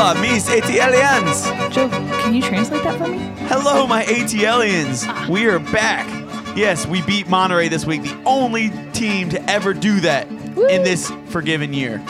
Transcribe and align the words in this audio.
Hola, 0.00 0.18
mis 0.18 0.48
ATLians. 0.48 1.70
Joe, 1.70 1.90
can 1.90 2.32
you 2.34 2.40
translate 2.40 2.82
that 2.84 2.96
for 2.96 3.06
me? 3.06 3.18
Hello, 3.48 3.86
my 3.86 4.02
ATLians. 4.04 5.04
Ah. 5.06 5.26
We 5.28 5.44
are 5.44 5.58
back. 5.58 6.08
Yes, 6.56 6.86
we 6.86 7.02
beat 7.02 7.26
Monterrey 7.26 7.68
this 7.68 7.84
week, 7.84 8.04
the 8.04 8.22
only 8.24 8.70
team 8.94 9.28
to 9.28 9.50
ever 9.50 9.74
do 9.74 10.00
that 10.00 10.26
in 10.26 10.84
this 10.84 11.12
forgiven 11.26 11.74
year. 11.74 12.02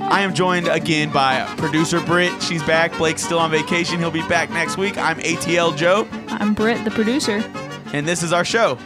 I 0.00 0.22
am 0.22 0.32
joined 0.32 0.66
again 0.66 1.12
by 1.12 1.44
producer 1.58 2.00
Britt. 2.00 2.42
She's 2.42 2.62
back. 2.62 2.96
Blake's 2.96 3.22
still 3.22 3.38
on 3.38 3.50
vacation. 3.50 3.98
He'll 3.98 4.10
be 4.10 4.26
back 4.26 4.48
next 4.48 4.78
week. 4.78 4.96
I'm 4.96 5.18
ATL 5.18 5.76
Joe, 5.76 6.08
I'm 6.28 6.54
Britt, 6.54 6.86
the 6.86 6.90
producer. 6.90 7.44
and 7.92 8.08
this 8.08 8.22
is 8.22 8.32
our 8.32 8.46
show. 8.46 8.78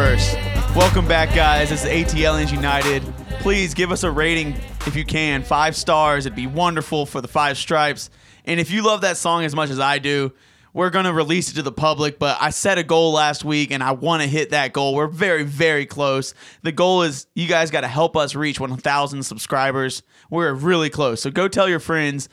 Verse. 0.00 0.34
Welcome 0.74 1.06
back, 1.06 1.34
guys. 1.34 1.68
This 1.68 1.84
is 1.84 2.14
United. 2.14 3.02
Please 3.40 3.74
give 3.74 3.92
us 3.92 4.02
a 4.02 4.10
rating 4.10 4.56
if 4.86 4.96
you 4.96 5.04
can. 5.04 5.42
Five 5.42 5.76
stars. 5.76 6.24
It'd 6.24 6.34
be 6.34 6.46
wonderful 6.46 7.04
for 7.04 7.20
the 7.20 7.28
five 7.28 7.58
stripes. 7.58 8.08
And 8.46 8.58
if 8.58 8.70
you 8.70 8.82
love 8.82 9.02
that 9.02 9.18
song 9.18 9.44
as 9.44 9.54
much 9.54 9.68
as 9.68 9.78
I 9.78 9.98
do, 9.98 10.32
we're 10.72 10.88
going 10.88 11.04
to 11.04 11.12
release 11.12 11.50
it 11.50 11.56
to 11.56 11.62
the 11.62 11.70
public. 11.70 12.18
But 12.18 12.38
I 12.40 12.48
set 12.48 12.78
a 12.78 12.82
goal 12.82 13.12
last 13.12 13.44
week 13.44 13.70
and 13.72 13.82
I 13.82 13.92
want 13.92 14.22
to 14.22 14.28
hit 14.28 14.50
that 14.50 14.72
goal. 14.72 14.94
We're 14.94 15.06
very, 15.06 15.42
very 15.42 15.84
close. 15.84 16.32
The 16.62 16.72
goal 16.72 17.02
is 17.02 17.26
you 17.34 17.46
guys 17.46 17.70
got 17.70 17.82
to 17.82 17.88
help 17.88 18.16
us 18.16 18.34
reach 18.34 18.58
1,000 18.58 19.22
subscribers. 19.22 20.02
We're 20.30 20.54
really 20.54 20.88
close. 20.88 21.20
So 21.20 21.30
go 21.30 21.46
tell 21.46 21.68
your 21.68 21.78
friends 21.78 22.30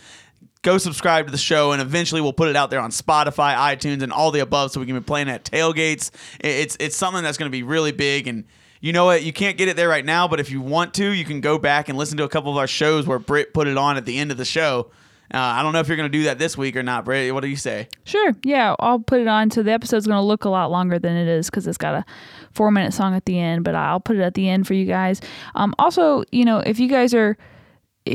go 0.62 0.78
subscribe 0.78 1.26
to 1.26 1.32
the 1.32 1.38
show 1.38 1.72
and 1.72 1.82
eventually 1.82 2.22
we'll 2.22 2.34
put 2.34 2.50
it 2.50 2.56
out 2.56 2.70
there 2.70 2.80
on 2.80 2.92
Spotify, 2.92 3.56
iTunes, 3.56 4.02
and 4.02 4.12
all 4.12 4.32
the 4.32 4.40
above 4.40 4.72
so 4.72 4.80
we 4.80 4.86
can 4.86 4.96
be 4.96 5.02
playing 5.02 5.30
at 5.30 5.44
tailgates. 5.44 6.12
It's 6.40 6.78
it's 6.80 6.96
something 6.96 7.24
that's 7.24 7.38
going 7.38 7.50
to 7.50 7.56
be 7.56 7.64
really 7.64 7.92
big 7.92 8.28
and 8.28 8.46
you 8.80 8.94
know 8.94 9.06
what? 9.06 9.24
You 9.24 9.34
can't 9.34 9.58
get 9.58 9.68
it 9.68 9.76
there 9.76 9.90
right 9.90 10.06
now, 10.06 10.28
but 10.28 10.40
if 10.40 10.52
you 10.52 10.62
want 10.62 10.94
to, 10.96 11.10
you 11.12 11.26
can 11.26 11.42
go 11.42 11.58
back 11.58 11.90
and 11.90 11.98
listen 11.98 12.18
to 12.18 12.24
a 12.24 12.30
couple 12.30 12.52
of 12.52 12.58
our 12.58 12.68
shows 12.68 13.08
where 13.08 13.18
Britt 13.18 13.54
put 13.54 13.68
it 13.68 13.76
on 13.76 13.98
at 13.98 14.06
the 14.06 14.18
end 14.20 14.32
of 14.32 14.38
the 14.38 14.46
show. 14.46 14.92
Uh, 15.34 15.40
I 15.40 15.62
don't 15.62 15.74
know 15.74 15.80
if 15.80 15.90
you're 15.90 15.98
going 15.98 16.10
to 16.10 16.18
do 16.18 16.24
that 16.26 16.40
this 16.40 16.58
week 16.58 16.78
or 16.78 16.84
not, 16.84 17.04
Britt. 17.04 17.34
What 17.34 17.42
do 17.42 17.48
you 17.48 17.58
say? 17.58 17.90
Sure. 18.06 18.34
Yeah, 18.44 18.76
I'll 18.80 19.00
put 19.00 19.20
it 19.20 19.28
on. 19.28 19.52
So 19.52 19.62
the 19.62 19.72
episode's 19.72 20.08
going 20.08 20.18
to 20.18 20.24
look 20.24 20.46
a 20.46 20.50
lot 20.50 20.72
longer 20.72 21.00
than 21.00 21.18
it 21.18 21.28
is 21.28 21.50
because 21.50 21.68
it's 21.68 21.78
got 21.78 21.96
a 21.96 22.06
four 22.52 22.72
minute 22.72 22.94
song 22.94 23.14
at 23.14 23.26
the 23.26 23.38
end, 23.38 23.66
but 23.66 23.76
I'll 23.76 24.00
put 24.00 24.16
it 24.16 24.22
at 24.22 24.36
the 24.36 24.48
end 24.48 24.68
for 24.68 24.74
you 24.74 24.86
guys. 24.86 25.20
Um, 25.56 25.76
also, 25.80 26.24
you 26.32 26.46
know, 26.46 26.60
if 26.60 26.80
you 26.80 26.88
guys 26.88 27.14
are 27.14 27.38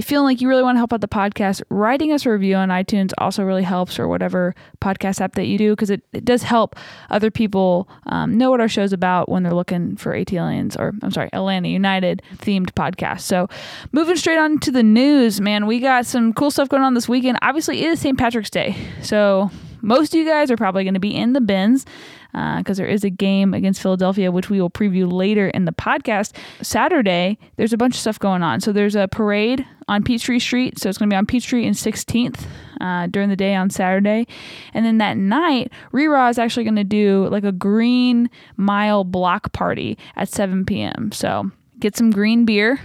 feeling 0.00 0.25
like 0.25 0.41
you 0.41 0.48
really 0.48 0.62
want 0.62 0.76
to 0.76 0.78
help 0.78 0.92
out 0.92 1.00
the 1.00 1.08
podcast, 1.08 1.62
writing 1.69 2.12
us 2.12 2.25
a 2.26 2.30
review 2.30 2.56
on 2.56 2.69
iTunes 2.69 3.12
also 3.19 3.44
really 3.44 3.62
helps 3.62 3.98
or 3.98 4.08
whatever 4.08 4.54
podcast 4.80 5.20
app 5.20 5.34
that 5.34 5.47
you 5.47 5.58
do 5.58 5.72
because 5.72 5.91
it, 5.91 6.03
it 6.12 6.25
does 6.25 6.42
help 6.42 6.76
other 7.10 7.30
people 7.30 7.88
um, 8.06 8.36
know 8.36 8.50
what 8.50 8.60
our 8.60 8.69
show's 8.69 8.92
about 8.92 9.28
when 9.28 9.42
they're 9.42 9.54
looking 9.54 9.97
for 9.97 10.12
ATLians 10.12 10.78
or 10.78 10.92
I'm 11.03 11.10
sorry, 11.10 11.30
Atlanta 11.32 11.69
United 11.69 12.22
themed 12.36 12.72
podcast. 12.72 13.20
So 13.20 13.48
moving 13.92 14.16
straight 14.16 14.38
on 14.38 14.58
to 14.60 14.70
the 14.70 14.82
news, 14.82 15.41
man, 15.41 15.66
we 15.66 15.80
got 15.80 16.06
some 16.06 16.32
cool 16.32 16.50
stuff 16.50 16.69
going 16.69 16.82
on 16.82 16.94
this 16.94 17.09
weekend. 17.09 17.38
Obviously, 17.42 17.82
it 17.82 17.91
is 17.91 18.00
St. 18.00 18.19
Patrick's 18.19 18.50
Day. 18.50 18.76
So 19.03 19.50
most 19.82 20.14
of 20.14 20.19
you 20.19 20.24
guys 20.24 20.50
are 20.50 20.56
probably 20.56 20.84
going 20.84 20.94
to 20.94 21.00
be 21.00 21.14
in 21.14 21.32
the 21.32 21.41
bins 21.41 21.84
because 22.32 22.76
there 22.78 22.87
is 22.87 23.04
a 23.04 23.10
game 23.10 23.54
against 23.54 23.82
Philadelphia, 23.82 24.32
which 24.32 24.50
we 24.50 24.60
will 24.60 24.70
preview 24.70 25.10
later 25.10 25.48
in 25.48 25.65
the 25.65 25.72
podcast. 25.72 26.37
Saturday, 26.62 27.38
there's 27.56 27.72
a 27.72 27.76
bunch 27.76 27.94
of 27.94 28.00
stuff 28.00 28.19
going 28.19 28.43
on. 28.43 28.60
So 28.60 28.72
there's 28.72 28.94
a 28.94 29.09
parade 29.09 29.66
on 29.88 30.03
Peachtree 30.03 30.38
Street. 30.38 30.78
So 30.78 30.88
it's 30.88 30.98
going 30.98 31.10
to 31.10 31.15
be 31.15 31.19
on 31.19 31.26
Peachtree 31.26 31.66
and 31.66 31.75
16th 31.75 32.47
uh, 32.81 33.06
during 33.09 33.28
the 33.28 33.37
day 33.37 33.54
on 33.54 33.71
Saturday. 33.71 34.26
And 34.75 34.84
then 34.84 34.98
that 34.98 35.16
night, 35.16 35.72
Reraw 35.92 36.31
is 36.31 36.38
actually 36.38 36.65
going 36.65 36.76
to 36.76 36.84
do 36.84 37.28
like 37.28 37.44
a 37.44 37.53
green 37.53 38.31
mile 38.56 39.04
block 39.04 39.53
party 39.53 39.98
at 40.16 40.28
7 40.28 40.65
p.m. 40.65 41.12
So 41.12 41.50
get 41.78 41.97
some 41.97 42.10
green 42.10 42.44
beer 42.44 42.81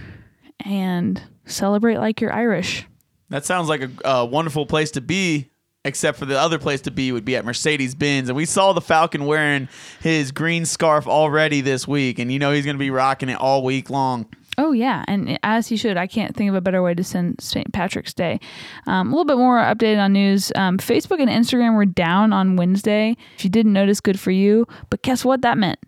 and 0.60 1.22
celebrate 1.46 1.98
like 1.98 2.20
you're 2.20 2.32
Irish. 2.32 2.86
That 3.30 3.44
sounds 3.44 3.68
like 3.68 3.82
a, 3.82 3.90
a 4.04 4.24
wonderful 4.24 4.66
place 4.66 4.90
to 4.92 5.00
be. 5.00 5.50
Except 5.88 6.18
for 6.18 6.26
the 6.26 6.38
other 6.38 6.58
place 6.58 6.82
to 6.82 6.90
be 6.90 7.10
would 7.12 7.24
be 7.24 7.34
at 7.34 7.44
Mercedes 7.44 7.94
Benz. 7.94 8.28
And 8.28 8.36
we 8.36 8.44
saw 8.44 8.72
the 8.74 8.80
Falcon 8.80 9.24
wearing 9.24 9.68
his 10.00 10.30
green 10.32 10.66
scarf 10.66 11.06
already 11.06 11.62
this 11.62 11.88
week. 11.88 12.18
And 12.18 12.30
you 12.30 12.38
know 12.38 12.52
he's 12.52 12.64
going 12.64 12.76
to 12.76 12.78
be 12.78 12.90
rocking 12.90 13.28
it 13.28 13.38
all 13.38 13.64
week 13.64 13.90
long. 13.90 14.26
Oh 14.58 14.72
yeah, 14.72 15.04
and 15.06 15.38
as 15.44 15.68
he 15.68 15.76
should. 15.76 15.96
I 15.96 16.08
can't 16.08 16.34
think 16.34 16.48
of 16.48 16.56
a 16.56 16.60
better 16.60 16.82
way 16.82 16.92
to 16.92 17.04
send 17.04 17.40
St. 17.40 17.72
Patrick's 17.72 18.12
Day. 18.12 18.40
Um, 18.88 19.06
a 19.06 19.10
little 19.10 19.24
bit 19.24 19.36
more 19.36 19.58
updated 19.58 20.02
on 20.02 20.12
news. 20.12 20.50
Um, 20.56 20.78
Facebook 20.78 21.20
and 21.20 21.30
Instagram 21.30 21.76
were 21.76 21.86
down 21.86 22.32
on 22.32 22.56
Wednesday. 22.56 23.16
If 23.36 23.44
you 23.44 23.50
didn't 23.50 23.72
notice, 23.72 24.00
good 24.00 24.18
for 24.18 24.32
you. 24.32 24.66
But 24.90 25.02
guess 25.02 25.24
what 25.24 25.42
that 25.42 25.58
meant? 25.58 25.78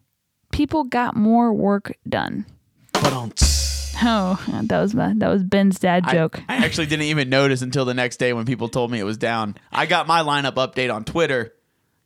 People 0.52 0.84
got 0.84 1.16
more 1.16 1.52
work 1.52 1.96
done. 2.08 2.46
But 2.92 3.12
on. 3.12 3.32
Oh, 4.02 4.42
that 4.62 4.80
was 4.80 4.94
my, 4.94 5.12
that 5.16 5.28
was 5.28 5.42
Ben's 5.42 5.78
dad 5.78 6.04
joke. 6.10 6.40
I, 6.48 6.54
I 6.54 6.64
actually 6.64 6.86
didn't 6.86 7.06
even 7.06 7.28
notice 7.28 7.62
until 7.62 7.84
the 7.84 7.94
next 7.94 8.16
day 8.16 8.32
when 8.32 8.46
people 8.46 8.68
told 8.68 8.90
me 8.90 8.98
it 8.98 9.04
was 9.04 9.18
down. 9.18 9.56
I 9.70 9.86
got 9.86 10.06
my 10.06 10.22
lineup 10.22 10.54
update 10.54 10.92
on 10.92 11.04
Twitter. 11.04 11.54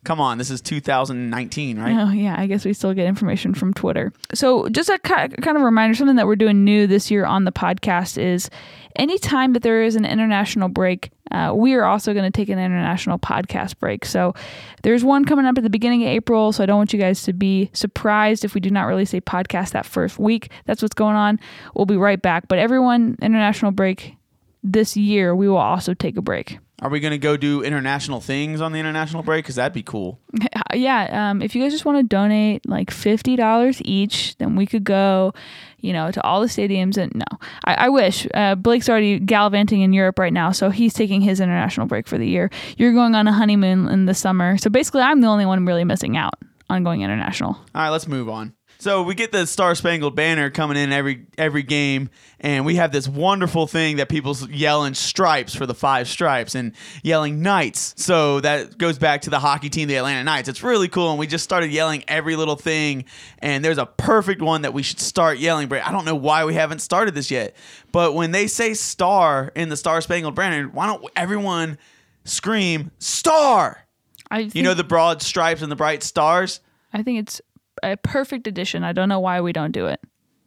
Come 0.04 0.20
on, 0.20 0.36
this 0.36 0.50
is 0.50 0.60
2019, 0.60 1.78
right? 1.78 1.96
Oh 1.98 2.10
yeah, 2.10 2.34
I 2.38 2.46
guess 2.46 2.64
we 2.64 2.74
still 2.74 2.92
get 2.92 3.06
information 3.06 3.54
from 3.54 3.72
Twitter. 3.72 4.12
So 4.34 4.68
just 4.68 4.90
a 4.90 4.98
kind 4.98 5.32
of 5.32 5.62
reminder, 5.62 5.96
something 5.96 6.16
that 6.16 6.26
we're 6.26 6.36
doing 6.36 6.62
new 6.62 6.86
this 6.86 7.10
year 7.10 7.24
on 7.24 7.44
the 7.44 7.52
podcast 7.52 8.18
is 8.22 8.50
anytime 8.96 9.54
that 9.54 9.62
there 9.62 9.82
is 9.82 9.96
an 9.96 10.04
international 10.04 10.68
break, 10.68 11.10
uh, 11.30 11.52
we 11.54 11.72
are 11.74 11.84
also 11.84 12.12
going 12.12 12.30
to 12.30 12.30
take 12.30 12.50
an 12.50 12.58
international 12.58 13.18
podcast 13.18 13.78
break. 13.78 14.04
So 14.04 14.34
there's 14.82 15.02
one 15.02 15.24
coming 15.24 15.46
up 15.46 15.56
at 15.56 15.64
the 15.64 15.70
beginning 15.70 16.02
of 16.02 16.08
April. 16.08 16.52
So 16.52 16.62
I 16.62 16.66
don't 16.66 16.76
want 16.76 16.92
you 16.92 16.98
guys 16.98 17.22
to 17.22 17.32
be 17.32 17.70
surprised 17.72 18.44
if 18.44 18.54
we 18.54 18.60
do 18.60 18.70
not 18.70 18.84
release 18.84 19.14
a 19.14 19.22
podcast 19.22 19.70
that 19.70 19.86
first 19.86 20.18
week. 20.18 20.50
That's 20.66 20.82
what's 20.82 20.94
going 20.94 21.16
on. 21.16 21.40
We'll 21.74 21.86
be 21.86 21.96
right 21.96 22.20
back. 22.20 22.46
But 22.46 22.58
everyone, 22.58 23.16
international 23.22 23.72
break 23.72 24.16
this 24.62 24.96
year, 24.96 25.34
we 25.34 25.48
will 25.48 25.56
also 25.56 25.94
take 25.94 26.16
a 26.16 26.22
break. 26.22 26.58
Are 26.82 26.90
we 26.90 26.98
going 26.98 27.12
to 27.12 27.18
go 27.18 27.36
do 27.36 27.62
international 27.62 28.20
things 28.20 28.60
on 28.60 28.72
the 28.72 28.80
international 28.80 29.22
break? 29.22 29.44
Because 29.44 29.54
that'd 29.54 29.72
be 29.72 29.82
cool. 29.82 30.18
yeah, 30.74 31.30
um, 31.30 31.40
if 31.40 31.54
you 31.54 31.62
guys 31.62 31.72
just 31.72 31.84
want 31.84 31.98
to 31.98 32.02
donate 32.02 32.66
like 32.68 32.90
fifty 32.90 33.36
dollars 33.36 33.80
each, 33.84 34.36
then 34.38 34.56
we 34.56 34.66
could 34.66 34.82
go, 34.82 35.32
you 35.78 35.92
know, 35.92 36.10
to 36.10 36.22
all 36.22 36.40
the 36.40 36.48
stadiums. 36.48 36.96
And 36.96 37.14
no, 37.14 37.38
I, 37.64 37.74
I 37.74 37.88
wish 37.90 38.26
uh, 38.34 38.56
Blake's 38.56 38.88
already 38.88 39.20
gallivanting 39.20 39.82
in 39.82 39.92
Europe 39.92 40.18
right 40.18 40.32
now, 40.32 40.50
so 40.50 40.70
he's 40.70 40.92
taking 40.92 41.20
his 41.20 41.40
international 41.40 41.86
break 41.86 42.08
for 42.08 42.18
the 42.18 42.26
year. 42.26 42.50
You're 42.76 42.92
going 42.92 43.14
on 43.14 43.28
a 43.28 43.32
honeymoon 43.32 43.88
in 43.88 44.06
the 44.06 44.14
summer, 44.14 44.58
so 44.58 44.68
basically, 44.68 45.02
I'm 45.02 45.20
the 45.20 45.28
only 45.28 45.46
one 45.46 45.64
really 45.64 45.84
missing 45.84 46.16
out 46.16 46.34
on 46.68 46.82
going 46.82 47.02
international. 47.02 47.52
All 47.52 47.64
right, 47.74 47.90
let's 47.90 48.08
move 48.08 48.28
on. 48.28 48.52
So 48.84 49.02
we 49.02 49.14
get 49.14 49.32
the 49.32 49.46
Star 49.46 49.74
Spangled 49.74 50.14
Banner 50.14 50.50
coming 50.50 50.76
in 50.76 50.92
every 50.92 51.24
every 51.38 51.62
game, 51.62 52.10
and 52.38 52.66
we 52.66 52.74
have 52.74 52.92
this 52.92 53.08
wonderful 53.08 53.66
thing 53.66 53.96
that 53.96 54.10
people's 54.10 54.46
yelling 54.50 54.92
stripes 54.92 55.54
for 55.54 55.64
the 55.64 55.72
five 55.72 56.06
stripes 56.06 56.54
and 56.54 56.72
yelling 57.02 57.40
Knights. 57.40 57.94
So 57.96 58.40
that 58.40 58.76
goes 58.76 58.98
back 58.98 59.22
to 59.22 59.30
the 59.30 59.38
hockey 59.38 59.70
team, 59.70 59.88
the 59.88 59.96
Atlanta 59.96 60.22
Knights. 60.22 60.50
It's 60.50 60.62
really 60.62 60.88
cool, 60.88 61.08
and 61.08 61.18
we 61.18 61.26
just 61.26 61.44
started 61.44 61.70
yelling 61.70 62.04
every 62.08 62.36
little 62.36 62.56
thing. 62.56 63.06
And 63.38 63.64
there's 63.64 63.78
a 63.78 63.86
perfect 63.86 64.42
one 64.42 64.60
that 64.60 64.74
we 64.74 64.82
should 64.82 65.00
start 65.00 65.38
yelling. 65.38 65.68
But 65.68 65.82
I 65.82 65.90
don't 65.90 66.04
know 66.04 66.14
why 66.14 66.44
we 66.44 66.52
haven't 66.52 66.80
started 66.80 67.14
this 67.14 67.30
yet. 67.30 67.56
But 67.90 68.12
when 68.14 68.32
they 68.32 68.46
say 68.46 68.74
"star" 68.74 69.50
in 69.56 69.70
the 69.70 69.78
Star 69.78 70.02
Spangled 70.02 70.34
Banner, 70.34 70.68
why 70.68 70.88
don't 70.88 71.02
everyone 71.16 71.78
scream 72.26 72.90
"star"? 72.98 73.86
I 74.30 74.42
think, 74.42 74.54
You 74.54 74.62
know 74.62 74.74
the 74.74 74.84
broad 74.84 75.22
stripes 75.22 75.62
and 75.62 75.72
the 75.72 75.76
bright 75.76 76.02
stars. 76.02 76.60
I 76.92 77.02
think 77.02 77.20
it's 77.20 77.40
a 77.82 77.96
perfect 77.96 78.46
addition. 78.46 78.84
I 78.84 78.92
don't 78.92 79.08
know 79.08 79.20
why 79.20 79.40
we 79.40 79.52
don't 79.52 79.72
do 79.72 79.86
it. 79.86 80.00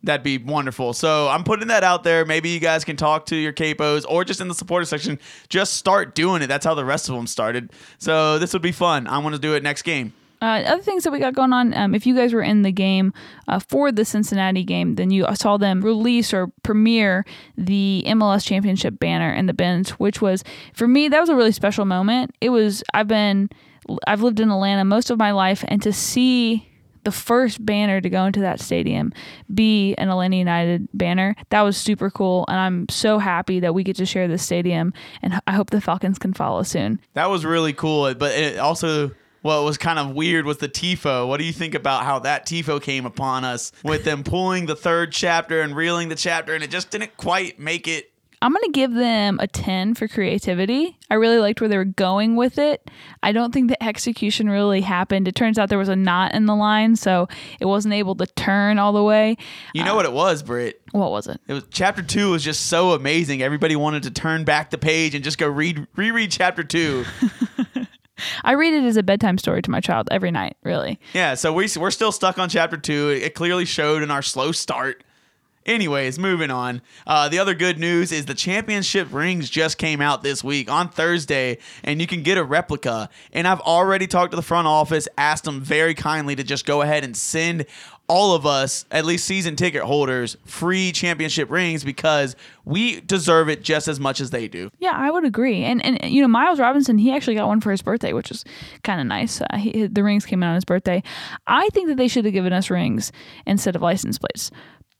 That'd 0.04 0.24
be 0.24 0.38
wonderful. 0.38 0.94
So 0.94 1.28
I'm 1.28 1.44
putting 1.44 1.68
that 1.70 1.84
out 1.84 2.04
there. 2.04 2.24
Maybe 2.24 2.50
you 2.50 2.60
guys 2.60 2.86
can 2.86 2.96
talk 2.96 3.26
to 3.28 3.36
your 3.36 3.52
capos 3.52 4.06
or 4.08 4.24
just 4.24 4.40
in 4.40 4.48
the 4.48 4.54
supporter 4.54 4.86
section. 4.86 5.20
Just 5.50 5.74
start 5.74 6.16
doing 6.16 6.42
it. 6.42 6.48
That's 6.48 6.66
how 6.66 6.76
the 6.76 6.86
rest 6.86 7.10
of 7.10 7.16
them 7.16 7.28
started. 7.28 7.72
So 7.98 8.38
this 8.40 8.54
would 8.54 8.62
be 8.62 8.72
fun. 8.72 9.08
I 9.08 9.18
want 9.18 9.36
to 9.36 9.42
do 9.42 9.56
it 9.56 9.64
next 9.64 9.82
game. 9.82 10.14
Uh, 10.40 10.62
other 10.68 10.84
things 10.84 11.04
that 11.04 11.12
we 11.12 11.18
got 11.18 11.34
going 11.34 11.52
on, 11.52 11.74
um, 11.74 11.96
if 11.96 12.06
you 12.06 12.16
guys 12.16 12.32
were 12.32 12.44
in 12.44 12.62
the 12.62 12.72
game 12.72 13.12
uh, 13.48 13.58
for 13.58 13.92
the 13.92 14.06
Cincinnati 14.06 14.64
game, 14.64 14.94
then 14.96 15.10
you 15.10 15.26
saw 15.34 15.58
them 15.58 15.82
release 15.82 16.32
or 16.32 16.52
premiere 16.62 17.26
the 17.58 18.04
MLS 18.08 18.46
Championship 18.46 19.00
banner 19.00 19.34
in 19.34 19.48
the 19.48 19.54
bench, 19.54 19.90
which 20.00 20.22
was, 20.22 20.44
for 20.74 20.88
me, 20.88 21.10
that 21.10 21.20
was 21.20 21.30
a 21.30 21.36
really 21.36 21.52
special 21.52 21.86
moment. 21.86 22.36
It 22.40 22.50
was, 22.50 22.84
I've 22.94 23.08
been, 23.08 23.50
I've 24.06 24.22
lived 24.22 24.40
in 24.40 24.52
Atlanta 24.52 24.86
most 24.86 25.10
of 25.10 25.18
my 25.18 25.32
life, 25.32 25.66
and 25.68 25.82
to 25.82 25.92
see 25.92 26.70
the 27.07 27.12
first 27.13 27.65
banner 27.65 28.01
to 28.01 28.09
go 28.09 28.25
into 28.25 28.42
that 28.42 28.59
stadium 28.59 29.13
be 29.54 29.95
an 29.95 30.09
Atlanta 30.09 30.36
United 30.36 30.89
banner. 30.94 31.38
That 31.51 31.62
was 31.62 31.77
super 31.77 32.12
cool, 32.12 32.44
and 32.50 32.57
I'm 32.57 32.89
so 32.89 33.18
happy 33.18 33.62
that 33.62 33.74
we 33.74 33.86
get 33.86 33.95
to 33.95 34.06
share 34.06 34.27
this 34.27 34.44
stadium. 34.44 34.92
And 35.21 35.39
I 35.48 35.54
hope 35.54 35.69
the 35.69 35.80
Falcons 35.80 36.19
can 36.19 36.33
follow 36.33 36.63
soon. 36.63 37.00
That 37.13 37.30
was 37.30 37.45
really 37.45 37.71
cool, 37.71 38.13
but 38.13 38.33
it 38.33 38.59
also 38.59 39.12
what 39.42 39.63
was 39.63 39.77
kind 39.77 40.00
of 40.00 40.15
weird 40.15 40.45
was 40.45 40.57
the 40.57 40.68
tifo. 40.68 41.25
What 41.25 41.38
do 41.38 41.45
you 41.45 41.54
think 41.54 41.75
about 41.75 42.04
how 42.04 42.19
that 42.19 42.45
tifo 42.45 42.81
came 42.81 43.06
upon 43.06 43.45
us 43.45 43.71
with 43.86 44.04
them 44.04 44.25
pulling 44.25 44.65
the 44.65 44.75
third 44.75 45.13
chapter 45.13 45.62
and 45.62 45.77
reeling 45.77 46.09
the 46.09 46.15
chapter, 46.15 46.56
and 46.56 46.62
it 46.62 46.69
just 46.69 46.89
didn't 46.89 47.15
quite 47.15 47.57
make 47.57 47.88
it 47.88 48.12
I'm 48.42 48.54
going 48.54 48.63
to 48.66 48.72
give 48.72 48.94
them 48.94 49.39
a 49.42 49.48
10 49.48 49.95
for 49.95 50.07
creativity. 50.07 50.98
I 51.10 51.16
really 51.16 51.39
liked 51.39 51.60
where 51.60 51.68
they 51.68 51.78
were 51.78 51.86
going 51.86 52.36
with 52.36 52.60
it. 52.60 52.88
I 53.24 53.31
don't 53.31 53.51
think 53.51 53.69
the 53.69 53.84
execution 53.84 54.48
really 54.48 54.81
happened. 54.81 55.28
It 55.28 55.34
turns 55.34 55.57
out 55.57 55.69
there 55.69 55.80
was 55.80 55.89
a 55.89 55.95
knot 55.95 56.36
in 56.36 56.45
the 56.45 56.56
line, 56.56 56.95
so 56.95 57.28
it 57.60 57.66
wasn't 57.66 57.95
able 57.95 58.13
to 58.16 58.28
turn 58.28 58.78
all 58.78 58.94
the 58.94 59.04
way. 59.04 59.38
You 59.74 59.84
know 59.84 59.94
uh, 59.94 59.95
what 59.95 60.06
it 60.06 60.13
was, 60.13 60.44
Britt? 60.44 60.81
What 60.92 61.10
was 61.10 61.25
it? 61.28 61.42
It 61.48 61.54
was 61.54 61.63
chapter 61.72 62.04
2 62.04 62.31
was 62.31 62.44
just 62.44 62.68
so 62.68 62.92
amazing. 62.92 63.42
Everybody 63.42 63.75
wanted 63.75 64.04
to 64.04 64.12
turn 64.12 64.44
back 64.44 64.69
the 64.69 64.78
page 64.78 65.16
and 65.16 65.24
just 65.24 65.40
go 65.40 65.48
read 65.48 65.88
reread 65.95 66.31
chapter 66.31 66.63
2. 66.63 67.06
I 68.44 68.54
read 68.54 68.74
it 68.74 68.83
as 68.83 68.98
a 68.98 69.04
bedtime 69.04 69.38
story 69.38 69.62
to 69.63 69.72
my 69.72 69.80
child 69.80 70.07
every 70.12 70.31
night, 70.31 70.57
really. 70.63 71.00
Yeah, 71.13 71.36
so 71.36 71.54
we, 71.54 71.68
we're 71.78 71.92
still 71.92 72.12
stuck 72.12 72.38
on 72.40 72.50
chapter 72.50 72.78
2. 72.78 73.19
It 73.22 73.36
clearly 73.36 73.66
showed 73.66 74.04
in 74.04 74.12
our 74.12 74.22
slow 74.22 74.51
start 74.51 75.04
Anyways, 75.68 76.18
moving 76.18 76.50
on. 76.50 76.81
Uh, 77.06 77.28
the 77.28 77.40
other 77.40 77.54
good 77.54 77.78
news 77.78 78.14
is 78.14 78.25
the 78.25 78.34
championship 78.34 79.10
rings 79.12 79.50
just 79.50 79.78
came 79.78 80.00
out 80.00 80.24
this 80.24 80.42
week 80.42 80.72
on 80.72 80.88
Thursday, 80.88 81.58
and 81.84 82.00
you 82.00 82.08
can 82.08 82.24
get 82.24 82.38
a 82.38 82.44
replica. 82.44 83.10
And 83.34 83.46
I've 83.46 83.60
already 83.60 84.08
talked 84.08 84.31
to 84.31 84.38
the 84.38 84.42
front 84.42 84.68
office, 84.68 85.10
asked 85.18 85.44
them 85.44 85.60
very 85.60 85.94
kindly 85.94 86.38
to 86.38 86.44
just 86.44 86.66
go 86.66 86.81
ahead 86.81 87.04
and 87.04 87.18
send 87.18 87.66
all 88.10 88.34
of 88.34 88.46
us, 88.46 88.86
at 88.90 89.04
least 89.04 89.25
season 89.25 89.58
ticket 89.58 89.84
holders, 89.84 90.38
free 90.46 90.94
championship 90.94 91.52
rings 91.52 91.84
because 91.84 92.38
we 92.64 93.02
deserve 93.02 93.50
it 93.50 93.62
just 93.64 93.90
as 93.90 94.00
much 94.00 94.22
as 94.22 94.30
they 94.30 94.48
do. 94.48 94.69
Yeah, 94.80 94.94
I 94.96 95.12
would 95.12 95.25
agree. 95.25 95.64
And 95.66 95.84
and 95.84 96.02
you 96.04 96.22
know, 96.22 96.28
Miles 96.28 96.60
Robinson, 96.60 96.98
he 96.98 97.14
actually 97.14 97.36
got 97.36 97.48
one 97.48 97.60
for 97.60 97.72
his 97.72 97.81
birthday, 97.81 98.14
which 98.14 98.31
is 98.31 98.46
kind 98.84 99.02
of 99.02 99.08
nice. 99.08 99.42
Uh, 99.42 99.58
he, 99.58 99.88
the 99.88 100.04
rings 100.04 100.25
came 100.25 100.42
out 100.42 100.50
on 100.50 100.56
his 100.56 100.66
birthday. 100.66 101.04
I 101.48 101.68
think 101.69 101.90
that 101.90 101.98
they 101.98 102.08
should 102.08 102.24
have 102.24 102.34
given 102.34 102.54
us 102.54 102.69
rings 102.69 103.12
instead 103.46 103.75
of 103.75 103.81
license 103.81 104.18
plates 104.18 104.52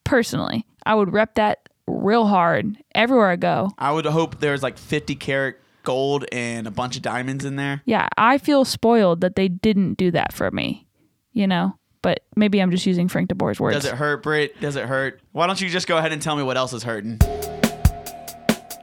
personally, 0.08 0.66
I 0.86 0.96
would 0.96 1.14
rep 1.14 1.36
that 1.36 1.70
real 1.86 2.26
hard 2.26 2.78
everywhere 2.96 3.28
I 3.28 3.36
go. 3.36 3.72
I 3.78 3.92
would 3.92 4.06
hope 4.06 4.40
there's 4.40 4.64
like 4.64 4.78
50 4.78 5.16
karat 5.16 5.60
gold 5.84 6.26
and 6.32 6.66
a 6.66 6.72
bunch 6.72 6.96
of 6.96 7.02
diamonds 7.02 7.46
in 7.46 7.58
there. 7.58 7.82
Yeah, 7.86 8.08
I 8.18 8.38
feel 8.38 8.66
spoiled 8.66 9.22
that 9.22 9.36
they 9.36 9.48
didn't 9.48 9.96
do 9.96 10.12
that 10.12 10.34
for 10.34 10.50
me, 10.50 10.88
you 11.34 11.46
know? 11.46 11.78
But 12.02 12.22
maybe 12.36 12.62
I'm 12.62 12.72
just 12.72 12.86
using 12.86 13.08
Frank 13.08 13.30
DeBoer's 13.30 13.60
words. 13.60 13.76
Does 13.76 13.86
it 13.86 13.96
hurt, 13.96 14.24
Britt? 14.24 14.60
Does 14.62 14.76
it 14.76 14.86
hurt? 14.86 15.20
Why 15.34 15.46
don't 15.46 15.60
you 15.60 15.70
just 15.70 15.88
go 15.88 15.98
ahead 15.98 16.14
and 16.14 16.22
tell 16.22 16.36
me 16.36 16.44
what 16.44 16.56
else 16.56 16.72
is 16.72 16.84
hurting? 16.84 17.20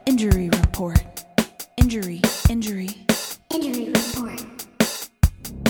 Injury 0.05 0.49
report. 0.49 1.03
Injury. 1.77 2.21
Injury. 2.49 2.89
Injury 3.51 3.89
report. 3.89 4.45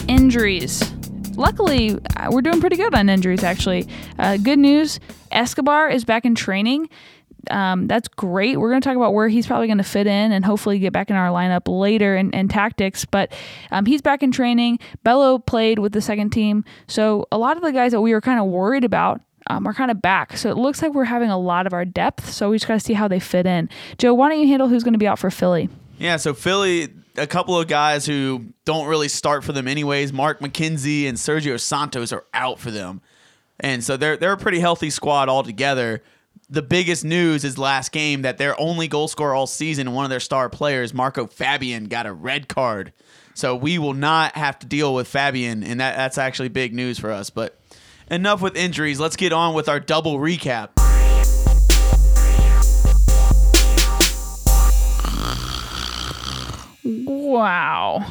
Injuries 0.09 0.81
luckily, 1.37 1.97
uh, 2.17 2.29
we're 2.31 2.41
doing 2.41 2.59
pretty 2.59 2.75
good 2.75 2.93
on 2.93 3.09
injuries, 3.09 3.43
actually. 3.43 3.87
Uh, 4.17 4.37
good 4.37 4.59
news 4.59 4.99
Escobar 5.35 5.89
is 5.89 6.05
back 6.05 6.25
in 6.25 6.33
training. 6.33 6.89
Um, 7.51 7.87
that's 7.87 8.07
great. 8.07 8.59
We're 8.59 8.69
going 8.69 8.81
to 8.81 8.87
talk 8.87 8.95
about 8.95 9.13
where 9.13 9.27
he's 9.27 9.45
probably 9.45 9.67
going 9.67 9.77
to 9.77 9.83
fit 9.83 10.07
in 10.07 10.31
and 10.31 10.43
hopefully 10.43 10.79
get 10.79 10.93
back 10.93 11.09
in 11.09 11.15
our 11.15 11.29
lineup 11.29 11.67
later 11.67 12.15
in, 12.15 12.31
in 12.31 12.47
tactics. 12.47 13.05
But 13.05 13.31
um, 13.69 13.85
he's 13.85 14.01
back 14.01 14.23
in 14.23 14.31
training. 14.31 14.79
Bello 15.03 15.37
played 15.37 15.77
with 15.79 15.93
the 15.93 16.01
second 16.01 16.31
team. 16.31 16.65
So 16.87 17.27
a 17.31 17.37
lot 17.37 17.57
of 17.57 17.63
the 17.63 17.71
guys 17.71 17.91
that 17.91 18.01
we 18.01 18.13
were 18.13 18.21
kind 18.21 18.39
of 18.39 18.47
worried 18.47 18.83
about 18.83 19.21
um, 19.47 19.67
are 19.67 19.73
kind 19.73 19.91
of 19.91 20.01
back. 20.01 20.37
So 20.37 20.49
it 20.49 20.57
looks 20.57 20.81
like 20.81 20.93
we're 20.93 21.03
having 21.03 21.29
a 21.29 21.38
lot 21.38 21.67
of 21.67 21.73
our 21.73 21.85
depth. 21.85 22.31
So 22.31 22.49
we 22.49 22.57
just 22.57 22.67
got 22.67 22.75
to 22.75 22.79
see 22.79 22.93
how 22.93 23.07
they 23.07 23.19
fit 23.19 23.45
in. 23.45 23.69
Joe, 23.97 24.13
why 24.13 24.29
don't 24.29 24.39
you 24.39 24.47
handle 24.47 24.67
who's 24.67 24.83
going 24.83 24.93
to 24.93 24.99
be 24.99 25.07
out 25.07 25.19
for 25.19 25.29
Philly? 25.29 25.69
Yeah, 25.97 26.17
so 26.17 26.33
Philly, 26.33 26.89
a 27.15 27.27
couple 27.27 27.57
of 27.59 27.67
guys 27.67 28.05
who 28.05 28.47
don't 28.65 28.88
really 28.88 29.07
start 29.07 29.43
for 29.43 29.53
them 29.53 29.67
anyways. 29.67 30.11
Mark 30.11 30.39
McKenzie 30.39 31.07
and 31.07 31.17
Sergio 31.17 31.59
Santos 31.59 32.11
are 32.11 32.25
out 32.33 32.59
for 32.59 32.71
them, 32.71 33.01
and 33.59 33.83
so 33.83 33.97
they're 33.97 34.17
they're 34.17 34.33
a 34.33 34.37
pretty 34.37 34.59
healthy 34.59 34.89
squad 34.89 35.29
altogether. 35.29 36.03
The 36.49 36.61
biggest 36.61 37.03
news 37.03 37.43
is 37.43 37.57
last 37.57 37.91
game 37.91 38.21
that 38.23 38.37
their 38.37 38.59
only 38.59 38.87
goal 38.87 39.07
scorer 39.07 39.33
all 39.33 39.47
season, 39.47 39.93
one 39.93 40.03
of 40.05 40.09
their 40.09 40.19
star 40.19 40.49
players, 40.49 40.93
Marco 40.93 41.25
Fabian, 41.27 41.85
got 41.85 42.05
a 42.05 42.13
red 42.13 42.47
card. 42.47 42.93
So 43.33 43.55
we 43.55 43.79
will 43.79 43.93
not 43.93 44.35
have 44.35 44.59
to 44.59 44.67
deal 44.67 44.93
with 44.93 45.07
Fabian, 45.07 45.63
and 45.63 45.79
that, 45.79 45.95
that's 45.95 46.17
actually 46.17 46.49
big 46.49 46.73
news 46.73 46.99
for 46.99 47.11
us. 47.11 47.29
But 47.29 47.59
enough 48.09 48.41
with 48.41 48.55
injuries. 48.55 48.99
Let's 48.99 49.15
get 49.15 49.33
on 49.33 49.53
with 49.53 49.67
our 49.67 49.79
double 49.79 50.19
recap. 50.19 50.69
Wow. 56.85 58.05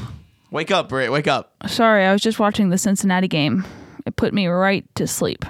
Wake 0.50 0.70
up, 0.70 0.88
Britt. 0.88 1.10
Wake 1.12 1.26
up. 1.28 1.54
Sorry, 1.66 2.04
I 2.04 2.12
was 2.12 2.20
just 2.20 2.38
watching 2.38 2.68
the 2.68 2.78
Cincinnati 2.78 3.28
game. 3.28 3.64
It 4.06 4.16
put 4.16 4.34
me 4.34 4.46
right 4.46 4.84
to 4.96 5.06
sleep. 5.06 5.44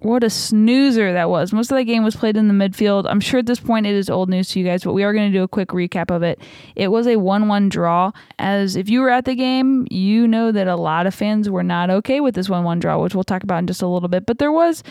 What 0.00 0.22
a 0.22 0.30
snoozer 0.30 1.12
that 1.12 1.28
was. 1.28 1.52
Most 1.52 1.72
of 1.72 1.76
that 1.76 1.84
game 1.84 2.04
was 2.04 2.14
played 2.14 2.36
in 2.36 2.46
the 2.46 2.54
midfield. 2.54 3.06
I'm 3.08 3.18
sure 3.18 3.40
at 3.40 3.46
this 3.46 3.58
point 3.58 3.84
it 3.84 3.96
is 3.96 4.08
old 4.08 4.28
news 4.28 4.50
to 4.50 4.60
you 4.60 4.64
guys, 4.64 4.84
but 4.84 4.92
we 4.92 5.02
are 5.02 5.12
going 5.12 5.32
to 5.32 5.36
do 5.36 5.42
a 5.42 5.48
quick 5.48 5.70
recap 5.70 6.14
of 6.14 6.22
it. 6.22 6.40
It 6.76 6.88
was 6.88 7.08
a 7.08 7.16
1 7.16 7.48
1 7.48 7.68
draw. 7.68 8.12
As 8.38 8.76
if 8.76 8.88
you 8.88 9.00
were 9.00 9.10
at 9.10 9.24
the 9.24 9.34
game, 9.34 9.88
you 9.90 10.28
know 10.28 10.52
that 10.52 10.68
a 10.68 10.76
lot 10.76 11.08
of 11.08 11.14
fans 11.14 11.50
were 11.50 11.64
not 11.64 11.90
okay 11.90 12.20
with 12.20 12.36
this 12.36 12.48
1 12.48 12.62
1 12.62 12.78
draw, 12.78 13.02
which 13.02 13.14
we'll 13.14 13.24
talk 13.24 13.42
about 13.42 13.58
in 13.58 13.66
just 13.66 13.82
a 13.82 13.88
little 13.88 14.08
bit. 14.08 14.24
But 14.24 14.38
there 14.38 14.52
was, 14.52 14.84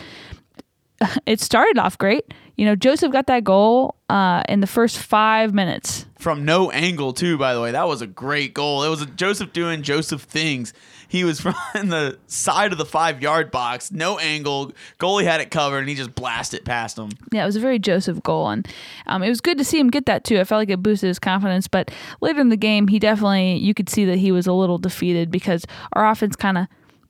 it 1.26 1.40
started 1.40 1.78
off 1.78 1.96
great. 1.96 2.34
You 2.56 2.66
know, 2.66 2.76
Josef 2.76 3.10
got 3.10 3.28
that 3.28 3.44
goal 3.44 3.96
uh, 4.10 4.42
in 4.48 4.60
the 4.60 4.66
first 4.66 4.98
five 4.98 5.54
minutes. 5.54 6.04
From 6.18 6.44
no 6.44 6.70
angle, 6.70 7.12
too, 7.14 7.38
by 7.38 7.54
the 7.54 7.62
way. 7.62 7.70
That 7.70 7.88
was 7.88 8.02
a 8.02 8.06
great 8.06 8.52
goal. 8.52 8.82
It 8.82 8.88
was 8.88 9.06
Josef 9.16 9.52
doing 9.52 9.82
Josef 9.82 10.22
things. 10.22 10.74
He 11.08 11.24
was 11.24 11.40
from 11.40 11.54
the 11.74 12.18
side 12.26 12.72
of 12.72 12.78
the 12.78 12.84
five 12.86 13.20
yard 13.22 13.50
box, 13.50 13.90
no 13.90 14.18
angle. 14.18 14.72
Goalie 15.00 15.24
had 15.24 15.40
it 15.40 15.50
covered, 15.50 15.80
and 15.80 15.88
he 15.88 15.94
just 15.94 16.14
blasted 16.14 16.64
past 16.64 16.98
him. 16.98 17.10
Yeah, 17.32 17.42
it 17.42 17.46
was 17.46 17.56
a 17.56 17.60
very 17.60 17.78
Josef 17.78 18.22
goal, 18.22 18.48
and 18.48 18.68
um, 19.06 19.22
it 19.22 19.28
was 19.28 19.40
good 19.40 19.58
to 19.58 19.64
see 19.64 19.80
him 19.80 19.88
get 19.88 20.06
that 20.06 20.24
too. 20.24 20.38
I 20.38 20.44
felt 20.44 20.60
like 20.60 20.70
it 20.70 20.82
boosted 20.82 21.08
his 21.08 21.18
confidence. 21.18 21.66
But 21.66 21.90
later 22.20 22.40
in 22.40 22.50
the 22.50 22.56
game, 22.56 22.88
he 22.88 22.98
definitely 22.98 23.56
you 23.56 23.74
could 23.74 23.88
see 23.88 24.04
that 24.04 24.18
he 24.18 24.30
was 24.30 24.46
a 24.46 24.52
little 24.52 24.78
defeated 24.78 25.30
because 25.30 25.64
our 25.94 26.08
offense 26.08 26.36
kind 26.36 26.58
of 26.58 26.66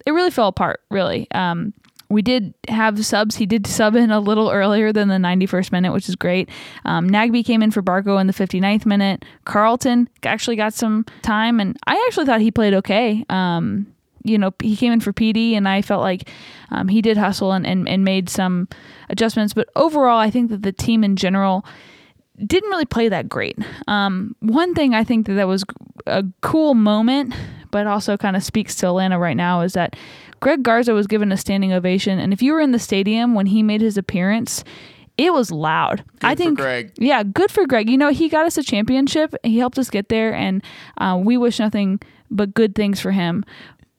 it 0.07 0.13
really 0.13 0.31
fell 0.31 0.49
apart. 0.49 0.81
Really, 0.91 1.31
um, 1.33 1.75
we 2.11 2.23
did 2.23 2.55
have 2.69 3.05
subs. 3.05 3.37
He 3.37 3.47
did 3.47 3.67
sub 3.67 3.95
in 3.95 4.11
a 4.11 4.21
little 4.21 4.51
earlier 4.51 4.93
than 4.93 5.09
the 5.09 5.17
91st 5.17 5.73
minute, 5.73 5.93
which 5.93 6.09
is 6.09 6.17
great. 6.17 6.49
Um, 6.85 7.09
Nagbe 7.09 7.45
came 7.45 7.63
in 7.63 7.71
for 7.71 7.83
Barco 7.83 8.21
in 8.21 8.27
the 8.27 8.33
59th 8.33 8.87
minute. 8.87 9.25
Carleton 9.45 10.09
actually 10.25 10.57
got 10.57 10.73
some 10.73 11.05
time, 11.23 11.61
and 11.61 11.77
I 11.87 12.03
actually 12.07 12.27
thought 12.27 12.41
he 12.41 12.51
played 12.51 12.75
okay. 12.75 13.25
Um, 13.29 13.95
you 14.25 14.39
know, 14.39 14.55
he 14.63 14.77
came 14.77 14.93
in 14.93 15.01
for 15.01 15.13
PD, 15.13 15.53
and 15.53 15.69
I 15.69 15.83
felt 15.83 16.01
like 16.01 16.31
um, 16.71 16.89
he 16.89 17.03
did 17.03 17.17
hustle 17.17 17.53
and, 17.53 17.67
and, 17.67 17.89
and 17.89 18.05
made 18.05 18.31
some 18.31 18.69
adjustments. 19.11 19.53
But 19.53 19.69
overall, 19.77 20.19
I 20.19 20.31
think 20.31 20.51
that 20.51 20.63
the 20.63 20.73
team 20.73 21.05
in 21.05 21.17
general 21.17 21.65
didn't 22.45 22.71
really 22.71 22.85
play 22.87 23.09
that 23.09 23.29
great. 23.29 23.59
Um, 23.87 24.35
one 24.41 24.75
thing 24.75 24.95
I 24.95 25.05
think 25.05 25.27
that, 25.27 25.35
that 25.35 25.49
was 25.49 25.65
a 26.07 26.25
cool 26.41 26.75
moment, 26.75 27.35
but 27.71 27.87
also 27.87 28.17
kind 28.17 28.37
of 28.37 28.43
speaks 28.43 28.77
to 28.77 28.87
Atlanta 28.87 29.19
right 29.19 29.37
now, 29.37 29.61
is 29.61 29.75
that 29.75 29.97
Greg 30.41 30.63
Garza 30.63 30.95
was 30.95 31.07
given 31.07 31.33
a 31.33 31.37
standing 31.37 31.73
ovation, 31.73 32.19
and 32.19 32.33
if 32.33 32.43
you 32.43 32.53
were 32.53 32.61
in 32.61 32.73
the 32.73 32.79
stadium 32.79 33.35
when 33.35 33.47
he 33.47 33.63
made 33.63 33.81
his 33.81 33.97
appearance, 33.97 34.65
it 35.17 35.33
was 35.33 35.51
loud. 35.51 36.05
Good 36.21 36.31
I 36.31 36.35
think, 36.35 36.59
Greg. 36.59 36.93
yeah, 36.99 37.23
good 37.25 37.51
for 37.51 37.67
Greg. 37.67 37.91
You 37.91 37.99
know, 37.99 38.11
he 38.11 38.29
got 38.29 38.47
us 38.47 38.57
a 38.57 38.63
championship. 38.63 39.35
He 39.43 39.59
helped 39.59 39.79
us 39.79 39.91
get 39.91 40.09
there, 40.09 40.33
and 40.33 40.63
uh, 40.99 41.21
we 41.23 41.37
wish 41.37 41.59
nothing 41.59 42.01
but 42.31 42.55
good 42.55 42.75
things 42.75 43.01
for 43.01 43.11
him. 43.11 43.45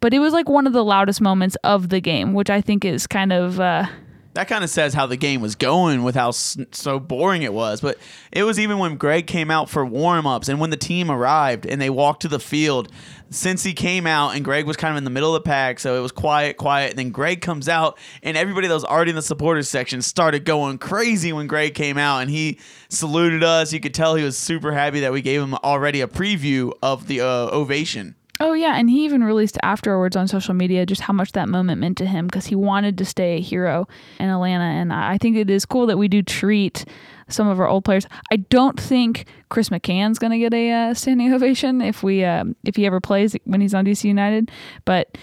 But 0.02 0.14
it 0.14 0.20
was 0.20 0.32
like 0.32 0.48
one 0.48 0.66
of 0.66 0.72
the 0.72 0.84
loudest 0.84 1.20
moments 1.20 1.58
of 1.64 1.90
the 1.90 2.00
game, 2.00 2.34
which 2.34 2.50
I 2.50 2.62
think 2.62 2.86
is 2.86 3.06
kind 3.06 3.34
of 3.34 3.60
uh, 3.60 3.86
that 4.34 4.48
kind 4.48 4.64
of 4.64 4.70
says 4.70 4.94
how 4.94 5.08
the 5.08 5.18
game 5.18 5.42
was 5.42 5.56
going 5.56 6.04
with 6.04 6.16
how 6.16 6.32
so 6.32 7.00
boring 7.00 7.42
it 7.42 7.54
was. 7.54 7.82
But 7.82 7.98
it 8.32 8.44
was 8.44 8.60
even 8.60 8.78
when 8.78 8.96
Greg 8.96 9.26
came 9.26 9.50
out 9.50 9.70
for 9.70 9.84
warm 9.84 10.28
ups 10.28 10.50
and 10.50 10.60
when 10.60 10.70
the 10.70 10.78
team 10.78 11.10
arrived 11.10 11.66
and 11.66 11.82
they 11.82 11.90
walked 11.90 12.22
to 12.22 12.28
the 12.28 12.40
field. 12.40 12.92
Since 13.32 13.64
he 13.64 13.74
came 13.74 14.08
out 14.08 14.36
and 14.36 14.44
Greg 14.44 14.66
was 14.66 14.76
kind 14.76 14.92
of 14.92 14.98
in 14.98 15.04
the 15.04 15.12
middle 15.12 15.36
of 15.36 15.44
the 15.44 15.48
pack, 15.48 15.80
so 15.80 15.96
it 15.96 16.02
was 16.02 16.12
quiet, 16.12 16.58
quiet. 16.58 16.92
And 16.92 17.00
then 17.00 17.10
Greg 17.12 17.42
comes 17.42 17.70
out 17.70 17.98
and 18.24 18.36
everybody 18.36 18.68
that 18.68 18.74
was 18.74 18.86
already 18.86 19.12
in 19.12 19.16
the 19.16 19.22
supporters 19.22 19.70
section 19.70 20.02
started 20.02 20.46
going 20.46 20.80
crazy 20.80 21.32
when 21.32 21.46
Greg 21.46 21.76
came 21.76 21.98
out 21.98 22.20
and 22.20 22.30
he 22.30 22.60
saluted 22.90 23.44
us. 23.44 23.72
You 23.72 23.80
could 23.80 23.94
tell 23.94 24.16
he 24.16 24.24
was 24.24 24.38
super 24.38 24.72
happy 24.72 25.02
that 25.02 25.12
we 25.12 25.22
gave 25.22 25.42
him 25.42 25.54
already 25.56 26.02
a 26.02 26.08
preview 26.08 26.74
of 26.82 27.08
the 27.08 27.22
uh, 27.22 27.50
ovation. 27.52 28.16
Oh 28.42 28.54
yeah, 28.54 28.76
and 28.78 28.90
he 28.90 29.04
even 29.04 29.24
released 29.24 29.58
afterwards 29.64 30.16
on 30.16 30.28
social 30.30 30.54
media 30.54 30.86
just 30.86 31.02
how 31.02 31.14
much 31.14 31.34
that 31.34 31.50
moment 31.50 31.82
meant 31.82 31.98
to 31.98 32.06
him 32.06 32.26
because 32.26 32.46
he 32.46 32.56
wanted 32.56 32.98
to 33.00 33.06
stay 33.06 33.38
a 33.38 33.42
hero 33.42 33.86
in 34.18 34.30
Atlanta, 34.30 34.64
and 34.64 34.94
I 34.94 35.18
think 35.18 35.36
it 35.36 35.50
is 35.50 35.66
cool 35.66 35.88
that 35.88 35.98
we 35.98 36.08
do 36.08 36.22
treat 36.22 36.86
some 37.28 37.48
of 37.48 37.60
our 37.60 37.68
old 37.68 37.84
players. 37.84 38.08
I 38.32 38.38
don't 38.38 38.80
think 38.80 39.26
Chris 39.50 39.70
McCann's 39.70 40.20
going 40.20 40.32
to 40.32 40.40
get 40.40 40.54
a 40.54 40.72
uh, 40.72 40.94
standing 40.94 41.34
ovation 41.34 41.82
if 41.82 42.02
we 42.02 42.24
uh, 42.24 42.46
if 42.64 42.78
he 42.78 42.86
ever 42.86 43.02
plays 43.02 43.36
when 43.44 43.60
he's 43.60 43.74
on 43.74 43.86
DC 43.86 44.06
United, 44.06 44.52
but 44.86 45.18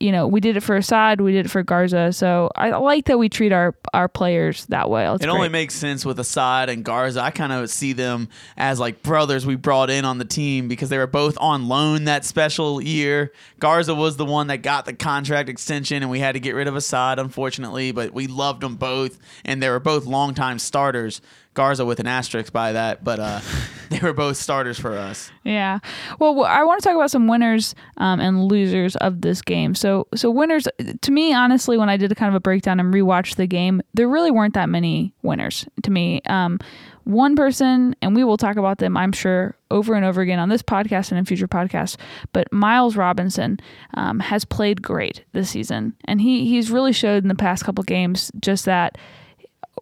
you 0.00 0.10
know 0.10 0.26
we 0.26 0.40
did 0.40 0.56
it 0.56 0.62
for 0.62 0.76
Asad, 0.76 1.20
we 1.20 1.32
did 1.32 1.46
it 1.46 1.50
for 1.50 1.62
Garza, 1.62 2.12
so 2.12 2.50
I 2.56 2.70
like 2.70 3.04
that 3.04 3.18
we 3.18 3.28
treat 3.28 3.52
our 3.52 3.74
our 3.92 4.08
players 4.08 4.66
that 4.66 4.88
way. 4.88 5.06
It's 5.06 5.22
it 5.22 5.28
only 5.28 5.50
makes 5.50 5.74
sense 5.74 6.04
with 6.04 6.18
Asad 6.18 6.70
and 6.70 6.82
Garza. 6.82 7.20
I 7.22 7.30
kind 7.30 7.52
of 7.52 7.70
see 7.70 7.92
them 7.92 8.28
as 8.56 8.80
like 8.80 9.02
brothers 9.02 9.46
we 9.46 9.56
brought 9.56 9.90
in 9.90 10.04
on 10.04 10.18
the 10.18 10.24
team 10.24 10.68
because 10.68 10.88
they 10.88 10.98
were 10.98 11.06
both 11.06 11.36
on 11.38 11.68
loan 11.68 12.04
that 12.04 12.24
special 12.24 12.80
year. 12.80 13.32
Garza 13.58 13.94
was 13.94 14.16
the 14.16 14.24
one 14.24 14.46
that 14.46 14.58
got 14.58 14.86
the 14.86 14.94
contract 14.94 15.48
extension, 15.48 16.02
and 16.02 16.10
we 16.10 16.18
had 16.18 16.32
to 16.32 16.40
get 16.40 16.54
rid 16.54 16.66
of 16.66 16.74
Asad, 16.74 17.18
unfortunately, 17.18 17.92
but 17.92 18.12
we 18.12 18.26
loved 18.26 18.62
them 18.62 18.76
both, 18.76 19.18
and 19.44 19.62
they 19.62 19.68
were 19.68 19.80
both 19.80 20.06
longtime 20.06 20.58
starters. 20.58 21.20
Garza 21.54 21.84
with 21.84 22.00
an 22.00 22.06
asterisk 22.06 22.52
by 22.52 22.72
that, 22.72 23.02
but 23.02 23.18
uh, 23.18 23.40
they 23.90 23.98
were 23.98 24.12
both 24.12 24.36
starters 24.36 24.78
for 24.78 24.96
us. 24.96 25.30
Yeah. 25.44 25.80
Well, 26.18 26.44
I 26.44 26.62
want 26.62 26.80
to 26.80 26.88
talk 26.88 26.94
about 26.94 27.10
some 27.10 27.26
winners 27.26 27.74
um, 27.96 28.20
and 28.20 28.44
losers 28.44 28.96
of 28.96 29.20
this 29.20 29.42
game. 29.42 29.74
So, 29.74 30.06
so 30.14 30.30
winners 30.30 30.68
to 31.00 31.10
me, 31.10 31.34
honestly, 31.34 31.76
when 31.76 31.88
I 31.88 31.96
did 31.96 32.12
a 32.12 32.14
kind 32.14 32.28
of 32.28 32.34
a 32.34 32.40
breakdown 32.40 32.78
and 32.78 32.94
rewatched 32.94 33.36
the 33.36 33.46
game, 33.46 33.82
there 33.94 34.08
really 34.08 34.30
weren't 34.30 34.54
that 34.54 34.68
many 34.68 35.12
winners 35.22 35.66
to 35.82 35.90
me. 35.90 36.22
Um, 36.26 36.60
one 37.04 37.34
person, 37.34 37.96
and 38.02 38.14
we 38.14 38.22
will 38.22 38.36
talk 38.36 38.56
about 38.56 38.78
them, 38.78 38.96
I'm 38.96 39.12
sure, 39.12 39.56
over 39.70 39.94
and 39.94 40.04
over 40.04 40.20
again 40.20 40.38
on 40.38 40.48
this 40.48 40.62
podcast 40.62 41.10
and 41.10 41.18
in 41.18 41.24
future 41.24 41.48
podcasts. 41.48 41.96
But 42.32 42.52
Miles 42.52 42.96
Robinson 42.96 43.58
um, 43.94 44.20
has 44.20 44.44
played 44.44 44.82
great 44.82 45.24
this 45.32 45.50
season, 45.50 45.96
and 46.04 46.20
he 46.20 46.46
he's 46.46 46.70
really 46.70 46.92
showed 46.92 47.24
in 47.24 47.28
the 47.28 47.34
past 47.34 47.64
couple 47.64 47.82
games 47.84 48.30
just 48.40 48.64
that 48.66 48.96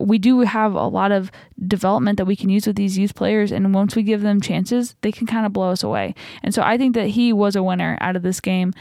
we 0.01 0.19
do 0.19 0.41
have 0.41 0.75
a 0.75 0.87
lot 0.87 1.13
of 1.13 1.31
development 1.67 2.17
that 2.19 2.25
we 2.25 2.37
can 2.37 2.49
use 2.49 2.67
with 2.67 2.77
these 2.77 2.99
youth 2.99 3.15
players 3.15 3.53
and 3.53 3.75
once 3.75 3.97
we 3.97 4.03
give 4.03 4.23
them 4.23 4.41
chances 4.41 4.95
they 5.03 5.13
can 5.13 5.27
kind 5.27 5.47
of 5.47 5.53
blow 5.53 5.71
us 5.71 5.83
away. 5.83 6.15
And 6.43 6.55
so 6.55 6.63
i 6.63 6.77
think 6.79 6.95
that 6.95 7.09
he 7.09 7.33
was 7.33 7.57
a 7.57 7.63
winner 7.63 7.99
out 8.01 8.17
of 8.17 8.23
this 8.23 8.41
game. 8.41 8.73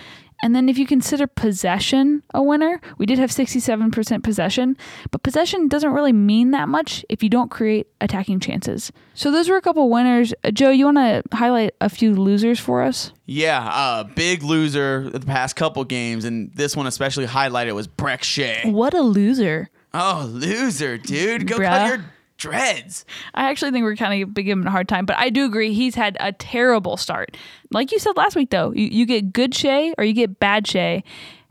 And 0.43 0.55
then 0.55 0.69
if 0.69 0.77
you 0.77 0.85
consider 0.85 1.25
possession 1.25 2.21
a 2.33 2.43
winner 2.43 2.79
we 2.99 3.07
did 3.07 3.17
have 3.17 3.31
67% 3.31 4.23
possession 4.23 4.77
but 5.09 5.23
possession 5.23 5.67
doesn't 5.67 5.91
really 5.91 6.13
mean 6.13 6.51
that 6.51 6.69
much 6.69 7.03
if 7.09 7.23
you 7.23 7.29
don't 7.29 7.49
create 7.49 7.87
attacking 8.01 8.39
chances. 8.39 8.91
So 9.15 9.31
those 9.31 9.49
were 9.49 9.57
a 9.57 9.61
couple 9.61 9.89
winners. 9.89 10.33
Uh, 10.43 10.51
joe 10.51 10.69
you 10.69 10.85
want 10.85 10.97
to 10.97 11.23
highlight 11.35 11.73
a 11.81 11.89
few 11.89 12.13
losers 12.15 12.59
for 12.59 12.83
us? 12.83 13.11
Yeah, 13.25 13.67
uh, 13.67 14.03
big 14.03 14.43
loser 14.43 15.09
the 15.09 15.19
past 15.19 15.55
couple 15.55 15.83
games, 15.83 16.23
and 16.23 16.53
this 16.53 16.77
one 16.77 16.87
especially 16.87 17.25
highlighted 17.25 17.73
was 17.73 17.87
Brek 17.87 18.23
Shea. 18.23 18.61
what 18.65 18.93
a 18.93 19.01
loser 19.01 19.69
Oh, 19.93 20.29
loser, 20.31 20.97
dude! 20.97 21.47
Go 21.47 21.57
Bruh. 21.57 21.65
cut 21.65 21.87
your 21.87 22.05
dreads. 22.37 23.05
I 23.33 23.49
actually 23.49 23.71
think 23.71 23.83
we're 23.83 23.95
kind 23.95 24.21
of 24.21 24.33
giving 24.33 24.51
him 24.51 24.67
a 24.67 24.71
hard 24.71 24.87
time, 24.87 25.05
but 25.05 25.17
I 25.17 25.29
do 25.29 25.45
agree 25.45 25.73
he's 25.73 25.95
had 25.95 26.17
a 26.19 26.31
terrible 26.33 26.97
start. 26.97 27.35
Like 27.71 27.91
you 27.91 27.99
said 27.99 28.15
last 28.15 28.35
week, 28.35 28.49
though, 28.51 28.71
you, 28.73 28.85
you 28.87 29.05
get 29.05 29.33
good 29.33 29.55
Shea 29.55 29.93
or 29.97 30.03
you 30.03 30.13
get 30.13 30.39
bad 30.39 30.67
Shea, 30.67 31.03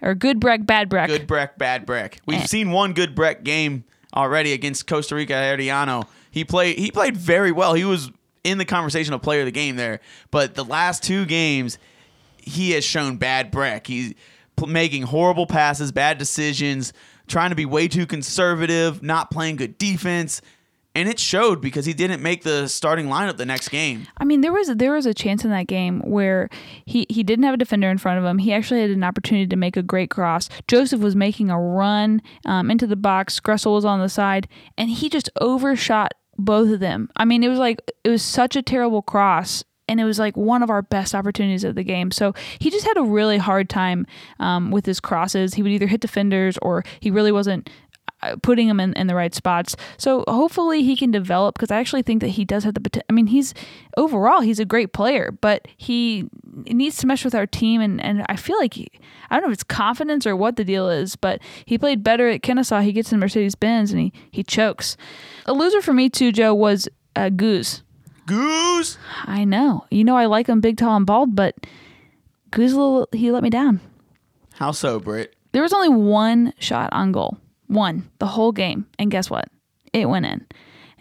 or 0.03 0.15
good 0.15 0.39
Brek, 0.41 0.65
bad 0.67 0.89
Brek. 0.89 1.09
Good 1.09 1.27
Brek, 1.27 1.59
bad 1.59 1.87
Brek. 1.87 2.19
We've 2.27 2.41
Eh. 2.43 2.47
seen 2.47 2.71
one 2.71 2.93
good 2.93 3.17
Brek 3.17 3.43
game 3.43 3.85
already 4.15 4.53
against 4.53 4.87
Costa 4.87 5.15
Rica 5.17 5.33
Herediano. 5.33 6.07
He 6.31 6.45
played 6.45 6.79
he 6.79 6.91
played 6.91 7.17
very 7.17 7.51
well. 7.53 7.75
He 7.75 7.85
was 7.85 8.11
in 8.45 8.59
the 8.59 8.65
conversation 8.65 9.13
of 9.13 9.23
player 9.23 9.41
of 9.41 9.47
the 9.47 9.53
game 9.53 9.75
there. 9.77 9.99
But 10.31 10.55
the 10.55 10.65
last 10.65 11.03
two 11.03 11.25
games, 11.25 11.79
he 12.37 12.71
has 12.73 12.85
shown 12.85 13.17
bad 13.17 13.51
Brek. 13.51 13.87
He's 13.89 14.15
making 14.67 15.03
horrible 15.03 15.47
passes, 15.47 15.91
bad 15.91 16.17
decisions, 16.19 16.93
trying 17.27 17.51
to 17.51 17.57
be 17.57 17.67
way 17.67 17.89
too 17.89 18.07
conservative, 18.07 19.03
not 19.03 19.31
playing 19.31 19.57
good 19.57 19.79
defense. 19.79 20.41
And 20.95 21.11
it 21.11 21.19
showed 21.19 21.61
because 21.61 21.85
he 21.85 21.93
didn't 21.93 22.23
make 22.23 22.43
the 22.43 22.69
starting 22.69 23.09
lineup 23.09 23.37
the 23.37 23.45
next 23.45 23.69
game. 23.69 24.07
I 24.17 24.25
mean, 24.25 24.41
there 24.41 24.53
was 24.53 24.69
there 24.69 24.95
was 24.95 25.05
a 25.05 25.13
chance 25.13 25.45
in 25.45 25.51
that 25.51 25.67
game 25.67 26.01
where 26.01 26.49
he 26.87 27.07
he 27.11 27.23
didn't 27.23 27.45
have 27.45 27.53
a 27.53 27.59
defender 27.59 27.91
in 27.91 27.99
front 27.99 28.19
of 28.19 28.25
him. 28.25 28.39
He 28.39 28.51
actually 28.55 28.81
had 28.81 28.89
an 28.89 29.05
opportunity 29.05 29.47
to 29.47 29.57
make 29.57 29.77
a 29.77 29.83
great 29.83 30.09
cross. 30.09 30.49
Josef 30.69 31.01
was 31.01 31.15
making 31.15 31.51
a 31.51 31.61
run 31.61 32.23
um, 32.47 32.71
into 32.71 32.87
the 32.87 32.97
box. 32.97 33.41
Gressel 33.41 33.75
was 33.75 33.85
on 33.85 34.01
the 34.01 34.09
side, 34.09 34.49
and 34.79 34.89
he 34.89 35.11
just 35.11 35.29
overshot 35.39 36.15
both 36.39 36.71
of 36.71 36.81
them. 36.81 37.11
I 37.15 37.27
mean, 37.27 37.45
it 37.45 37.49
was 37.49 37.59
like 37.59 37.79
it 38.03 38.09
was 38.09 38.23
such 38.23 38.57
a 38.57 38.63
terrible 38.63 39.03
cross. 39.03 39.65
And 39.89 40.01
it 40.01 40.05
was 40.05 40.19
like 40.19 40.37
one 40.37 40.63
of 40.63 40.71
our 40.71 40.83
best 40.83 41.15
opportunities 41.15 41.65
of 41.65 41.75
the 41.75 41.85
game. 41.85 42.11
So 42.11 42.35
he 42.59 42.71
just 42.71 42.87
had 42.87 42.97
a 42.97 43.03
really 43.03 43.39
hard 43.39 43.69
time 43.69 44.07
um, 44.41 44.71
with 44.71 44.85
his 44.87 45.01
crosses. 45.01 45.55
He 45.55 45.63
would 45.63 45.73
either 45.73 45.87
hit 45.87 46.01
defenders 46.01 46.59
or 46.61 46.85
he 47.01 47.11
really 47.11 47.33
wasn't 47.33 47.71
uh, 48.23 48.35
putting 48.43 48.67
him 48.67 48.81
in, 48.81 48.95
in 48.95 49.09
the 49.09 49.15
right 49.15 49.35
spots. 49.35 49.77
So 49.99 50.25
hopefully 50.27 50.83
he 50.83 50.97
can 50.97 51.11
develop 51.11 51.55
because 51.55 51.71
I 51.71 51.79
actually 51.79 52.01
think 52.01 52.23
that 52.23 52.29
he 52.29 52.47
does 52.47 52.65
have 52.65 52.73
the 52.73 52.81
potential. 52.81 53.07
I 53.11 53.13
mean, 53.13 53.27
he's 53.27 53.53
overall 53.99 54.41
he's 54.41 54.59
a 54.59 54.65
great 54.65 54.95
player, 54.95 55.31
but 55.41 55.69
he 55.77 56.29
needs 56.65 56.97
to 56.99 57.07
mesh 57.07 57.27
with 57.27 57.35
our 57.35 57.47
team. 57.47 57.83
And, 57.83 58.03
and 58.03 58.25
I 58.29 58.37
feel 58.37 58.59
like 58.59 58.73
he, 58.75 58.89
I 59.29 59.37
don't 59.37 59.43
know 59.43 59.51
if 59.51 59.55
it's 59.55 59.65
confidence 59.65 60.27
or 60.27 60.35
what 60.35 60.57
the 60.57 60.65
deal 60.65 60.89
is, 60.89 61.15
but 61.15 61.41
he 61.67 61.77
played 61.77 62.03
better 62.03 62.27
at 62.29 62.43
Kennesaw. 62.43 62.81
He 62.81 62.93
gets 62.93 63.13
in 63.13 63.19
Mercedes 63.19 63.55
Benz 63.55 63.93
and 63.93 64.01
he 64.01 64.13
he 64.31 64.43
chokes. 64.43 64.97
A 65.45 65.53
loser 65.53 65.83
for 65.83 65.93
me 65.93 66.09
too, 66.09 66.33
Joe, 66.33 66.55
was 66.55 66.89
uh, 67.17 67.29
Goose. 67.29 67.83
Goose. 68.27 68.99
I 69.25 69.45
know, 69.45 69.87
you 69.91 70.05
know, 70.05 70.17
I 70.17 70.27
like 70.27 70.49
him 70.49 70.61
big, 70.61 70.77
tall, 70.77 70.97
and 70.97 71.07
bald, 71.07 71.35
but 71.35 71.55
Goose 72.51 72.73
a 72.73 72.77
little, 72.77 73.09
he 73.13 73.31
let 73.31 73.43
me 73.43 73.51
down. 73.51 73.81
How 74.55 74.73
so, 74.73 74.99
Britt? 74.99 75.35
There 75.53 75.63
was 75.63 75.73
only 75.73 75.89
one 75.89 76.53
shot 76.59 76.93
on 76.93 77.13
goal, 77.13 77.39
one 77.67 78.11
the 78.19 78.27
whole 78.27 78.53
game, 78.53 78.87
and 78.99 79.11
guess 79.11 79.31
what? 79.31 79.49
It 79.93 80.09
went 80.09 80.27
in. 80.27 80.47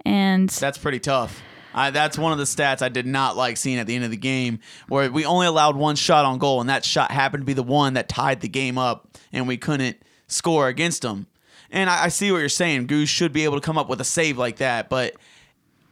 And 0.05 0.49
That's 0.49 0.77
pretty 0.77 0.99
tough. 0.99 1.41
I, 1.73 1.89
that's 1.89 2.17
one 2.17 2.31
of 2.31 2.37
the 2.37 2.45
stats 2.45 2.81
I 2.81 2.87
did 2.87 3.05
not 3.05 3.35
like 3.35 3.57
seeing 3.57 3.79
at 3.79 3.87
the 3.87 3.95
end 3.95 4.05
of 4.05 4.11
the 4.11 4.17
game, 4.17 4.59
where 4.87 5.11
we 5.11 5.25
only 5.25 5.45
allowed 5.45 5.75
one 5.75 5.97
shot 5.97 6.23
on 6.23 6.37
goal, 6.37 6.61
and 6.61 6.69
that 6.69 6.85
shot 6.85 7.11
happened 7.11 7.41
to 7.41 7.45
be 7.45 7.53
the 7.53 7.63
one 7.63 7.95
that 7.95 8.07
tied 8.07 8.39
the 8.39 8.47
game 8.47 8.77
up, 8.77 9.09
and 9.33 9.45
we 9.45 9.57
couldn't 9.57 9.97
score 10.27 10.69
against 10.69 11.01
them. 11.01 11.27
And 11.71 11.89
I, 11.89 12.05
I 12.05 12.07
see 12.07 12.31
what 12.31 12.37
you're 12.37 12.47
saying. 12.47 12.87
Goose 12.87 13.09
should 13.09 13.33
be 13.33 13.43
able 13.43 13.59
to 13.59 13.65
come 13.65 13.77
up 13.77 13.89
with 13.89 13.99
a 13.99 14.05
save 14.05 14.37
like 14.37 14.57
that, 14.57 14.89
but 14.89 15.15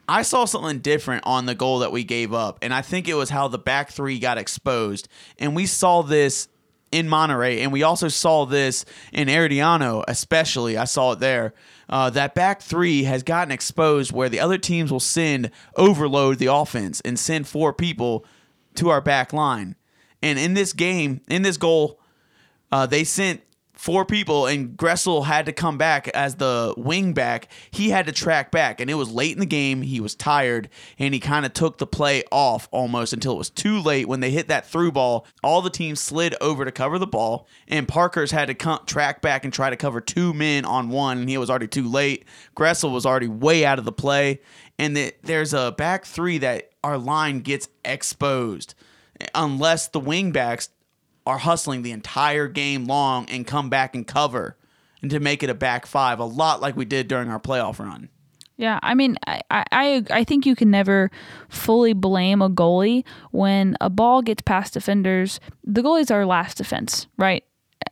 I 0.07 0.22
saw 0.24 0.45
something 0.45 0.79
different 0.79 1.24
on 1.25 1.45
the 1.45 1.55
goal 1.55 1.79
that 1.79 1.91
we 1.91 2.03
gave 2.03 2.33
up, 2.33 2.60
and 2.62 2.74
I 2.74 2.81
think 2.81 3.07
it 3.07 3.13
was 3.13 3.29
how 3.29 3.48
the 3.48 3.57
back 3.57 3.91
three 3.91 4.19
got 4.19 4.38
exposed. 4.38 5.07
And 5.39 5.55
we 5.55 5.65
saw 5.65 6.01
this 6.01 6.48
in 6.91 7.07
Monterrey, 7.07 7.60
and 7.60 7.72
we 7.72 7.83
also 7.83 8.07
saw 8.07 8.45
this 8.45 8.86
in 9.12 9.27
Herediano, 9.27 10.03
especially. 10.07 10.77
I 10.77 10.86
saw 10.86 11.13
it 11.13 11.19
there. 11.19 11.53
Uh, 11.89 12.10
that 12.12 12.36
back 12.36 12.62
three 12.62 13.03
has 13.03 13.24
gotten 13.24 13.51
exposed 13.51 14.12
where 14.12 14.29
the 14.29 14.39
other 14.39 14.57
teams 14.57 14.91
will 14.91 15.00
send 15.00 15.51
overload 15.75 16.38
the 16.38 16.48
offense 16.48 17.01
and 17.01 17.17
send 17.17 17.48
four 17.48 17.74
people 17.74 18.25
to 18.75 18.89
our 18.89 19.01
back 19.01 19.33
line. 19.33 19.75
And 20.22 20.38
in 20.38 20.53
this 20.53 20.74
game, 20.74 21.22
in 21.29 21.41
this 21.41 21.57
goal, 21.57 22.00
uh, 22.72 22.86
they 22.86 23.03
sent 23.03 23.41
four 23.84 24.06
people, 24.06 24.46
and 24.46 24.78
Gressel 24.78 25.25
had 25.25 25.46
to 25.46 25.52
come 25.52 25.78
back 25.78 26.08
as 26.08 26.36
the 26.36 26.74
wing 26.78 27.12
back. 27.12 27.50
He 27.70 27.90
had 27.90 28.06
to 28.06 28.13
track 28.13 28.50
back, 28.50 28.80
and 28.80 28.90
it 28.90 28.94
was 28.94 29.12
late 29.12 29.34
in 29.34 29.42
the 29.42 29.46
game. 29.46 29.82
He 29.82 30.00
was 30.00 30.16
tired, 30.16 30.70
and 30.98 31.13
he 31.13 31.20
kind 31.20 31.46
of 31.46 31.52
took 31.52 31.80
the 31.80 31.86
play 31.86 32.24
off 32.32 32.70
almost 32.72 33.12
until 33.12 33.34
it 33.34 33.40
was 33.40 33.50
too 33.50 33.82
late. 33.82 34.08
When 34.08 34.22
they 34.22 34.32
hit 34.32 34.48
that 34.48 34.66
through 34.66 34.94
ball, 34.94 35.28
all 35.44 35.62
the 35.62 35.70
teams 35.70 36.00
slid 36.00 36.34
over 36.40 36.63
to 36.63 36.72
cover 36.72 36.98
the 36.98 37.06
ball, 37.06 37.46
and 37.68 37.86
Parkhurst 37.86 38.32
had 38.32 38.46
to 38.46 38.54
come, 38.54 38.80
track 38.86 39.22
back 39.22 39.44
and 39.44 39.52
try 39.52 39.70
to 39.70 39.75
cover 39.75 40.00
two 40.00 40.34
men 40.34 40.63
on 40.63 40.88
one, 40.88 41.18
and 41.18 41.30
he 41.30 41.38
was 41.38 41.50
already 41.50 41.68
too 41.68 41.90
late. 41.90 42.24
Gressel 42.56 42.94
was 42.94 43.06
already 43.06 43.28
way 43.28 43.66
out 43.66 43.80
of 43.80 43.86
the 43.86 43.92
play, 43.92 44.40
and 44.80 44.96
the, 44.96 45.13
there's 45.24 45.54
a 45.54 45.74
back 45.74 46.06
three 46.06 46.38
that 46.38 46.70
our 46.86 46.98
line 46.98 47.42
gets 47.42 47.68
exposed 47.84 48.75
unless 49.36 49.90
the 49.90 50.00
wingbacks 50.00 50.70
are 51.25 51.38
hustling 51.38 51.82
the 51.82 51.92
entire 51.92 52.48
game 52.48 52.86
long 52.86 53.27
and 53.30 53.48
come 53.48 53.70
back 53.70 53.96
and 53.96 54.06
cover 54.06 54.58
and 55.01 55.12
to 55.12 55.20
make 55.20 55.44
it 55.44 55.50
a 55.50 55.53
back 55.53 55.86
five, 55.86 56.20
a 56.20 56.25
lot 56.25 56.62
like 56.62 56.75
we 56.75 56.86
did 56.86 57.08
during 57.08 57.30
our 57.30 57.39
playoff 57.39 57.80
run. 57.80 58.10
Yeah, 58.56 58.80
I 58.84 58.94
mean, 58.94 59.18
I, 59.25 59.42
I 59.50 60.03
I 60.12 60.24
think 60.24 60.46
you 60.46 60.56
can 60.56 60.70
never 60.70 61.10
fully 61.50 61.94
blame 61.94 62.42
a 62.42 62.50
goalie 62.50 63.03
when 63.32 63.75
a 63.82 63.89
ball 63.89 64.22
gets 64.22 64.44
past 64.44 64.74
defenders. 64.74 65.39
The 65.63 65.82
goalie's 65.82 66.12
our 66.12 66.25
last 66.25 66.58
defense, 66.58 67.08
right? 67.18 67.44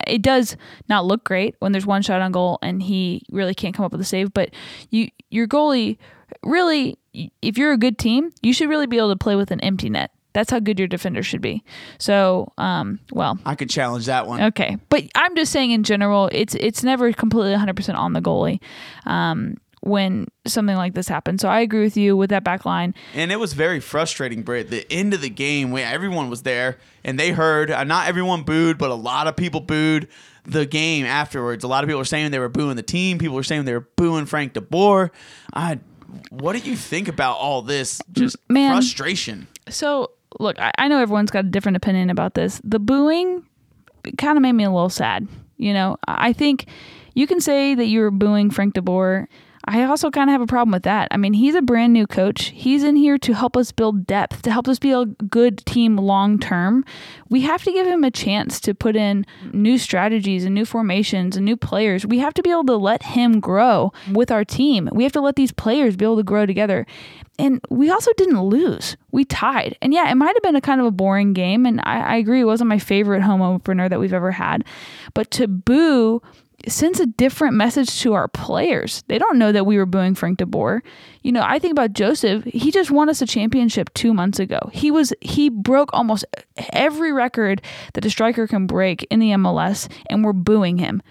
it 0.06 0.22
does 0.22 0.56
not 0.88 1.04
look 1.04 1.24
great 1.24 1.56
when 1.58 1.72
there's 1.72 1.86
one 1.86 2.02
shot 2.02 2.20
on 2.20 2.32
goal 2.32 2.58
and 2.62 2.82
he 2.82 3.22
really 3.30 3.54
can't 3.54 3.74
come 3.74 3.84
up 3.84 3.92
with 3.92 4.00
a 4.00 4.04
save. 4.04 4.32
But 4.32 4.50
you, 4.90 5.08
your 5.30 5.46
goalie, 5.46 5.98
really, 6.42 6.98
if 7.40 7.58
you're 7.58 7.72
a 7.72 7.78
good 7.78 7.98
team, 7.98 8.30
you 8.42 8.52
should 8.52 8.68
really 8.68 8.86
be 8.86 8.98
able 8.98 9.10
to 9.10 9.16
play 9.16 9.36
with 9.36 9.50
an 9.50 9.60
empty 9.60 9.90
net. 9.90 10.10
That's 10.32 10.50
how 10.50 10.60
good 10.60 10.78
your 10.78 10.88
defender 10.88 11.22
should 11.22 11.42
be. 11.42 11.62
So, 11.98 12.52
um, 12.58 13.00
well, 13.12 13.38
I 13.44 13.54
could 13.54 13.70
challenge 13.70 14.06
that 14.06 14.26
one. 14.26 14.42
Okay, 14.44 14.78
but 14.88 15.04
I'm 15.14 15.36
just 15.36 15.52
saying 15.52 15.70
in 15.70 15.82
general, 15.82 16.28
it's 16.32 16.54
it's 16.54 16.82
never 16.82 17.12
completely 17.12 17.54
100% 17.54 17.94
on 17.94 18.12
the 18.12 18.20
goalie 18.20 18.60
um, 19.06 19.56
when 19.82 20.26
something 20.46 20.76
like 20.76 20.94
this 20.94 21.08
happens. 21.08 21.42
So 21.42 21.48
I 21.48 21.60
agree 21.60 21.82
with 21.82 21.96
you 21.96 22.16
with 22.16 22.30
that 22.30 22.44
back 22.44 22.64
line. 22.64 22.94
And 23.14 23.32
it 23.32 23.36
was 23.36 23.52
very 23.52 23.80
frustrating, 23.80 24.42
Britt. 24.42 24.70
The 24.70 24.90
end 24.90 25.12
of 25.12 25.20
the 25.20 25.30
game, 25.30 25.70
where 25.70 25.86
everyone 25.86 26.30
was 26.30 26.42
there 26.42 26.78
and 27.04 27.18
they 27.18 27.32
heard. 27.32 27.70
Uh, 27.70 27.84
not 27.84 28.08
everyone 28.08 28.42
booed, 28.42 28.78
but 28.78 28.90
a 28.90 28.94
lot 28.94 29.26
of 29.26 29.36
people 29.36 29.60
booed 29.60 30.08
the 30.44 30.66
game 30.66 31.04
afterwards. 31.04 31.64
A 31.64 31.68
lot 31.68 31.84
of 31.84 31.88
people 31.88 31.98
were 31.98 32.04
saying 32.04 32.30
they 32.30 32.38
were 32.38 32.48
booing 32.48 32.76
the 32.76 32.82
team. 32.82 33.18
People 33.18 33.36
were 33.36 33.42
saying 33.42 33.64
they 33.64 33.74
were 33.74 33.88
booing 33.96 34.26
Frank 34.26 34.54
DeBoer. 34.54 35.10
I, 35.52 35.78
what 36.30 36.52
do 36.52 36.68
you 36.68 36.76
think 36.76 37.08
about 37.08 37.38
all 37.38 37.62
this? 37.62 38.00
Just 38.12 38.36
Man. 38.48 38.72
frustration. 38.72 39.48
So 39.68 40.12
look, 40.40 40.58
I, 40.58 40.72
I 40.78 40.88
know 40.88 41.00
everyone's 41.00 41.30
got 41.30 41.44
a 41.44 41.48
different 41.48 41.76
opinion 41.76 42.10
about 42.10 42.34
this. 42.34 42.60
The 42.64 42.78
booing 42.78 43.46
kind 44.18 44.36
of 44.36 44.42
made 44.42 44.52
me 44.52 44.64
a 44.64 44.70
little 44.70 44.90
sad. 44.90 45.28
You 45.56 45.72
know, 45.72 45.96
I 46.08 46.32
think 46.32 46.66
you 47.14 47.26
can 47.26 47.40
say 47.40 47.74
that 47.74 47.86
you 47.86 48.00
were 48.00 48.10
booing 48.10 48.50
Frank 48.50 48.74
DeBoer. 48.74 49.26
I 49.64 49.84
also 49.84 50.10
kind 50.10 50.28
of 50.28 50.32
have 50.32 50.40
a 50.40 50.46
problem 50.46 50.72
with 50.72 50.82
that. 50.82 51.08
I 51.10 51.16
mean, 51.16 51.34
he's 51.34 51.54
a 51.54 51.62
brand 51.62 51.92
new 51.92 52.06
coach. 52.06 52.46
He's 52.54 52.82
in 52.82 52.96
here 52.96 53.16
to 53.18 53.32
help 53.32 53.56
us 53.56 53.70
build 53.70 54.06
depth, 54.06 54.42
to 54.42 54.50
help 54.50 54.66
us 54.66 54.78
be 54.78 54.90
a 54.90 55.06
good 55.06 55.64
team 55.64 55.96
long 55.96 56.38
term. 56.38 56.84
We 57.28 57.42
have 57.42 57.62
to 57.64 57.72
give 57.72 57.86
him 57.86 58.02
a 58.02 58.10
chance 58.10 58.58
to 58.60 58.74
put 58.74 58.96
in 58.96 59.24
new 59.52 59.78
strategies 59.78 60.44
and 60.44 60.54
new 60.54 60.64
formations 60.64 61.36
and 61.36 61.44
new 61.44 61.56
players. 61.56 62.04
We 62.04 62.18
have 62.18 62.34
to 62.34 62.42
be 62.42 62.50
able 62.50 62.64
to 62.66 62.76
let 62.76 63.02
him 63.02 63.38
grow 63.38 63.92
with 64.10 64.30
our 64.30 64.44
team. 64.44 64.88
We 64.92 65.04
have 65.04 65.12
to 65.12 65.20
let 65.20 65.36
these 65.36 65.52
players 65.52 65.96
be 65.96 66.04
able 66.04 66.16
to 66.16 66.24
grow 66.24 66.44
together. 66.44 66.84
And 67.38 67.60
we 67.70 67.90
also 67.90 68.12
didn't 68.16 68.40
lose. 68.42 68.96
We 69.10 69.24
tied. 69.24 69.76
And 69.80 69.94
yeah, 69.94 70.10
it 70.10 70.16
might 70.16 70.34
have 70.34 70.42
been 70.42 70.56
a 70.56 70.60
kind 70.60 70.80
of 70.80 70.86
a 70.86 70.90
boring 70.90 71.32
game. 71.32 71.66
And 71.66 71.80
I, 71.84 72.00
I 72.00 72.16
agree, 72.16 72.40
it 72.40 72.44
wasn't 72.44 72.68
my 72.68 72.78
favorite 72.78 73.22
home 73.22 73.40
opener 73.40 73.88
that 73.88 74.00
we've 74.00 74.12
ever 74.12 74.32
had. 74.32 74.64
But 75.14 75.30
to 75.32 75.48
boo 75.48 76.20
sends 76.68 77.00
a 77.00 77.06
different 77.06 77.54
message 77.54 78.00
to 78.00 78.12
our 78.14 78.28
players. 78.28 79.04
They 79.08 79.18
don't 79.18 79.38
know 79.38 79.52
that 79.52 79.66
we 79.66 79.76
were 79.76 79.86
booing 79.86 80.14
Frank 80.14 80.38
DeBoer. 80.38 80.80
You 81.22 81.32
know, 81.32 81.42
I 81.42 81.58
think 81.58 81.72
about 81.72 81.92
Josef. 81.92 82.44
He 82.44 82.70
just 82.70 82.90
won 82.90 83.08
us 83.08 83.22
a 83.22 83.26
championship 83.26 83.92
two 83.94 84.14
months 84.14 84.38
ago. 84.38 84.58
He 84.72 84.90
was 84.90 85.12
he 85.20 85.48
broke 85.48 85.90
almost 85.92 86.24
every 86.72 87.12
record 87.12 87.62
that 87.94 88.04
a 88.04 88.10
striker 88.10 88.46
can 88.46 88.66
break 88.66 89.04
in 89.10 89.20
the 89.20 89.30
MLS, 89.30 89.90
and 90.08 90.24
we're 90.24 90.32
booing 90.32 90.78
him. 90.78 91.02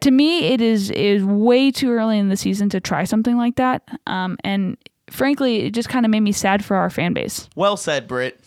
To 0.00 0.10
me, 0.10 0.48
it 0.48 0.60
is 0.60 0.90
is 0.90 1.24
way 1.24 1.70
too 1.70 1.90
early 1.90 2.18
in 2.18 2.28
the 2.28 2.36
season 2.36 2.68
to 2.70 2.80
try 2.80 3.04
something 3.04 3.36
like 3.36 3.56
that. 3.56 3.82
Um, 4.06 4.38
and 4.44 4.76
frankly, 5.10 5.66
it 5.66 5.70
just 5.74 5.88
kind 5.88 6.06
of 6.06 6.10
made 6.10 6.20
me 6.20 6.32
sad 6.32 6.64
for 6.64 6.76
our 6.76 6.90
fan 6.90 7.12
base. 7.12 7.48
Well 7.54 7.76
said, 7.76 8.06
Britt. 8.08 8.40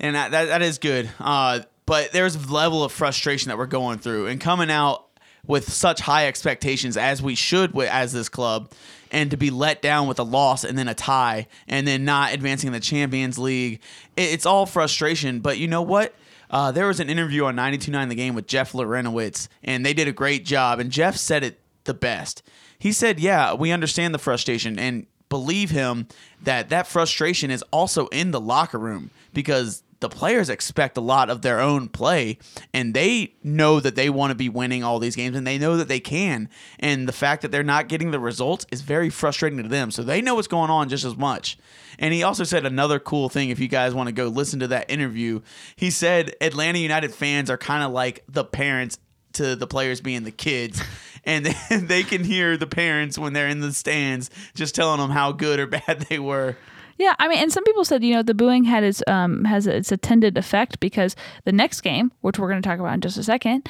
And 0.00 0.14
that, 0.14 0.30
that, 0.30 0.46
that 0.46 0.62
is 0.62 0.78
good. 0.78 1.10
Uh, 1.18 1.60
but 1.86 2.12
there's 2.12 2.36
a 2.36 2.52
level 2.52 2.84
of 2.84 2.92
frustration 2.92 3.48
that 3.48 3.58
we're 3.58 3.66
going 3.66 3.98
through 3.98 4.26
and 4.26 4.40
coming 4.40 4.70
out 4.70 5.07
with 5.48 5.72
such 5.72 6.00
high 6.00 6.28
expectations 6.28 6.96
as 6.96 7.20
we 7.20 7.34
should 7.34 7.70
wi- 7.70 7.90
as 7.90 8.12
this 8.12 8.28
club 8.28 8.70
and 9.10 9.30
to 9.30 9.36
be 9.36 9.50
let 9.50 9.82
down 9.82 10.06
with 10.06 10.18
a 10.18 10.22
loss 10.22 10.62
and 10.62 10.78
then 10.78 10.86
a 10.86 10.94
tie 10.94 11.48
and 11.66 11.88
then 11.88 12.04
not 12.04 12.32
advancing 12.32 12.68
in 12.68 12.72
the 12.72 12.80
Champions 12.80 13.38
League. 13.38 13.80
It, 14.16 14.34
it's 14.34 14.46
all 14.46 14.66
frustration. 14.66 15.40
But 15.40 15.58
you 15.58 15.66
know 15.66 15.82
what? 15.82 16.14
Uh, 16.50 16.70
there 16.70 16.86
was 16.86 17.00
an 17.00 17.10
interview 17.10 17.44
on 17.44 17.56
92.9 17.56 18.08
The 18.08 18.14
Game 18.14 18.34
with 18.34 18.46
Jeff 18.46 18.72
Larentowicz, 18.72 19.48
and 19.64 19.84
they 19.84 19.92
did 19.92 20.08
a 20.08 20.12
great 20.12 20.44
job. 20.46 20.78
And 20.78 20.90
Jeff 20.90 21.16
said 21.16 21.42
it 21.42 21.60
the 21.84 21.94
best. 21.94 22.42
He 22.78 22.92
said, 22.92 23.18
"Yeah, 23.18 23.54
we 23.54 23.70
understand 23.70 24.14
the 24.14 24.18
frustration 24.18 24.78
and 24.78 25.06
believe 25.28 25.70
him 25.70 26.06
that 26.42 26.70
that 26.70 26.86
frustration 26.86 27.50
is 27.50 27.62
also 27.70 28.06
in 28.08 28.30
the 28.30 28.40
locker 28.40 28.78
room 28.78 29.10
because 29.34 29.82
the 30.00 30.08
players 30.08 30.48
expect 30.48 30.96
a 30.96 31.00
lot 31.00 31.28
of 31.28 31.42
their 31.42 31.60
own 31.60 31.88
play 31.88 32.38
and 32.72 32.94
they 32.94 33.34
know 33.42 33.80
that 33.80 33.96
they 33.96 34.08
want 34.08 34.30
to 34.30 34.34
be 34.34 34.48
winning 34.48 34.84
all 34.84 34.98
these 34.98 35.16
games 35.16 35.36
and 35.36 35.46
they 35.46 35.58
know 35.58 35.76
that 35.76 35.88
they 35.88 36.00
can. 36.00 36.48
And 36.78 37.08
the 37.08 37.12
fact 37.12 37.42
that 37.42 37.50
they're 37.50 37.62
not 37.64 37.88
getting 37.88 38.10
the 38.10 38.20
results 38.20 38.66
is 38.70 38.82
very 38.82 39.10
frustrating 39.10 39.62
to 39.62 39.68
them 39.68 39.90
so 39.90 40.02
they 40.02 40.20
know 40.20 40.34
what's 40.34 40.48
going 40.48 40.70
on 40.70 40.88
just 40.88 41.04
as 41.04 41.16
much. 41.16 41.58
And 41.98 42.14
he 42.14 42.22
also 42.22 42.44
said 42.44 42.64
another 42.64 43.00
cool 43.00 43.28
thing 43.28 43.50
if 43.50 43.58
you 43.58 43.68
guys 43.68 43.94
want 43.94 44.08
to 44.08 44.12
go 44.12 44.28
listen 44.28 44.60
to 44.60 44.68
that 44.68 44.90
interview. 44.90 45.40
He 45.76 45.90
said 45.90 46.34
atlanta 46.40 46.78
united 46.78 47.12
fans 47.12 47.50
are 47.50 47.58
kind 47.58 47.82
of 47.82 47.90
like 47.92 48.24
the 48.28 48.44
parents 48.44 48.98
to 49.32 49.56
the 49.56 49.66
players 49.66 50.00
being 50.00 50.24
the 50.24 50.30
kids 50.30 50.82
and 51.24 51.46
they 51.70 52.02
can 52.02 52.24
hear 52.24 52.56
the 52.56 52.66
parents 52.66 53.18
when 53.18 53.32
they're 53.32 53.48
in 53.48 53.60
the 53.60 53.72
stands 53.72 54.30
just 54.54 54.74
telling 54.74 55.00
them 55.00 55.10
how 55.10 55.32
good 55.32 55.60
or 55.60 55.66
bad 55.86 56.06
they 56.08 56.18
were 56.18 56.56
Yeah, 56.98 57.14
I 57.18 57.28
mean, 57.28 57.38
and 57.38 57.52
some 57.52 57.64
people 57.64 57.84
said 57.84 58.02
you 58.02 58.14
know 58.14 58.22
the 58.22 58.34
booing 58.34 58.64
had 58.64 58.84
its 58.84 59.02
um 59.06 59.44
has 59.44 59.66
its 59.66 59.92
attended 59.92 60.36
effect 60.36 60.80
because 60.80 61.16
the 61.44 61.52
next 61.52 61.80
game, 61.80 62.12
which 62.20 62.38
we're 62.38 62.48
going 62.48 62.60
to 62.60 62.68
talk 62.68 62.80
about 62.80 62.94
in 62.94 63.00
just 63.00 63.16
a 63.16 63.22
second, 63.22 63.68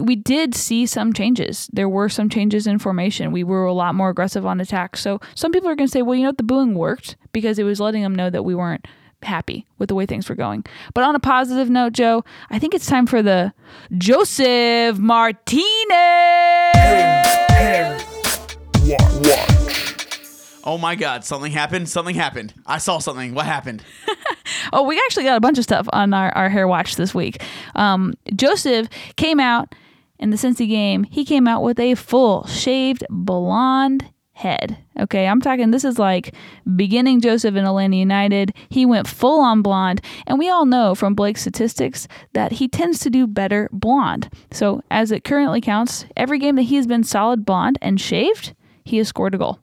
we 0.00 0.16
did 0.16 0.54
see 0.54 0.86
some 0.86 1.12
changes. 1.12 1.68
There 1.72 1.88
were 1.88 2.08
some 2.08 2.28
changes 2.28 2.66
in 2.66 2.78
formation. 2.78 3.32
We 3.32 3.44
were 3.44 3.64
a 3.64 3.72
lot 3.72 3.94
more 3.94 4.10
aggressive 4.10 4.46
on 4.46 4.60
attack. 4.60 4.96
So 4.96 5.20
some 5.34 5.52
people 5.52 5.68
are 5.68 5.74
going 5.74 5.88
to 5.88 5.92
say, 5.92 6.02
well, 6.02 6.16
you 6.16 6.24
know, 6.24 6.32
the 6.32 6.42
booing 6.42 6.74
worked 6.74 7.16
because 7.32 7.58
it 7.58 7.64
was 7.64 7.80
letting 7.80 8.02
them 8.02 8.14
know 8.14 8.30
that 8.30 8.44
we 8.44 8.54
weren't 8.54 8.86
happy 9.22 9.66
with 9.78 9.88
the 9.88 9.94
way 9.94 10.06
things 10.06 10.28
were 10.28 10.34
going. 10.34 10.64
But 10.94 11.04
on 11.04 11.14
a 11.14 11.20
positive 11.20 11.70
note, 11.70 11.92
Joe, 11.94 12.24
I 12.50 12.58
think 12.58 12.74
it's 12.74 12.86
time 12.86 13.06
for 13.06 13.22
the 13.22 13.52
Josef 13.96 14.98
Martinez. 14.98 15.64
Oh 20.64 20.78
my 20.78 20.94
god 20.94 21.24
something 21.24 21.52
happened 21.52 21.88
something 21.88 22.14
happened 22.14 22.54
i 22.66 22.78
saw 22.78 22.98
something 22.98 23.34
what 23.34 23.46
happened 23.46 23.82
Oh, 24.72 24.82
we 24.82 24.98
actually 24.98 25.24
got 25.24 25.36
a 25.36 25.40
bunch 25.40 25.58
of 25.58 25.64
stuff 25.64 25.86
on 25.92 26.14
our, 26.14 26.30
our 26.36 26.48
hair 26.48 26.66
watch 26.66 26.96
this 26.96 27.14
week. 27.14 27.42
Um, 27.74 28.14
Josef 28.34 28.88
came 29.16 29.40
out 29.40 29.74
in 30.18 30.30
the 30.30 30.36
Cincy 30.36 30.68
game. 30.68 31.04
He 31.04 31.24
came 31.24 31.46
out 31.46 31.62
with 31.62 31.78
a 31.78 31.94
full 31.94 32.46
shaved 32.46 33.04
blonde 33.10 34.10
head. 34.32 34.78
Okay, 34.98 35.26
I'm 35.26 35.40
talking. 35.40 35.70
This 35.70 35.84
is 35.84 35.98
like 35.98 36.34
beginning 36.76 37.20
Josef 37.20 37.54
in 37.54 37.64
Atlanta 37.64 37.96
United. 37.96 38.52
He 38.68 38.84
went 38.84 39.06
full 39.06 39.40
on 39.40 39.62
blonde, 39.62 40.00
and 40.26 40.38
we 40.38 40.48
all 40.48 40.66
know 40.66 40.94
from 40.94 41.14
Blake's 41.14 41.42
statistics 41.42 42.08
that 42.32 42.52
he 42.52 42.66
tends 42.66 43.00
to 43.00 43.10
do 43.10 43.26
better 43.26 43.68
blonde. 43.72 44.28
So 44.50 44.82
as 44.90 45.12
it 45.12 45.24
currently 45.24 45.60
counts, 45.60 46.04
every 46.16 46.38
game 46.38 46.56
that 46.56 46.62
he 46.62 46.76
has 46.76 46.86
been 46.86 47.04
solid 47.04 47.44
blonde 47.44 47.78
and 47.80 48.00
shaved, 48.00 48.54
he 48.84 48.98
has 48.98 49.08
scored 49.08 49.34
a 49.34 49.38
goal. 49.38 49.60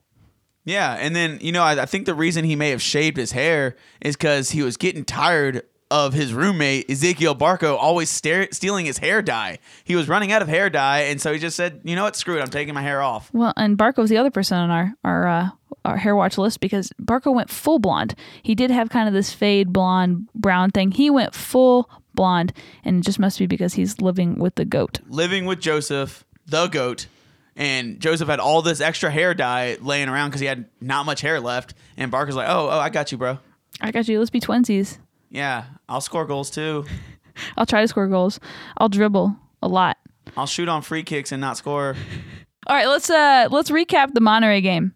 Yeah, 0.64 0.94
and 0.94 1.14
then 1.14 1.38
you 1.40 1.52
know 1.52 1.62
I, 1.62 1.82
I 1.82 1.86
think 1.86 2.06
the 2.06 2.14
reason 2.14 2.44
he 2.44 2.56
may 2.56 2.70
have 2.70 2.82
shaved 2.82 3.16
his 3.16 3.32
hair 3.32 3.76
is 4.00 4.16
because 4.16 4.50
he 4.50 4.62
was 4.62 4.76
getting 4.76 5.04
tired 5.04 5.62
of 5.92 6.14
his 6.14 6.32
roommate 6.32 6.88
Ezequiel 6.88 7.38
Barco 7.38 7.76
always 7.76 8.08
stare, 8.08 8.48
stealing 8.50 8.86
his 8.86 8.96
hair 8.98 9.20
dye. 9.20 9.58
He 9.84 9.94
was 9.94 10.08
running 10.08 10.32
out 10.32 10.40
of 10.40 10.48
hair 10.48 10.70
dye, 10.70 11.00
and 11.00 11.20
so 11.20 11.32
he 11.32 11.38
just 11.38 11.56
said, 11.56 11.80
"You 11.84 11.96
know 11.96 12.04
what? 12.04 12.16
Screw 12.16 12.38
it. 12.38 12.40
I'm 12.40 12.48
taking 12.48 12.74
my 12.74 12.82
hair 12.82 13.02
off." 13.02 13.32
Well, 13.32 13.52
and 13.56 13.76
Barco 13.76 13.98
was 13.98 14.10
the 14.10 14.16
other 14.16 14.30
person 14.30 14.56
on 14.56 14.70
our 14.70 14.94
our 15.04 15.28
uh, 15.28 15.48
our 15.84 15.96
hair 15.98 16.16
watch 16.16 16.38
list 16.38 16.60
because 16.60 16.92
Barco 17.00 17.34
went 17.34 17.50
full 17.50 17.78
blonde. 17.78 18.14
He 18.42 18.54
did 18.54 18.70
have 18.70 18.88
kind 18.88 19.06
of 19.06 19.14
this 19.14 19.32
fade 19.32 19.72
blonde 19.72 20.28
brown 20.34 20.70
thing. 20.70 20.92
He 20.92 21.10
went 21.10 21.34
full 21.34 21.90
blonde, 22.14 22.52
and 22.84 23.00
it 23.00 23.04
just 23.04 23.18
must 23.18 23.38
be 23.38 23.46
because 23.46 23.74
he's 23.74 24.00
living 24.00 24.38
with 24.38 24.54
the 24.54 24.64
goat. 24.64 25.00
Living 25.08 25.44
with 25.44 25.60
Josef, 25.60 26.24
the 26.46 26.68
goat, 26.68 27.06
and 27.56 28.00
Josef 28.00 28.28
had 28.28 28.40
all 28.40 28.62
this 28.62 28.80
extra 28.80 29.10
hair 29.10 29.34
dye 29.34 29.76
laying 29.80 30.08
around 30.08 30.30
because 30.30 30.40
he 30.40 30.46
had 30.46 30.66
not 30.80 31.06
much 31.06 31.20
hair 31.20 31.40
left, 31.40 31.74
and 31.96 32.10
Barco's 32.10 32.34
like, 32.34 32.48
"Oh, 32.48 32.68
oh, 32.70 32.78
I 32.78 32.90
got 32.90 33.12
you, 33.12 33.18
bro. 33.18 33.38
I 33.80 33.90
got 33.90 34.08
you. 34.08 34.18
Let's 34.18 34.30
be 34.30 34.40
twinsies. 34.40 34.98
Yeah, 35.30 35.64
I'll 35.88 36.00
score 36.00 36.24
goals 36.24 36.50
too. 36.50 36.84
I'll 37.56 37.66
try 37.66 37.80
to 37.80 37.88
score 37.88 38.08
goals. 38.08 38.40
I'll 38.78 38.88
dribble 38.88 39.36
a 39.62 39.68
lot. 39.68 39.96
I'll 40.36 40.46
shoot 40.46 40.68
on 40.68 40.82
free 40.82 41.02
kicks 41.02 41.32
and 41.32 41.40
not 41.40 41.56
score." 41.56 41.96
All 42.66 42.76
right, 42.76 42.86
let's 42.86 43.10
uh 43.10 43.48
let's 43.50 43.70
recap 43.70 44.14
the 44.14 44.20
Monterrey 44.20 44.62
game. 44.62 44.94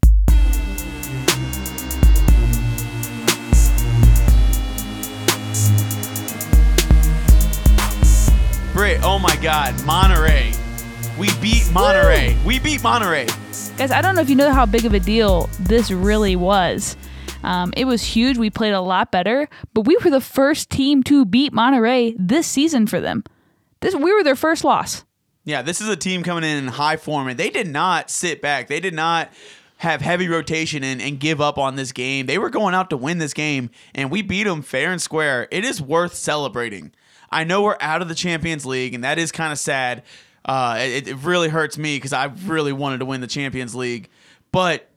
Britt, 8.73 9.01
oh 9.03 9.19
my 9.19 9.35
God, 9.37 9.73
Monterrey. 9.87 10.55
We 11.19 11.29
beat 11.41 11.63
Monterrey. 11.73 12.43
We 12.45 12.59
beat 12.59 12.81
Monterrey. 12.81 13.27
Guys, 13.79 13.91
I 13.91 14.03
don't 14.03 14.17
know 14.17 14.21
if 14.21 14.29
you 14.29 14.37
know 14.37 14.53
how 14.53 14.67
big 14.67 14.85
of 14.85 14.93
a 14.93 15.01
deal 15.01 15.49
this 15.61 15.91
really 15.91 16.37
was. 16.37 16.95
Um, 17.43 17.73
it 17.75 17.87
was 17.87 18.03
huge. 18.03 18.37
We 18.37 18.51
played 18.51 18.75
a 18.75 18.83
lot 18.83 19.11
better, 19.11 19.49
but 19.73 19.87
we 19.87 19.97
were 19.97 20.11
the 20.11 20.21
first 20.21 20.69
team 20.69 21.03
to 21.05 21.25
beat 21.25 21.55
Monterrey 21.55 22.15
this 22.19 22.47
season 22.47 22.87
for 22.87 23.01
them. 23.01 23.25
This 23.81 23.95
we 23.95 24.13
were 24.13 24.23
their 24.23 24.37
first 24.37 24.63
loss. 24.63 25.07
Yeah, 25.45 25.63
this 25.63 25.81
is 25.81 25.89
a 25.89 25.97
team 25.97 26.23
coming 26.23 26.45
in 26.45 26.59
in 26.59 26.67
high 26.69 26.99
form, 26.99 27.29
and 27.29 27.39
they 27.39 27.49
did 27.49 27.69
not 27.69 28.11
sit 28.11 28.43
back. 28.43 28.69
They 28.69 28.81
did 28.81 28.95
not 28.95 29.31
have 29.79 30.03
heavy 30.03 30.29
rotation 30.29 30.85
and, 30.85 31.01
and 31.01 31.19
give 31.19 31.41
up 31.41 31.57
on 31.57 31.77
this 31.77 31.93
game. 31.93 32.27
They 32.27 32.37
were 32.37 32.51
going 32.51 32.75
out 32.75 32.91
to 32.91 32.97
win 32.99 33.19
this 33.19 33.33
game, 33.33 33.71
and 33.95 34.11
we 34.11 34.21
beat 34.21 34.45
them 34.45 34.61
fair 34.61 34.93
and 34.93 35.01
square. 35.01 35.49
It 35.51 35.65
is 35.65 35.81
worth 35.81 36.15
celebrating. 36.15 36.93
I 37.31 37.45
know 37.45 37.63
we're 37.63 37.79
out 37.81 38.03
of 38.03 38.09
the 38.09 38.15
Champions 38.15 38.67
League, 38.67 38.93
and 38.93 39.03
that 39.03 39.19
is 39.19 39.33
kind 39.33 39.53
of 39.53 39.59
sad. 39.59 40.03
Uh, 40.47 40.79
it, 40.81 41.09
it 41.09 41.17
really 41.17 41.49
hurts 41.49 41.77
me 41.77 41.97
because 41.97 42.13
I 42.13 42.27
really 42.47 42.73
wanted 42.73 42.99
to 42.99 43.05
win 43.05 43.21
the 43.21 43.27
Champions 43.27 43.75
League, 43.75 44.09
but 44.53 44.89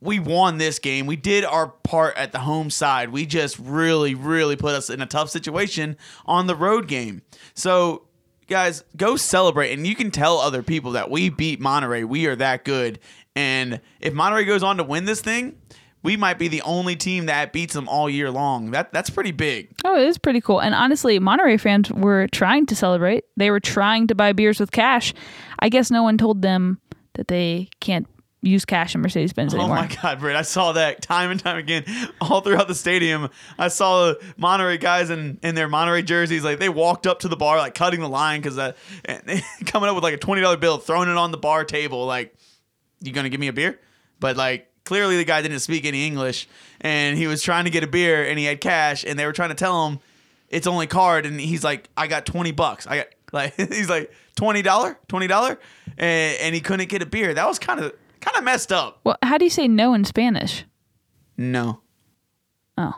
we 0.00 0.20
won 0.20 0.58
this 0.58 0.78
game. 0.78 1.06
We 1.06 1.16
did 1.16 1.44
our 1.44 1.68
part 1.68 2.16
at 2.16 2.32
the 2.32 2.38
home 2.38 2.70
side. 2.70 3.10
We 3.10 3.26
just 3.26 3.58
really, 3.58 4.14
really 4.14 4.54
put 4.54 4.74
us 4.74 4.90
in 4.90 5.00
a 5.00 5.06
tough 5.06 5.30
situation 5.30 5.96
on 6.26 6.46
the 6.46 6.54
road 6.54 6.86
game. 6.86 7.22
So, 7.54 8.06
guys, 8.46 8.84
go 8.96 9.16
celebrate. 9.16 9.72
And 9.72 9.86
you 9.86 9.96
can 9.96 10.10
tell 10.10 10.38
other 10.38 10.62
people 10.62 10.92
that 10.92 11.10
we 11.10 11.30
beat 11.30 11.60
Monterrey. 11.60 12.04
We 12.04 12.26
are 12.26 12.36
that 12.36 12.64
good. 12.64 13.00
And 13.34 13.80
if 14.00 14.14
Monterrey 14.14 14.46
goes 14.46 14.62
on 14.62 14.76
to 14.76 14.84
win 14.84 15.04
this 15.04 15.20
thing, 15.20 15.56
we 16.02 16.16
might 16.16 16.38
be 16.38 16.48
the 16.48 16.62
only 16.62 16.96
team 16.96 17.26
that 17.26 17.52
beats 17.52 17.74
them 17.74 17.88
all 17.88 18.08
year 18.08 18.30
long. 18.30 18.70
That 18.70 18.92
that's 18.92 19.10
pretty 19.10 19.32
big. 19.32 19.70
Oh, 19.84 19.96
it 19.96 20.06
is 20.06 20.18
pretty 20.18 20.40
cool. 20.40 20.60
And 20.60 20.74
honestly, 20.74 21.18
Monterrey 21.18 21.60
fans 21.60 21.90
were 21.90 22.28
trying 22.28 22.66
to 22.66 22.76
celebrate. 22.76 23.24
They 23.36 23.50
were 23.50 23.60
trying 23.60 24.06
to 24.08 24.14
buy 24.14 24.32
beers 24.32 24.60
with 24.60 24.70
cash. 24.70 25.12
I 25.58 25.68
guess 25.68 25.90
no 25.90 26.02
one 26.02 26.18
told 26.18 26.42
them 26.42 26.80
that 27.14 27.28
they 27.28 27.68
can't 27.80 28.06
use 28.42 28.64
cash 28.64 28.94
in 28.94 29.00
Mercedes 29.00 29.32
Benz 29.32 29.52
anymore. 29.52 29.76
Oh 29.76 29.80
my 29.80 29.96
God, 30.02 30.20
Britt! 30.20 30.36
I 30.36 30.42
saw 30.42 30.72
that 30.72 31.02
time 31.02 31.30
and 31.30 31.40
time 31.40 31.58
again, 31.58 31.84
all 32.20 32.40
throughout 32.40 32.68
the 32.68 32.74
stadium. 32.74 33.28
I 33.58 33.68
saw 33.68 34.06
the 34.06 34.20
Monterrey 34.38 34.80
guys 34.80 35.10
in, 35.10 35.38
in 35.42 35.54
their 35.54 35.68
Monterrey 35.68 36.04
jerseys, 36.04 36.44
like 36.44 36.58
they 36.58 36.68
walked 36.68 37.06
up 37.06 37.20
to 37.20 37.28
the 37.28 37.36
bar, 37.36 37.58
like 37.58 37.74
cutting 37.74 38.00
the 38.00 38.08
line 38.08 38.40
because 38.40 38.58
uh, 38.58 38.72
and 39.04 39.42
coming 39.66 39.88
up 39.88 39.94
with 39.94 40.04
like 40.04 40.14
a 40.14 40.18
twenty 40.18 40.42
dollar 40.42 40.56
bill, 40.56 40.78
throwing 40.78 41.08
it 41.08 41.16
on 41.16 41.32
the 41.32 41.38
bar 41.38 41.64
table, 41.64 42.06
like, 42.06 42.34
"You 43.00 43.12
gonna 43.12 43.28
give 43.28 43.40
me 43.40 43.48
a 43.48 43.52
beer?" 43.52 43.80
But 44.20 44.36
like 44.36 44.67
clearly 44.88 45.18
the 45.18 45.24
guy 45.24 45.42
didn't 45.42 45.60
speak 45.60 45.84
any 45.84 46.06
English, 46.06 46.48
and 46.80 47.18
he 47.18 47.26
was 47.26 47.42
trying 47.42 47.66
to 47.66 47.70
get 47.70 47.84
a 47.84 47.86
beer, 47.86 48.24
and 48.24 48.38
he 48.38 48.46
had 48.46 48.58
cash, 48.58 49.04
and 49.04 49.18
they 49.18 49.26
were 49.26 49.34
trying 49.34 49.50
to 49.50 49.54
tell 49.54 49.86
him 49.86 50.00
it's 50.48 50.66
only 50.66 50.86
card, 50.86 51.26
and 51.26 51.38
he's 51.38 51.62
like, 51.62 51.90
"I 51.94 52.06
got 52.06 52.24
twenty 52.24 52.52
bucks." 52.52 52.86
I 52.86 52.96
got 52.96 53.06
like 53.32 53.54
he's 53.54 53.90
like 53.90 54.10
twenty 54.34 54.62
dollar, 54.62 54.98
twenty 55.06 55.26
dollar, 55.26 55.58
and, 55.98 56.38
and 56.40 56.54
he 56.54 56.62
couldn't 56.62 56.88
get 56.88 57.02
a 57.02 57.06
beer. 57.06 57.34
That 57.34 57.46
was 57.46 57.58
kind 57.58 57.80
of 57.80 57.92
kind 58.20 58.38
of 58.38 58.44
messed 58.44 58.72
up. 58.72 59.00
Well, 59.04 59.18
how 59.22 59.36
do 59.36 59.44
you 59.44 59.50
say 59.50 59.68
no 59.68 59.92
in 59.92 60.06
Spanish? 60.06 60.64
No. 61.36 61.82
Oh. 62.78 62.94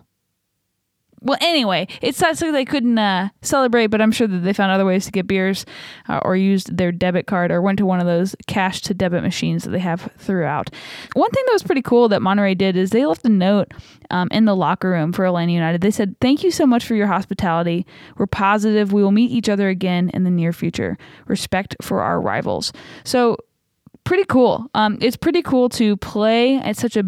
Well, 1.23 1.39
anyway, 1.43 1.87
it's 2.01 2.21
not 2.21 2.39
so 2.39 2.51
they 2.51 2.65
couldn't 2.65 2.99
uh, 2.99 3.29
celebrate, 3.43 3.89
but 3.89 4.01
I'm 4.01 4.13
sure 4.13 4.27
that 4.27 4.39
they 4.39 4.55
found 4.55 4.73
other 4.73 4.87
ways 4.87 5.05
to 5.05 5.13
get 5.13 5.27
beers 5.27 5.67
uh, 6.09 6.21
or 6.23 6.35
used 6.35 6.77
their 6.77 6.93
debit 6.93 7.27
card 7.27 7.51
or 7.51 7.61
went 7.61 7.79
to 7.79 7.87
one 7.87 8.01
of 8.01 8.07
those 8.07 8.35
cash 8.47 8.81
to 8.83 8.95
debit 8.95 9.23
machines 9.23 9.65
that 9.65 9.71
they 9.71 9.81
have 9.81 10.11
throughout. 10.17 10.71
One 11.13 11.31
thing 11.31 11.45
that 11.47 11.53
was 11.53 11.63
pretty 11.63 11.83
cool 11.83 12.09
that 12.09 12.23
Monterrey 12.23 12.57
did 12.57 12.75
is 12.75 12.91
they 12.91 13.05
left 13.05 13.25
a 13.27 13.29
note 13.29 13.73
um, 14.11 14.29
in 14.31 14.47
the 14.47 14.57
locker 14.57 14.91
room 14.91 15.13
for 15.13 15.27
Atlanta 15.27 15.53
United. 15.53 15.83
They 15.83 15.91
said, 15.91 16.17
Thank 16.21 16.43
you 16.43 16.51
so 16.51 16.67
much 16.67 16.87
for 16.87 16.95
your 16.95 17.07
hospitality. 17.07 17.87
We're 18.17 18.27
positive 18.27 18.93
we 18.93 19.03
will 19.03 19.13
meet 19.13 19.31
each 19.31 19.51
other 19.51 19.69
again 19.69 20.11
in 20.15 20.25
the 20.25 20.31
near 20.31 20.55
future. 20.55 20.97
Respect 21.27 21.77
for 21.83 22.01
our 22.01 22.19
rivals. 22.19 22.73
So, 23.05 23.37
pretty 24.05 24.25
cool. 24.25 24.69
Um, 24.75 24.97
it's 25.03 25.17
pretty 25.17 25.43
cool 25.43 25.69
to 25.71 25.99
play 25.99 26.57
at 26.57 26.77
such 26.77 26.97
a 26.97 27.05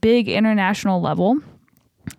big 0.00 0.28
international 0.28 1.00
level 1.00 1.38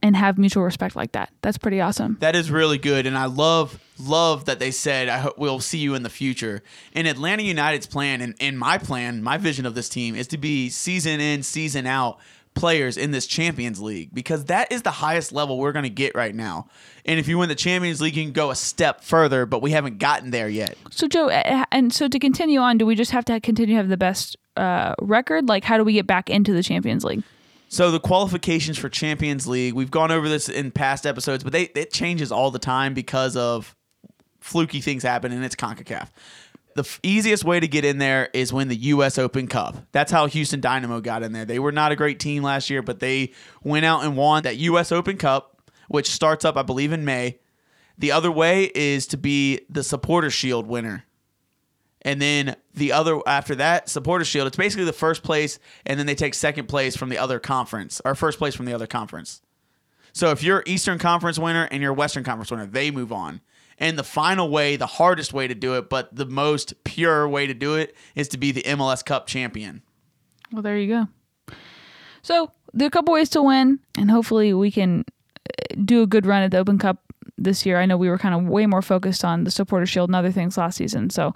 and 0.01 0.15
have 0.15 0.37
mutual 0.37 0.63
respect 0.63 0.95
like 0.95 1.13
that. 1.13 1.31
That's 1.41 1.57
pretty 1.57 1.81
awesome. 1.81 2.17
That 2.19 2.35
is 2.35 2.51
really 2.51 2.77
good, 2.77 3.05
and 3.05 3.17
I 3.17 3.25
love 3.25 3.79
love 3.99 4.45
that 4.45 4.59
they 4.59 4.71
said 4.71 5.09
I 5.09 5.17
hope 5.17 5.37
we'll 5.37 5.59
see 5.59 5.79
you 5.79 5.95
in 5.95 6.03
the 6.03 6.09
future. 6.09 6.63
And 6.93 7.07
Atlanta 7.07 7.43
United's 7.43 7.87
plan, 7.87 8.21
and, 8.21 8.35
and 8.39 8.57
my 8.57 8.77
plan, 8.77 9.21
my 9.21 9.37
vision 9.37 9.65
of 9.65 9.75
this 9.75 9.89
team 9.89 10.15
is 10.15 10.27
to 10.27 10.37
be 10.37 10.69
season 10.69 11.19
in, 11.19 11.43
season 11.43 11.85
out 11.85 12.19
players 12.55 12.97
in 12.97 13.11
this 13.11 13.25
Champions 13.25 13.81
League 13.81 14.13
because 14.13 14.45
that 14.45 14.71
is 14.71 14.81
the 14.81 14.91
highest 14.91 15.31
level 15.31 15.57
we're 15.57 15.71
going 15.71 15.83
to 15.83 15.89
get 15.89 16.15
right 16.15 16.35
now. 16.35 16.67
And 17.05 17.19
if 17.19 17.27
you 17.27 17.37
win 17.37 17.49
the 17.49 17.55
Champions 17.55 18.01
League, 18.01 18.15
you 18.15 18.23
can 18.23 18.33
go 18.33 18.51
a 18.51 18.55
step 18.55 19.03
further, 19.03 19.45
but 19.45 19.61
we 19.61 19.71
haven't 19.71 19.97
gotten 19.97 20.31
there 20.31 20.49
yet. 20.49 20.75
So 20.91 21.07
Joe, 21.07 21.29
and 21.29 21.93
so 21.93 22.07
to 22.07 22.19
continue 22.19 22.59
on, 22.59 22.77
do 22.77 22.85
we 22.85 22.95
just 22.95 23.11
have 23.11 23.25
to 23.25 23.39
continue 23.39 23.75
to 23.75 23.77
have 23.77 23.89
the 23.89 23.97
best 23.97 24.35
uh, 24.57 24.95
record? 24.99 25.47
Like, 25.47 25.63
how 25.63 25.77
do 25.77 25.83
we 25.83 25.93
get 25.93 26.05
back 26.07 26.29
into 26.29 26.53
the 26.53 26.63
Champions 26.63 27.03
League? 27.03 27.23
So 27.69 27.91
the 27.91 27.99
qualifications 27.99 28.79
for 28.79 28.89
Champions 28.89 29.45
League, 29.45 29.75
we've 29.75 29.91
gone 29.91 30.11
over 30.11 30.27
this 30.27 30.49
in 30.49 30.71
past 30.71 31.05
episodes, 31.05 31.43
but 31.43 31.53
they 31.53 31.63
it 31.75 31.93
changes 31.93 32.31
all 32.31 32.49
the 32.49 32.59
time 32.59 32.95
because 32.95 33.37
of 33.37 33.75
fluky 34.39 34.81
things 34.81 35.03
happen 35.03 35.31
and 35.31 35.45
it's 35.45 35.55
CONCACAF. 35.55 36.09
The 36.75 36.81
f- 36.81 36.99
easiest 37.03 37.43
way 37.43 37.59
to 37.59 37.67
get 37.67 37.85
in 37.85 37.99
there 37.99 38.29
is 38.33 38.51
win 38.51 38.69
the 38.69 38.75
U.S. 38.75 39.19
Open 39.19 39.47
Cup. 39.47 39.85
That's 39.91 40.11
how 40.11 40.25
Houston 40.25 40.61
Dynamo 40.61 40.99
got 40.99 41.21
in 41.21 41.31
there. 41.31 41.45
They 41.45 41.59
were 41.59 41.71
not 41.71 41.91
a 41.91 41.95
great 41.95 42.19
team 42.19 42.41
last 42.41 42.69
year, 42.69 42.81
but 42.81 42.99
they 42.99 43.33
went 43.63 43.85
out 43.85 44.03
and 44.03 44.17
won 44.17 44.43
that 44.43 44.57
U.S. 44.57 44.91
Open 44.91 45.17
Cup, 45.17 45.61
which 45.89 46.09
starts 46.09 46.45
up, 46.45 46.57
I 46.57 46.63
believe, 46.63 46.91
in 46.91 47.05
May. 47.05 47.39
The 47.97 48.11
other 48.11 48.31
way 48.31 48.71
is 48.73 49.05
to 49.07 49.17
be 49.17 49.61
the 49.69 49.83
Supporter 49.83 50.29
Shield 50.29 50.67
winner. 50.67 51.05
And 52.03 52.21
then 52.21 52.55
the 52.73 52.93
other 52.93 53.19
after 53.27 53.55
that, 53.55 53.89
Supporter 53.89 54.23
Shield, 54.25 54.47
it's 54.47 54.57
basically 54.57 54.85
the 54.85 54.93
first 54.93 55.23
place, 55.23 55.59
and 55.85 55.99
then 55.99 56.05
they 56.05 56.15
take 56.15 56.33
second 56.33 56.67
place 56.67 56.95
from 56.95 57.09
the 57.09 57.17
other 57.17 57.39
conference, 57.39 58.01
or 58.05 58.15
first 58.15 58.37
place 58.37 58.55
from 58.55 58.65
the 58.65 58.73
other 58.73 58.87
conference. 58.87 59.41
So 60.13 60.31
if 60.31 60.41
you're 60.43 60.63
Eastern 60.65 60.97
Conference 60.97 61.37
winner 61.37 61.67
and 61.71 61.81
you're 61.81 61.93
Western 61.93 62.23
Conference 62.23 62.51
winner, 62.51 62.65
they 62.65 62.91
move 62.91 63.11
on. 63.11 63.41
And 63.77 63.97
the 63.97 64.03
final 64.03 64.49
way, 64.49 64.75
the 64.75 64.87
hardest 64.87 65.33
way 65.33 65.47
to 65.47 65.55
do 65.55 65.75
it, 65.75 65.89
but 65.89 66.13
the 66.13 66.25
most 66.25 66.83
pure 66.83 67.27
way 67.27 67.47
to 67.47 67.53
do 67.53 67.75
it, 67.75 67.95
is 68.15 68.27
to 68.29 68.37
be 68.37 68.51
the 68.51 68.63
MLS 68.63 69.05
Cup 69.05 69.27
champion. 69.27 69.81
Well, 70.51 70.61
there 70.61 70.77
you 70.77 70.87
go. 70.87 71.55
So 72.21 72.51
there 72.73 72.85
are 72.85 72.89
a 72.89 72.91
couple 72.91 73.13
ways 73.13 73.29
to 73.29 73.41
win, 73.41 73.79
and 73.97 74.11
hopefully 74.11 74.53
we 74.53 74.71
can 74.71 75.05
uh, 75.47 75.75
do 75.85 76.01
a 76.01 76.07
good 76.07 76.25
run 76.25 76.43
at 76.43 76.51
the 76.51 76.57
Open 76.57 76.77
Cup 76.77 77.01
this 77.37 77.65
year. 77.65 77.79
I 77.79 77.85
know 77.85 77.95
we 77.95 78.09
were 78.09 78.17
kind 78.17 78.35
of 78.35 78.43
way 78.43 78.65
more 78.65 78.81
focused 78.81 79.23
on 79.23 79.45
the 79.45 79.51
Supporter 79.51 79.85
Shield 79.85 80.09
and 80.09 80.15
other 80.15 80.31
things 80.31 80.57
last 80.57 80.75
season. 80.75 81.09
So 81.09 81.33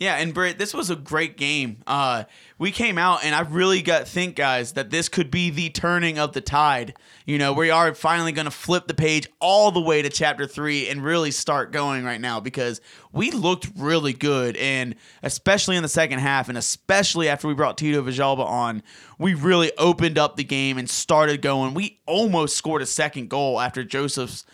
Yeah, 0.00 0.14
and 0.16 0.32
Britt, 0.32 0.58
this 0.58 0.72
was 0.72 0.88
a 0.88 0.96
great 0.96 1.36
game. 1.36 1.82
Uh, 1.86 2.24
we 2.56 2.70
came 2.70 2.96
out, 2.96 3.22
and 3.22 3.34
I 3.34 3.42
really 3.42 3.82
got 3.82 4.08
think, 4.08 4.34
guys, 4.34 4.72
that 4.72 4.88
this 4.88 5.10
could 5.10 5.30
be 5.30 5.50
the 5.50 5.68
turning 5.68 6.18
of 6.18 6.32
the 6.32 6.40
tide. 6.40 6.94
You 7.26 7.36
know, 7.36 7.52
we 7.52 7.70
are 7.70 7.92
finally 7.94 8.32
going 8.32 8.46
to 8.46 8.50
flip 8.50 8.86
the 8.86 8.94
page 8.94 9.28
all 9.40 9.70
the 9.70 9.80
way 9.80 10.00
to 10.00 10.08
chapter 10.08 10.46
three 10.46 10.88
and 10.88 11.04
really 11.04 11.30
start 11.30 11.70
going 11.70 12.02
right 12.02 12.20
now 12.20 12.40
because 12.40 12.80
we 13.12 13.30
looked 13.30 13.68
really 13.76 14.14
good, 14.14 14.56
and 14.56 14.94
especially 15.22 15.76
in 15.76 15.82
the 15.82 15.88
second 15.88 16.20
half, 16.20 16.48
and 16.48 16.56
especially 16.56 17.28
after 17.28 17.46
we 17.46 17.52
brought 17.52 17.76
Tito 17.76 18.02
Villalba 18.02 18.46
on, 18.46 18.82
we 19.18 19.34
really 19.34 19.70
opened 19.76 20.16
up 20.16 20.36
the 20.36 20.44
game 20.44 20.78
and 20.78 20.88
started 20.88 21.42
going. 21.42 21.74
We 21.74 22.00
almost 22.06 22.56
scored 22.56 22.80
a 22.80 22.86
second 22.86 23.28
goal 23.28 23.60
after 23.60 23.84
Josef's 23.84 24.46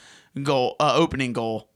goal, 0.42 0.74
uh, 0.80 0.94
opening 0.96 1.32
goal 1.32 1.70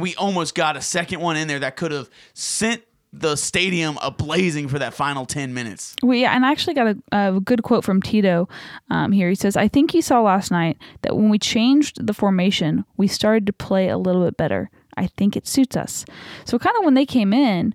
we 0.00 0.16
almost 0.16 0.54
got 0.54 0.78
a 0.78 0.80
second 0.80 1.20
one 1.20 1.36
in 1.36 1.46
there 1.46 1.58
that 1.58 1.76
could 1.76 1.92
have 1.92 2.08
sent 2.32 2.82
the 3.12 3.36
stadium 3.36 3.96
ablazing 3.96 4.70
for 4.70 4.78
that 4.78 4.94
final 4.94 5.26
10 5.26 5.52
minutes. 5.52 5.96
Yeah, 6.02 6.34
and 6.34 6.44
I 6.44 6.52
actually 6.52 6.74
got 6.74 6.86
a, 6.88 6.96
a 7.12 7.40
good 7.40 7.62
quote 7.62 7.84
from 7.84 8.00
Tito 8.00 8.48
um, 8.88 9.12
here. 9.12 9.28
He 9.28 9.34
says, 9.34 9.56
I 9.56 9.68
think 9.68 9.94
you 9.94 10.02
saw 10.02 10.22
last 10.22 10.50
night 10.50 10.78
that 11.02 11.16
when 11.16 11.28
we 11.28 11.38
changed 11.38 12.06
the 12.06 12.14
formation, 12.14 12.84
we 12.96 13.08
started 13.08 13.46
to 13.46 13.52
play 13.52 13.88
a 13.88 13.98
little 13.98 14.24
bit 14.24 14.36
better. 14.36 14.70
I 14.96 15.06
think 15.06 15.36
it 15.36 15.46
suits 15.46 15.76
us. 15.76 16.04
So, 16.44 16.58
kind 16.58 16.76
of 16.78 16.84
when 16.84 16.94
they 16.94 17.06
came 17.06 17.32
in, 17.32 17.74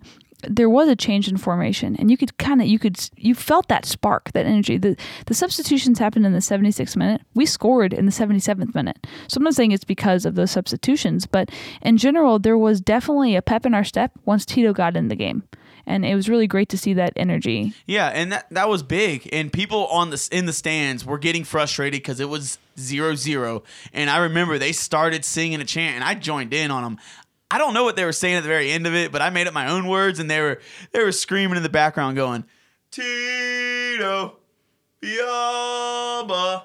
there 0.49 0.69
was 0.69 0.89
a 0.89 0.95
change 0.95 1.27
in 1.27 1.37
formation 1.37 1.95
and 1.97 2.11
you 2.11 2.17
could 2.17 2.37
kind 2.37 2.61
of 2.61 2.67
you 2.67 2.79
could 2.79 2.97
you 3.15 3.35
felt 3.35 3.67
that 3.67 3.85
spark 3.85 4.31
that 4.33 4.45
energy. 4.45 4.77
The 4.77 4.95
the 5.25 5.33
substitutions 5.33 5.99
happened 5.99 6.25
in 6.25 6.33
the 6.33 6.39
76th 6.39 6.95
minute. 6.95 7.21
We 7.33 7.45
scored 7.45 7.93
in 7.93 8.05
the 8.05 8.11
77th 8.11 8.73
minute. 8.75 9.05
So 9.27 9.37
i'm 9.37 9.43
not 9.43 9.55
saying 9.55 9.71
it's 9.71 9.83
because 9.83 10.25
of 10.25 10.35
those 10.35 10.51
substitutions 10.51 11.25
but 11.25 11.49
in 11.81 11.97
general 11.97 12.39
there 12.39 12.57
was 12.57 12.81
definitely 12.81 13.35
a 13.35 13.41
pep 13.41 13.65
in 13.65 13.73
our 13.73 13.83
step 13.83 14.11
once 14.25 14.45
tito 14.45 14.73
got 14.73 14.95
in 14.95 15.07
the 15.07 15.15
game. 15.15 15.43
And 15.87 16.03
it 16.03 16.15
was 16.15 16.27
really 16.27 16.47
great 16.47 16.69
to 16.69 16.79
see 16.79 16.95
that 16.95 17.13
energy. 17.15 17.73
Yeah, 17.85 18.07
and 18.07 18.31
that 18.31 18.47
that 18.49 18.67
was 18.67 18.81
big. 18.81 19.29
And 19.31 19.53
people 19.53 19.85
on 19.87 20.09
the 20.09 20.29
in 20.31 20.47
the 20.47 20.53
stands 20.53 21.05
were 21.05 21.19
getting 21.19 21.43
frustrated 21.43 22.03
cuz 22.03 22.19
it 22.19 22.29
was 22.29 22.57
0-0 22.77 23.63
and 23.93 24.09
I 24.09 24.17
remember 24.17 24.57
they 24.57 24.73
started 24.73 25.23
singing 25.23 25.61
a 25.61 25.63
chant 25.63 25.95
and 25.95 26.03
I 26.03 26.13
joined 26.13 26.53
in 26.53 26.71
on 26.71 26.83
them. 26.83 26.97
I 27.51 27.57
don't 27.57 27.73
know 27.73 27.83
what 27.83 27.95
they 27.95 28.05
were 28.05 28.11
saying 28.11 28.35
at 28.35 28.43
the 28.43 28.49
very 28.49 28.71
end 28.71 28.87
of 28.87 28.95
it, 28.95 29.11
but 29.11 29.21
I 29.21 29.29
made 29.29 29.47
up 29.47 29.53
my 29.53 29.69
own 29.69 29.87
words 29.87 30.19
and 30.19 30.29
they 30.29 30.41
were 30.41 30.59
they 30.91 31.03
were 31.03 31.11
screaming 31.11 31.57
in 31.57 31.63
the 31.63 31.69
background 31.69 32.15
going, 32.15 32.43
"Tito 32.91 34.37
Biaba, 35.01 36.63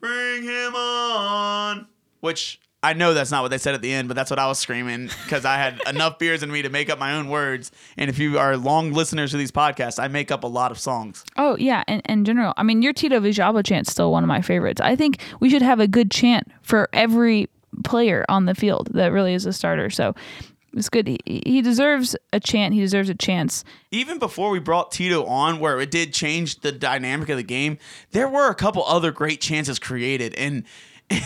bring 0.00 0.44
him 0.44 0.74
on." 0.74 1.86
Which 2.20 2.60
I 2.84 2.94
know 2.94 3.14
that's 3.14 3.30
not 3.30 3.42
what 3.42 3.52
they 3.52 3.58
said 3.58 3.74
at 3.74 3.82
the 3.82 3.92
end, 3.92 4.08
but 4.08 4.14
that's 4.14 4.30
what 4.30 4.40
I 4.40 4.48
was 4.48 4.58
screaming 4.58 5.08
because 5.24 5.44
I 5.44 5.56
had 5.56 5.80
enough 5.86 6.18
beers 6.18 6.42
in 6.42 6.50
me 6.50 6.62
to 6.62 6.68
make 6.68 6.90
up 6.90 6.98
my 6.98 7.14
own 7.14 7.28
words. 7.28 7.70
And 7.96 8.10
if 8.10 8.18
you 8.18 8.38
are 8.38 8.56
long 8.56 8.92
listeners 8.92 9.30
to 9.30 9.36
these 9.36 9.52
podcasts, 9.52 10.02
I 10.02 10.08
make 10.08 10.32
up 10.32 10.42
a 10.42 10.48
lot 10.48 10.72
of 10.72 10.78
songs. 10.78 11.24
Oh 11.36 11.56
yeah, 11.58 11.84
and 11.86 12.02
in 12.06 12.24
general, 12.24 12.54
I 12.56 12.64
mean, 12.64 12.82
your 12.82 12.92
Tito 12.92 13.20
Villalba 13.20 13.64
chant's 13.64 13.92
still 13.92 14.10
one 14.10 14.24
of 14.24 14.28
my 14.28 14.40
favorites. 14.40 14.80
I 14.80 14.96
think 14.96 15.20
we 15.38 15.48
should 15.48 15.62
have 15.62 15.78
a 15.78 15.86
good 15.86 16.10
chant 16.10 16.50
for 16.62 16.88
every 16.92 17.48
player 17.84 18.24
on 18.28 18.46
the 18.46 18.54
field 18.54 18.88
that 18.92 19.12
really 19.12 19.34
is 19.34 19.46
a 19.46 19.52
starter. 19.52 19.90
So 19.90 20.14
it's 20.74 20.88
good. 20.88 21.06
He, 21.06 21.18
he 21.26 21.60
deserves 21.62 22.16
a 22.32 22.40
chant. 22.40 22.74
He 22.74 22.80
deserves 22.80 23.08
a 23.08 23.14
chance. 23.14 23.64
Even 23.90 24.18
before 24.18 24.50
we 24.50 24.58
brought 24.58 24.90
Tito 24.90 25.24
on, 25.24 25.58
where 25.60 25.80
it 25.80 25.90
did 25.90 26.14
change 26.14 26.60
the 26.60 26.72
dynamic 26.72 27.28
of 27.28 27.36
the 27.36 27.42
game, 27.42 27.78
there 28.12 28.28
were 28.28 28.48
a 28.48 28.54
couple 28.54 28.84
other 28.84 29.10
great 29.12 29.40
chances 29.40 29.78
created. 29.78 30.34
And 30.34 30.64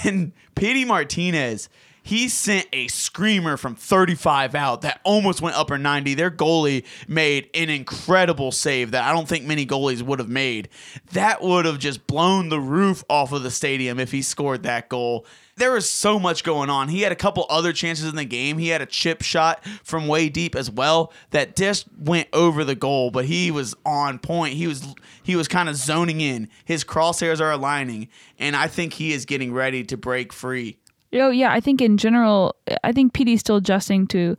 and 0.04 0.32
Pity 0.56 0.84
Martinez, 0.84 1.68
He 2.02 2.28
sent 2.28 2.66
a 2.72 2.88
screamer 2.88 3.56
from 3.56 3.74
35 3.74 4.54
out 4.54 4.82
that 4.82 5.00
almost 5.04 5.40
went 5.40 5.56
upper 5.56 5.76
90. 5.76 6.14
Their 6.14 6.30
goalie 6.30 6.84
made 7.08 7.50
an 7.52 7.68
incredible 7.68 8.52
save 8.52 8.92
that 8.92 9.04
I 9.04 9.12
don't 9.12 9.28
think 9.28 9.44
many 9.44 9.66
goalies 9.66 10.02
would 10.02 10.20
have 10.20 10.28
made. 10.28 10.68
That 11.12 11.42
would 11.42 11.64
have 11.64 11.78
just 11.80 12.06
blown 12.06 12.48
the 12.48 12.60
roof 12.60 13.04
off 13.10 13.32
of 13.32 13.42
the 13.42 13.50
stadium 13.50 13.98
if 14.00 14.12
he 14.12 14.22
scored 14.22 14.62
that 14.62 14.88
goal. 14.88 15.26
There 15.58 15.72
was 15.72 15.88
so 15.88 16.18
much 16.18 16.44
going 16.44 16.68
on. 16.68 16.88
He 16.88 17.00
had 17.00 17.12
a 17.12 17.16
couple 17.16 17.46
other 17.48 17.72
chances 17.72 18.08
in 18.08 18.16
the 18.16 18.26
game. 18.26 18.58
He 18.58 18.68
had 18.68 18.82
a 18.82 18.86
chip 18.86 19.22
shot 19.22 19.64
from 19.82 20.06
way 20.06 20.28
deep 20.28 20.54
as 20.54 20.70
well 20.70 21.12
that 21.30 21.56
just 21.56 21.86
went 21.98 22.28
over 22.34 22.62
the 22.62 22.74
goal, 22.74 23.10
but 23.10 23.24
he 23.24 23.50
was 23.50 23.74
on 23.84 24.18
point. 24.18 24.54
He 24.54 24.66
was 24.66 24.86
he 25.22 25.34
was 25.34 25.48
kind 25.48 25.68
of 25.68 25.76
zoning 25.76 26.20
in. 26.20 26.48
His 26.64 26.84
crosshairs 26.84 27.40
are 27.40 27.50
aligning, 27.50 28.08
and 28.38 28.54
I 28.54 28.68
think 28.68 28.92
he 28.94 29.12
is 29.12 29.24
getting 29.24 29.52
ready 29.52 29.82
to 29.84 29.96
break 29.96 30.32
free. 30.32 30.78
Oh 31.14 31.30
yeah, 31.30 31.52
I 31.52 31.60
think 31.60 31.80
in 31.80 31.96
general, 31.96 32.54
I 32.84 32.92
think 32.92 33.14
PD's 33.14 33.40
still 33.40 33.56
adjusting 33.56 34.06
to 34.08 34.36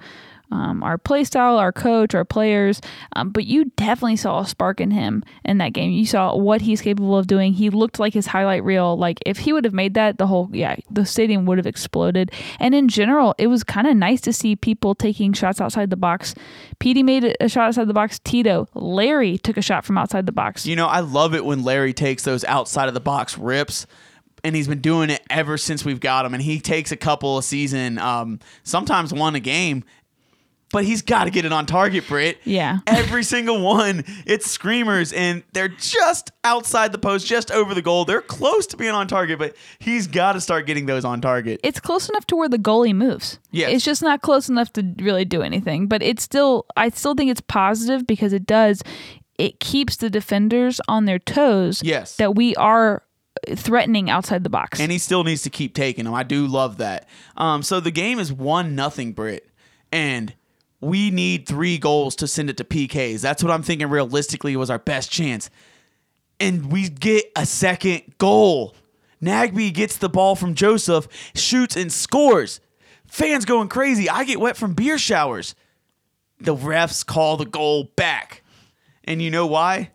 um, 0.52 0.84
our 0.84 0.98
play 0.98 1.24
style, 1.24 1.58
our 1.58 1.72
coach, 1.72 2.16
our 2.16 2.26
players. 2.26 2.82
Um, 3.14 3.30
but 3.30 3.46
you 3.46 3.66
definitely 3.76 4.16
saw 4.16 4.40
a 4.40 4.48
spark 4.48 4.80
in 4.80 4.92
him 4.92 5.24
in 5.44 5.58
that 5.58 5.74
game. 5.74 5.92
You 5.92 6.06
saw 6.06 6.36
what 6.36 6.62
he's 6.62 6.82
capable 6.82 7.18
of 7.18 7.28
doing. 7.28 7.54
He 7.54 7.70
looked 7.70 8.00
like 8.00 8.14
his 8.14 8.28
highlight 8.28 8.64
reel. 8.64 8.98
Like 8.98 9.20
if 9.26 9.40
he 9.40 9.54
would 9.54 9.66
have 9.66 9.74
made 9.74 9.94
that, 9.96 10.18
the 10.18 10.28
whole 10.28 10.50
yeah, 10.54 10.76
the 10.90 11.06
stadium 11.06 11.46
would 11.46 11.58
have 11.58 11.68
exploded. 11.68 12.32
And 12.60 12.74
in 12.74 12.88
general, 12.88 13.36
it 13.38 13.48
was 13.48 13.64
kind 13.64 13.88
of 13.88 13.96
nice 13.96 14.22
to 14.22 14.34
see 14.34 14.56
people 14.56 14.96
taking 14.96 15.34
shots 15.34 15.60
outside 15.60 15.90
the 15.90 15.98
box. 15.98 16.34
PD 16.80 17.04
made 17.04 17.36
a 17.40 17.50
shot 17.50 17.68
outside 17.68 17.88
the 17.88 17.94
box. 17.94 18.20
Tito, 18.20 18.68
Larry 18.74 19.38
took 19.38 19.58
a 19.58 19.62
shot 19.62 19.86
from 19.86 19.98
outside 19.98 20.26
the 20.26 20.32
box. 20.32 20.66
You 20.66 20.76
know, 20.76 20.88
I 20.88 21.02
love 21.02 21.36
it 21.36 21.44
when 21.44 21.64
Larry 21.64 21.94
takes 21.94 22.24
those 22.24 22.44
outside 22.46 22.88
of 22.88 22.94
the 22.94 23.00
box 23.00 23.38
rips. 23.38 23.86
And 24.44 24.56
he's 24.56 24.68
been 24.68 24.82
doing 24.82 25.10
it 25.10 25.22
ever 25.30 25.58
since 25.58 25.84
we've 25.84 26.00
got 26.00 26.26
him. 26.26 26.34
And 26.34 26.44
he 26.44 26.60
takes 26.60 26.92
a 26.92 26.96
couple 26.96 27.40
a 27.40 27.44
season, 27.44 27.98
um, 27.98 28.40
sometimes 28.64 29.12
one 29.12 29.36
a 29.36 29.40
game, 29.40 29.84
but 30.71 30.84
he's 30.84 31.01
got 31.01 31.23
to 31.25 31.30
get 31.30 31.45
it 31.45 31.53
on 31.53 31.65
target, 31.65 32.08
Britt. 32.08 32.39
Yeah. 32.43 32.80
Every 32.88 33.23
single 33.23 33.62
one, 33.62 34.03
it's 34.25 34.49
screamers, 34.49 35.13
and 35.13 35.43
they're 35.53 35.69
just 35.69 36.32
outside 36.43 36.91
the 36.91 36.97
post, 36.97 37.25
just 37.25 37.51
over 37.51 37.73
the 37.73 37.82
goal. 37.82 38.06
They're 38.06 38.21
close 38.21 38.67
to 38.67 38.77
being 38.77 38.91
on 38.91 39.08
target, 39.08 39.39
but 39.39 39.56
he's 39.80 40.08
got 40.08 40.34
to 40.34 40.41
start 40.41 40.65
getting 40.65 40.86
those 40.86 41.06
on 41.06 41.21
target. 41.21 41.60
it's 41.63 41.80
close 41.80 42.10
enough 42.10 42.27
to 42.27 42.36
where 42.36 42.49
the 42.49 42.60
goalie 42.60 42.93
moves. 42.95 43.39
Yeah. 43.51 43.67
It's 43.69 43.86
just 43.86 44.01
not 44.01 44.21
close 44.21 44.49
enough 44.49 44.73
to 44.73 44.93
really 44.99 45.25
do 45.25 45.41
anything. 45.41 45.88
But 45.88 46.03
it's 46.03 46.23
still, 46.23 46.65
I 46.75 46.89
still 46.89 47.15
think 47.15 47.32
it's 47.32 47.41
positive 47.41 48.06
because 48.06 48.34
it 48.34 48.45
does, 48.45 48.84
it 49.38 49.60
keeps 49.60 49.95
the 49.97 50.10
defenders 50.10 50.82
on 50.88 51.06
their 51.06 51.19
toes. 51.19 51.82
Yes. 51.84 52.17
That 52.17 52.36
we 52.36 52.56
are 52.56 53.03
threatening 53.56 54.10
outside 54.10 54.43
the 54.43 54.49
box. 54.49 54.80
and 54.80 54.91
he 54.91 54.97
still 54.97 55.23
needs 55.23 55.43
to 55.43 55.49
keep 55.49 55.73
taking 55.75 56.06
them. 56.06 56.13
I 56.13 56.23
do 56.23 56.47
love 56.47 56.77
that. 56.77 57.08
Um, 57.38 57.62
so 57.63 57.80
the 57.80 57.91
game 57.91 58.19
is 58.19 58.34
one 58.34 58.75
nothing, 58.75 59.13
Britt, 59.13 59.47
and 59.91 60.34
we 60.80 61.12
need 61.12 61.48
three 61.48 61.78
goals 61.78 62.16
to 62.18 62.28
send 62.28 62.50
it 62.50 62.58
to 62.58 62.63
PKs. 62.63 63.22
That's 63.22 63.44
what 63.44 63.52
I'm 63.52 63.63
thinking. 63.63 63.90
Realistically, 63.90 64.56
was 64.56 64.70
our 64.70 64.80
best 64.80 65.12
chance, 65.12 65.50
and 66.40 66.72
we 66.72 66.90
get 66.90 67.26
a 67.36 67.46
second 67.46 68.04
goal. 68.18 68.76
Nagbe 69.22 69.74
gets 69.74 69.98
the 69.98 70.10
ball 70.10 70.36
from 70.36 70.54
Josef, 70.54 71.08
shoots 71.34 71.76
and 71.76 71.92
scores. 71.92 72.60
Fans 73.08 73.46
going 73.46 73.68
crazy. 73.68 74.10
I 74.10 74.24
get 74.26 74.40
wet 74.40 74.58
from 74.58 74.74
beer 74.74 74.98
showers. 74.98 75.56
The 76.40 76.56
refs 76.56 77.04
call 77.06 77.38
the 77.38 77.46
goal 77.46 77.92
back, 77.96 78.44
and 79.04 79.22
you 79.22 79.32
know 79.32 79.48
why? 79.48 79.92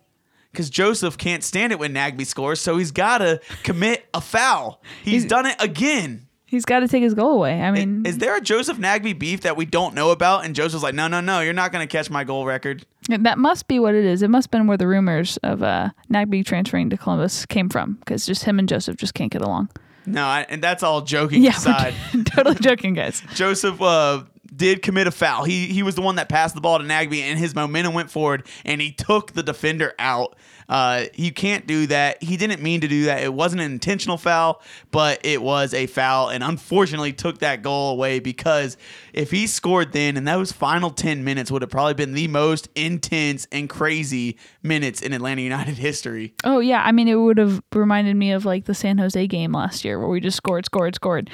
because 0.53 0.69
Josef 0.69 1.17
can't 1.17 1.43
stand 1.43 1.71
it 1.71 1.79
when 1.79 1.93
Nagbe 1.95 2.25
scores, 2.27 2.61
so 2.61 2.77
he's 2.77 2.91
got 2.91 3.17
to 3.17 3.41
commit 3.63 4.05
a 4.13 4.21
foul. 4.21 4.81
He's 5.03 5.25
done 5.25 5.47
it 5.47 5.55
again. 5.59 6.27
He's 6.53 6.65
got 6.65 6.81
to 6.81 6.87
take 6.87 7.01
his 7.01 7.15
goal 7.15 7.31
away. 7.31 7.59
I 7.59 7.71
mean, 7.71 8.05
Is 8.05 8.19
there 8.19 8.37
a 8.37 8.39
Josef 8.39 8.77
Nagbe 8.77 9.17
beef 9.17 9.41
that 9.41 9.57
we 9.57 9.65
don't 9.65 9.95
know 9.95 10.11
about? 10.11 10.45
And 10.45 10.53
Josef's 10.53 10.83
like, 10.83 10.93
no, 10.93 11.07
no, 11.07 11.19
no, 11.19 11.39
you're 11.39 11.51
not 11.51 11.71
going 11.71 11.81
to 11.85 11.91
catch 11.91 12.11
my 12.11 12.23
goal 12.23 12.45
record. 12.45 12.85
that 13.09 13.39
must 13.39 13.67
be 13.67 13.79
what 13.79 13.95
it 13.95 14.05
is. 14.05 14.21
It 14.21 14.29
must 14.29 14.45
have 14.45 14.51
been 14.51 14.67
where 14.67 14.77
the 14.77 14.85
rumors 14.85 15.37
of 15.37 15.63
uh, 15.63 15.89
Nagbe 16.11 16.45
transferring 16.45 16.91
to 16.91 16.97
Columbus 16.97 17.47
came 17.47 17.69
from 17.69 17.93
because 17.95 18.27
just 18.27 18.43
him 18.43 18.59
and 18.59 18.69
Josef 18.69 18.97
just 18.97 19.15
can't 19.15 19.31
get 19.31 19.41
along. 19.41 19.69
No, 20.05 20.23
I, 20.25 20.45
and 20.47 20.61
that's 20.61 20.83
all 20.83 21.01
joking 21.01 21.41
Yeah, 21.41 21.51
aside. 21.57 21.95
totally 22.27 22.57
joking, 22.59 22.93
guys. 22.93 23.23
Josef 23.33 23.81
uh, 23.81 24.21
did 24.55 24.83
commit 24.83 25.07
a 25.07 25.11
foul. 25.11 25.45
He 25.45 25.65
he 25.67 25.81
was 25.81 25.95
the 25.95 26.01
one 26.01 26.17
that 26.17 26.29
passed 26.29 26.53
the 26.53 26.61
ball 26.61 26.77
to 26.77 26.83
Nagbe, 26.85 27.19
and 27.21 27.39
his 27.39 27.55
momentum 27.55 27.95
went 27.95 28.11
forward, 28.11 28.45
and 28.63 28.79
he 28.79 28.91
took 28.91 29.31
the 29.31 29.41
defender 29.41 29.93
out. 29.97 30.35
Uh, 30.69 31.05
you 31.15 31.31
can't 31.31 31.67
do 31.67 31.87
that. 31.87 32.21
He 32.23 32.37
didn't 32.37 32.61
mean 32.61 32.81
to 32.81 32.87
do 32.87 33.05
that. 33.05 33.23
It 33.23 33.33
wasn't 33.33 33.61
an 33.61 33.71
intentional 33.71 34.17
foul, 34.17 34.61
but 34.91 35.19
it 35.23 35.41
was 35.41 35.73
a 35.73 35.87
foul, 35.87 36.29
and 36.29 36.43
unfortunately 36.43 37.13
took 37.13 37.39
that 37.39 37.61
goal 37.61 37.91
away 37.91 38.19
because 38.19 38.77
if 39.13 39.31
he 39.31 39.47
scored 39.47 39.91
then, 39.91 40.17
and 40.17 40.27
those 40.27 40.51
final 40.51 40.89
ten 40.89 41.23
minutes 41.23 41.51
would 41.51 41.61
have 41.61 41.71
probably 41.71 41.93
been 41.93 42.13
the 42.13 42.27
most 42.27 42.69
intense 42.75 43.47
and 43.51 43.69
crazy 43.69 44.37
minutes 44.61 45.01
in 45.01 45.13
Atlanta 45.13 45.41
United 45.41 45.77
history. 45.77 46.33
Oh 46.43 46.59
yeah, 46.59 46.81
I 46.83 46.91
mean 46.91 47.07
it 47.07 47.15
would 47.15 47.37
have 47.37 47.61
reminded 47.73 48.15
me 48.15 48.31
of 48.31 48.45
like 48.45 48.65
the 48.65 48.73
San 48.73 48.97
Jose 48.97 49.27
game 49.27 49.51
last 49.51 49.83
year 49.85 49.99
where 49.99 50.09
we 50.09 50.19
just 50.19 50.37
scored, 50.37 50.65
scored, 50.65 50.95
scored. 50.95 51.29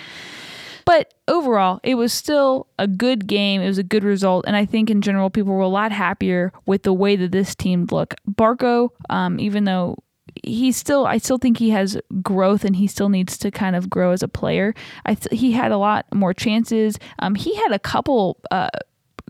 But 0.85 1.13
overall, 1.27 1.79
it 1.83 1.95
was 1.95 2.13
still 2.13 2.67
a 2.77 2.87
good 2.87 3.27
game. 3.27 3.61
It 3.61 3.67
was 3.67 3.77
a 3.77 3.83
good 3.83 4.03
result, 4.03 4.45
and 4.47 4.55
I 4.55 4.65
think 4.65 4.89
in 4.89 5.01
general 5.01 5.29
people 5.29 5.53
were 5.53 5.61
a 5.61 5.67
lot 5.67 5.91
happier 5.91 6.51
with 6.65 6.83
the 6.83 6.93
way 6.93 7.15
that 7.15 7.31
this 7.31 7.55
team 7.55 7.87
looked. 7.91 8.15
Barco, 8.29 8.89
um, 9.09 9.39
even 9.39 9.65
though 9.65 9.97
he's 10.43 10.77
still, 10.77 11.05
I 11.05 11.17
still 11.17 11.37
think 11.37 11.57
he 11.57 11.71
has 11.71 11.97
growth, 12.21 12.63
and 12.63 12.75
he 12.75 12.87
still 12.87 13.09
needs 13.09 13.37
to 13.39 13.51
kind 13.51 13.75
of 13.75 13.89
grow 13.89 14.11
as 14.11 14.23
a 14.23 14.27
player. 14.27 14.73
I 15.05 15.15
th- 15.15 15.39
he 15.39 15.51
had 15.51 15.71
a 15.71 15.77
lot 15.77 16.05
more 16.13 16.33
chances. 16.33 16.97
Um, 17.19 17.35
he 17.35 17.55
had 17.55 17.71
a 17.71 17.79
couple 17.79 18.39
uh, 18.51 18.69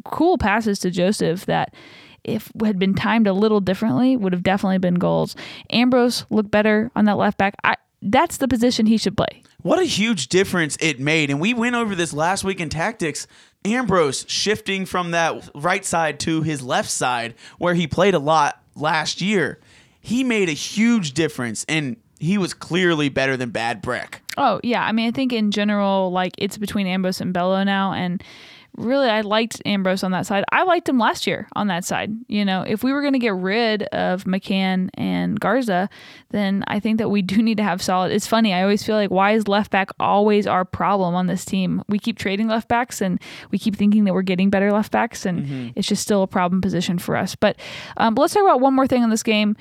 cool 0.05 0.37
passes 0.37 0.79
to 0.79 0.91
Josef 0.91 1.45
that 1.45 1.73
if 2.23 2.51
had 2.63 2.77
been 2.79 2.93
timed 2.93 3.27
a 3.27 3.33
little 3.33 3.61
differently 3.61 4.17
would 4.17 4.33
have 4.33 4.43
definitely 4.43 4.77
been 4.77 4.95
goals. 4.95 5.35
Ambrose 5.71 6.25
looked 6.29 6.51
better 6.51 6.91
on 6.95 7.05
that 7.05 7.17
left 7.17 7.37
back. 7.37 7.55
I 7.63 7.75
that's 8.01 8.37
the 8.37 8.47
position 8.47 8.85
he 8.85 8.97
should 8.97 9.17
play. 9.17 9.43
What 9.61 9.79
a 9.79 9.83
huge 9.83 10.27
difference 10.27 10.77
it 10.79 10.99
made. 10.99 11.29
And 11.29 11.39
we 11.39 11.53
went 11.53 11.75
over 11.75 11.95
this 11.95 12.13
last 12.13 12.43
week 12.43 12.59
in 12.59 12.69
tactics. 12.69 13.27
Ambrose 13.65 14.25
shifting 14.29 14.85
from 14.85 15.11
that 15.11 15.49
right 15.53 15.83
side 15.83 16.19
to 16.21 16.41
his 16.43 16.61
left 16.61 16.89
side, 16.89 17.35
where 17.57 17.73
he 17.73 17.87
played 17.87 18.13
a 18.13 18.19
lot 18.19 18.63
last 18.75 19.19
year. 19.21 19.59
He 19.99 20.23
made 20.23 20.47
a 20.47 20.53
huge 20.53 21.13
difference, 21.13 21.65
and 21.67 21.97
he 22.19 22.37
was 22.37 22.53
clearly 22.53 23.09
better 23.09 23.35
than 23.35 23.49
Bad 23.49 23.83
Brek. 23.83 24.15
Oh 24.37 24.61
yeah, 24.63 24.85
I 24.85 24.93
mean 24.93 25.07
I 25.07 25.11
think 25.11 25.33
in 25.33 25.51
general 25.51 26.11
like 26.11 26.33
it's 26.37 26.57
between 26.57 26.87
Ambrose 26.87 27.19
and 27.19 27.33
Bello 27.33 27.63
now 27.63 27.91
and 27.91 28.23
really 28.77 29.09
I 29.09 29.21
liked 29.21 29.61
Ambrose 29.65 30.03
on 30.03 30.11
that 30.11 30.25
side. 30.25 30.43
I 30.51 30.63
liked 30.63 30.87
him 30.87 30.97
last 30.97 31.27
year 31.27 31.47
on 31.55 31.67
that 31.67 31.83
side. 31.85 32.11
You 32.27 32.45
know, 32.45 32.61
if 32.61 32.83
we 32.83 32.93
were 32.93 33.01
going 33.01 33.13
to 33.13 33.19
get 33.19 33.33
rid 33.33 33.83
of 33.83 34.23
McCann 34.23 34.89
and 34.93 35.39
Garza, 35.39 35.89
then 36.29 36.63
I 36.67 36.79
think 36.79 36.97
that 36.99 37.09
we 37.09 37.21
do 37.33 37.41
need 37.41 37.57
to 37.57 37.63
have 37.63 37.81
solid. 37.81 38.11
It's 38.11 38.27
funny. 38.27 38.53
I 38.53 38.61
always 38.63 38.83
feel 38.83 38.95
like 38.95 39.09
why 39.11 39.31
is 39.31 39.47
left 39.47 39.71
back 39.71 39.89
always 39.99 40.47
our 40.47 40.63
problem 40.65 41.15
on 41.15 41.27
this 41.27 41.43
team? 41.45 41.83
We 41.89 41.99
keep 41.99 42.17
trading 42.17 42.47
left 42.47 42.67
backs 42.67 43.01
and 43.01 43.21
we 43.51 43.57
keep 43.57 43.75
thinking 43.75 44.05
that 44.05 44.13
we're 44.13 44.21
getting 44.21 44.49
better 44.49 44.71
left 44.71 44.91
backs 44.91 45.25
and 45.25 45.73
it's 45.75 45.87
just 45.87 46.01
still 46.01 46.23
a 46.23 46.27
problem 46.27 46.61
position 46.61 46.99
for 46.99 47.15
us. 47.15 47.35
But, 47.35 47.57
um, 47.97 48.15
but 48.15 48.21
let's 48.23 48.33
talk 48.33 48.43
about 48.43 48.61
one 48.61 48.73
more 48.73 48.87
thing 48.87 49.03
on 49.03 49.09
this 49.09 49.23
game. 49.23 49.55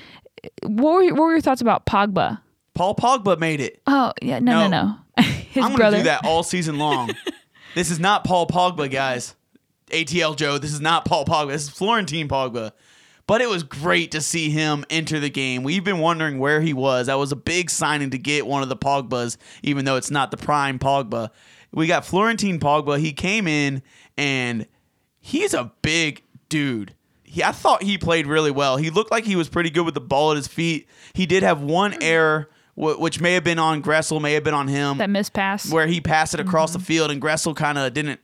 What 0.63 0.95
were, 0.95 1.05
what 1.15 1.17
were 1.23 1.33
your 1.33 1.41
thoughts 1.41 1.61
about 1.61 1.87
Pogba? 1.87 2.41
Paul 2.75 2.95
Pogba 2.95 3.39
made 3.41 3.61
it. 3.61 3.83
Oh, 3.89 4.13
yeah, 4.23 4.39
no, 4.39 4.61
no, 4.61 4.69
No. 4.69 4.87
no. 5.19 5.23
His 5.51 5.65
I'm 5.65 5.75
brother. 5.75 5.97
to 5.97 6.03
do 6.05 6.09
that 6.09 6.25
all 6.25 6.45
season 6.45 6.79
long. 6.79 7.11
this 7.79 7.93
is 7.93 8.01
not 8.01 8.25
Paul 8.25 8.49
Pogba, 8.49 8.91
guys. 8.91 9.37
ATL 9.93 10.37
Joe, 10.37 10.59
this 10.59 10.73
is 10.73 10.81
not 10.81 11.05
Paul 11.05 11.25
Pogba. 11.25 11.49
This 11.49 11.65
is 11.65 11.71
Florentin 11.71 12.27
Pogba. 12.27 12.73
But 13.29 13.41
it 13.41 13.49
was 13.49 13.63
great 13.63 14.11
to 14.13 14.21
see 14.21 14.51
him 14.51 14.85
enter 14.91 15.21
the 15.21 15.31
game. 15.31 15.63
We've 15.63 15.85
been 15.85 15.99
wondering 15.99 16.41
where 16.41 16.61
he 16.61 16.73
was. 16.73 17.07
That 17.07 17.19
was 17.19 17.31
a 17.31 17.37
big 17.37 17.71
signing 17.71 18.11
to 18.11 18.19
get 18.19 18.47
one 18.47 18.63
of 18.63 18.69
the 18.69 18.77
Pogbas, 18.77 19.37
even 19.63 19.85
though 19.85 19.97
it's 19.97 20.11
not 20.11 20.31
the 20.31 20.37
prime 20.37 20.79
Pogba. 20.79 21.31
We 21.71 21.87
got 21.87 22.05
Florentin 22.05 22.59
Pogba. 22.59 22.99
He 22.99 23.13
came 23.13 23.47
in 23.47 23.83
and 24.17 24.67
he's 25.21 25.55
a 25.55 25.71
big 25.83 26.23
dude. 26.49 26.95
He, 27.23 27.45
I 27.45 27.53
thought 27.53 27.83
he 27.85 27.97
played 27.97 28.27
really 28.27 28.51
well. 28.51 28.77
He 28.77 28.91
looked 28.91 29.13
like 29.13 29.25
he 29.25 29.37
was 29.37 29.49
pretty 29.49 29.71
good 29.71 29.85
with 29.85 29.95
the 29.95 30.01
ball 30.01 30.33
at 30.33 30.37
his 30.37 30.49
feet. 30.49 30.89
He 31.13 31.27
did 31.27 31.43
have 31.45 31.61
one 31.61 31.95
error, 32.03 32.51
wh- 32.79 33.01
which 33.01 33.21
may 33.21 33.35
have 33.35 33.45
been 33.45 33.59
on 33.59 33.83
Gressel, 33.83 34.21
may 34.21 34.35
have 34.35 34.45
been 34.45 34.55
on 34.55 34.69
him 34.69 34.99
that 34.99 35.11
mispass. 35.11 35.73
where 35.73 35.87
he 35.87 36.01
passed 36.01 36.35
it 36.35 36.41
across 36.41 36.73
the 36.73 36.79
mm-hmm. 36.79 36.85
field 36.85 37.11
and 37.11 37.21
Gressel 37.21 37.55
kind 37.55 37.79
of 37.79 37.93
didn't 37.93 38.21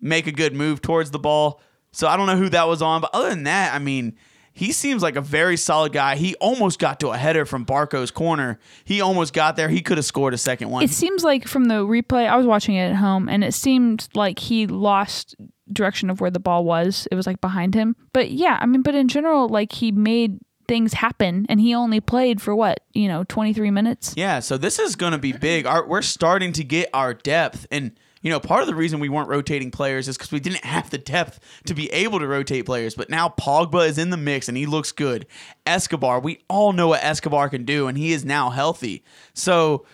make 0.00 0.26
a 0.26 0.32
good 0.32 0.54
move 0.54 0.82
towards 0.82 1.10
the 1.10 1.18
ball. 1.18 1.60
So 1.92 2.08
I 2.08 2.16
don't 2.16 2.26
know 2.26 2.36
who 2.36 2.48
that 2.50 2.66
was 2.66 2.82
on, 2.82 3.00
but 3.00 3.10
other 3.14 3.30
than 3.30 3.44
that, 3.44 3.72
I 3.72 3.78
mean, 3.78 4.16
he 4.52 4.72
seems 4.72 5.02
like 5.02 5.16
a 5.16 5.20
very 5.20 5.56
solid 5.56 5.92
guy. 5.92 6.16
He 6.16 6.34
almost 6.36 6.78
got 6.78 7.00
to 7.00 7.08
a 7.08 7.16
header 7.16 7.44
from 7.44 7.64
Barco's 7.64 8.10
corner. 8.10 8.58
He 8.84 9.00
almost 9.00 9.32
got 9.32 9.56
there. 9.56 9.68
He 9.68 9.80
could 9.80 9.98
have 9.98 10.04
scored 10.04 10.34
a 10.34 10.38
second 10.38 10.70
one. 10.70 10.84
It 10.84 10.90
seems 10.90 11.24
like 11.24 11.48
from 11.48 11.64
the 11.64 11.84
replay, 11.84 12.28
I 12.28 12.36
was 12.36 12.46
watching 12.46 12.76
it 12.76 12.90
at 12.90 12.96
home, 12.96 13.28
and 13.28 13.42
it 13.42 13.52
seemed 13.52 14.08
like 14.14 14.38
he 14.38 14.68
lost 14.68 15.34
direction 15.72 16.10
of 16.10 16.20
where 16.20 16.30
the 16.30 16.38
ball 16.38 16.64
was. 16.64 17.08
It 17.10 17.16
was 17.16 17.26
like 17.26 17.40
behind 17.40 17.74
him. 17.74 17.96
But 18.12 18.30
yeah, 18.30 18.58
I 18.60 18.66
mean, 18.66 18.82
but 18.82 18.94
in 18.94 19.08
general, 19.08 19.48
like 19.48 19.72
he 19.72 19.90
made 19.90 20.38
things 20.66 20.94
happen, 20.94 21.46
and 21.48 21.60
he 21.60 21.74
only 21.74 22.00
played 22.00 22.40
for 22.40 22.54
what 22.54 22.80
you 22.92 23.08
know, 23.08 23.24
twenty 23.24 23.52
three 23.52 23.70
minutes. 23.70 24.14
yeah, 24.16 24.40
so 24.40 24.56
this 24.56 24.78
is 24.78 24.96
going 24.96 25.12
to 25.12 25.18
be 25.18 25.32
big. 25.32 25.66
Our, 25.66 25.86
we're 25.86 26.02
starting 26.02 26.52
to 26.54 26.64
get 26.64 26.90
our 26.92 27.14
depth 27.14 27.66
and 27.70 27.92
you 28.22 28.30
know, 28.30 28.40
part 28.40 28.62
of 28.62 28.66
the 28.66 28.74
reason 28.74 29.00
we 29.00 29.10
weren't 29.10 29.28
rotating 29.28 29.70
players 29.70 30.08
is 30.08 30.16
because 30.16 30.32
we 30.32 30.40
didn't 30.40 30.64
have 30.64 30.88
the 30.88 30.96
depth 30.96 31.40
to 31.66 31.74
be 31.74 31.92
able 31.92 32.20
to 32.20 32.26
rotate 32.26 32.64
players. 32.64 32.94
But 32.94 33.10
now 33.10 33.28
Pogba 33.28 33.86
is 33.86 33.98
in 33.98 34.08
the 34.08 34.16
mix 34.16 34.48
and 34.48 34.56
he 34.56 34.64
looks 34.64 34.92
good. 34.92 35.26
Escobar, 35.66 36.20
we 36.20 36.42
all 36.48 36.72
know 36.72 36.88
what 36.88 37.04
Escobar 37.04 37.50
can 37.50 37.66
do, 37.66 37.86
and 37.86 37.98
he 37.98 38.12
is 38.12 38.24
now 38.24 38.48
healthy. 38.48 39.04
So 39.34 39.84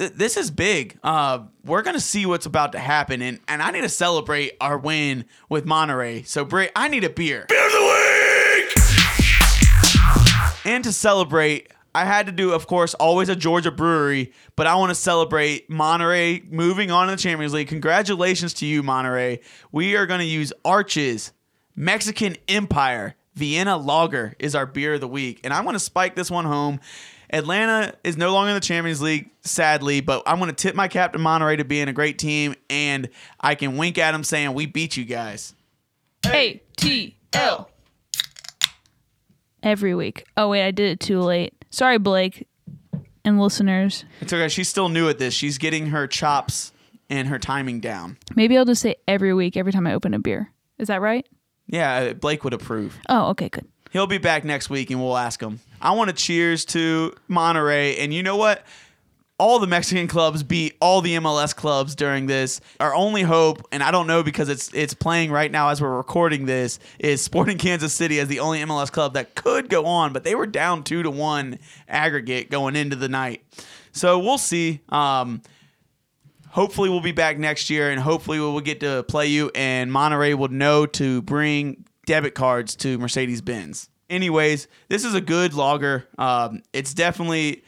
th- 0.00 0.14
this 0.14 0.36
is 0.36 0.50
big. 0.50 0.98
Uh, 1.04 1.44
we're 1.64 1.82
gonna 1.82 2.00
see 2.00 2.26
what's 2.26 2.44
about 2.46 2.72
to 2.72 2.80
happen, 2.80 3.22
and 3.22 3.38
and 3.46 3.62
I 3.62 3.70
need 3.70 3.82
to 3.82 3.88
celebrate 3.88 4.56
our 4.60 4.76
win 4.76 5.24
with 5.48 5.64
Monterrey. 5.64 6.26
So 6.26 6.44
Bray, 6.44 6.70
I 6.74 6.88
need 6.88 7.04
a 7.04 7.10
beer. 7.10 7.46
Beer 7.48 7.66
of 7.66 7.72
the 7.72 7.80
week. 7.80 8.15
And 10.66 10.82
to 10.82 10.92
celebrate, 10.92 11.72
I 11.94 12.04
had 12.04 12.26
to 12.26 12.32
do, 12.32 12.52
of 12.52 12.66
course, 12.66 12.92
always 12.94 13.28
a 13.28 13.36
Georgia 13.36 13.70
brewery, 13.70 14.32
but 14.56 14.66
I 14.66 14.74
want 14.74 14.90
to 14.90 14.96
celebrate 14.96 15.70
Monterrey 15.70 16.50
moving 16.50 16.90
on 16.90 17.06
to 17.06 17.12
the 17.12 17.22
Champions 17.22 17.54
League. 17.54 17.68
Congratulations 17.68 18.52
to 18.54 18.66
you, 18.66 18.82
Monterrey. 18.82 19.42
We 19.70 19.94
are 19.96 20.06
going 20.06 20.20
to 20.20 20.26
use 20.26 20.52
Arches 20.64 21.32
Mexican 21.76 22.36
Empire 22.48 23.14
Vienna 23.36 23.76
Lager 23.76 24.34
is 24.38 24.54
our 24.54 24.66
beer 24.66 24.94
of 24.94 25.00
the 25.02 25.08
week, 25.08 25.40
and 25.44 25.52
I'm 25.52 25.64
going 25.64 25.74
to 25.74 25.80
spike 25.80 26.16
this 26.16 26.30
one 26.30 26.46
home. 26.46 26.80
Atlanta 27.30 27.94
is 28.02 28.16
no 28.16 28.32
longer 28.32 28.48
in 28.50 28.54
the 28.54 28.60
Champions 28.60 29.02
League, 29.02 29.30
sadly, 29.42 30.00
but 30.00 30.22
I'm 30.26 30.38
going 30.38 30.48
to 30.48 30.56
tip 30.56 30.74
my 30.74 30.88
cap 30.88 31.12
to 31.12 31.18
Monterrey 31.18 31.58
to 31.58 31.64
being 31.64 31.86
a 31.86 31.92
great 31.92 32.18
team, 32.18 32.54
and 32.70 33.08
I 33.38 33.54
can 33.54 33.76
wink 33.76 33.98
at 33.98 34.12
them 34.12 34.24
saying, 34.24 34.54
We 34.54 34.66
beat 34.66 34.96
you 34.96 35.04
guys. 35.04 35.54
A 36.26 36.60
T 36.76 37.16
L. 37.34 37.70
Every 39.66 39.96
week. 39.96 40.24
Oh 40.36 40.48
wait, 40.48 40.64
I 40.64 40.70
did 40.70 40.92
it 40.92 41.00
too 41.00 41.20
late. 41.20 41.52
Sorry, 41.70 41.98
Blake 41.98 42.46
and 43.24 43.40
listeners. 43.40 44.04
It's 44.20 44.32
okay. 44.32 44.48
She's 44.48 44.68
still 44.68 44.88
new 44.88 45.08
at 45.08 45.18
this. 45.18 45.34
She's 45.34 45.58
getting 45.58 45.88
her 45.88 46.06
chops 46.06 46.72
and 47.10 47.26
her 47.26 47.40
timing 47.40 47.80
down. 47.80 48.16
Maybe 48.36 48.56
I'll 48.56 48.64
just 48.64 48.80
say 48.80 48.94
every 49.08 49.34
week 49.34 49.56
every 49.56 49.72
time 49.72 49.84
I 49.88 49.94
open 49.94 50.14
a 50.14 50.20
beer. 50.20 50.52
Is 50.78 50.86
that 50.86 51.00
right? 51.00 51.26
Yeah, 51.66 51.94
uh, 51.94 52.12
Blake 52.14 52.44
would 52.44 52.52
approve. 52.52 52.96
Oh, 53.08 53.30
okay, 53.30 53.48
good. 53.48 53.66
He'll 53.90 54.06
be 54.06 54.18
back 54.18 54.44
next 54.44 54.70
week 54.70 54.90
and 54.90 55.02
we'll 55.02 55.16
ask 55.16 55.42
him. 55.42 55.58
I 55.80 55.92
want 55.92 56.10
to 56.10 56.14
cheers 56.14 56.64
to 56.66 57.14
Monterrey. 57.28 57.98
And 57.98 58.14
you 58.14 58.22
know 58.22 58.36
what? 58.36 58.64
All 59.38 59.58
the 59.58 59.66
Mexican 59.66 60.08
clubs 60.08 60.42
beat 60.42 60.76
all 60.80 61.02
the 61.02 61.16
MLS 61.16 61.54
clubs 61.54 61.94
during 61.94 62.26
this. 62.26 62.60
Our 62.80 62.94
only 62.94 63.20
hope, 63.22 63.66
and 63.70 63.82
I 63.82 63.90
don't 63.90 64.06
know 64.06 64.22
because 64.22 64.48
it's 64.48 64.72
it's 64.72 64.94
playing 64.94 65.30
right 65.30 65.50
now 65.52 65.68
as 65.68 65.80
we're 65.82 65.94
recording 65.94 66.46
this, 66.46 66.78
is 66.98 67.20
Sporting 67.20 67.58
Kansas 67.58 67.92
City 67.92 68.18
as 68.18 68.28
the 68.28 68.40
only 68.40 68.60
MLS 68.60 68.90
club 68.90 69.12
that 69.14 69.34
could 69.34 69.68
go 69.68 69.84
on, 69.84 70.14
but 70.14 70.24
they 70.24 70.34
were 70.34 70.46
down 70.46 70.82
two 70.84 71.02
to 71.02 71.10
one 71.10 71.58
aggregate 71.86 72.50
going 72.50 72.76
into 72.76 72.96
the 72.96 73.10
night. 73.10 73.44
So 73.92 74.18
we'll 74.18 74.38
see. 74.38 74.80
Um, 74.88 75.42
hopefully 76.48 76.88
we'll 76.88 77.02
be 77.02 77.12
back 77.12 77.38
next 77.38 77.68
year 77.68 77.90
and 77.90 78.00
hopefully 78.00 78.40
we 78.40 78.46
will 78.46 78.62
get 78.62 78.80
to 78.80 79.02
play 79.02 79.26
you 79.26 79.50
and 79.54 79.90
Monterrey 79.90 80.34
will 80.34 80.48
know 80.48 80.86
to 80.86 81.20
bring 81.20 81.84
debit 82.06 82.34
cards 82.34 82.74
to 82.76 82.96
Mercedes 82.96 83.42
Benz. 83.42 83.90
Anyways, 84.08 84.66
this 84.88 85.04
is 85.04 85.12
a 85.14 85.20
good 85.20 85.52
logger. 85.52 86.06
Um, 86.16 86.62
it's 86.72 86.94
definitely 86.94 87.48
it- 87.50 87.64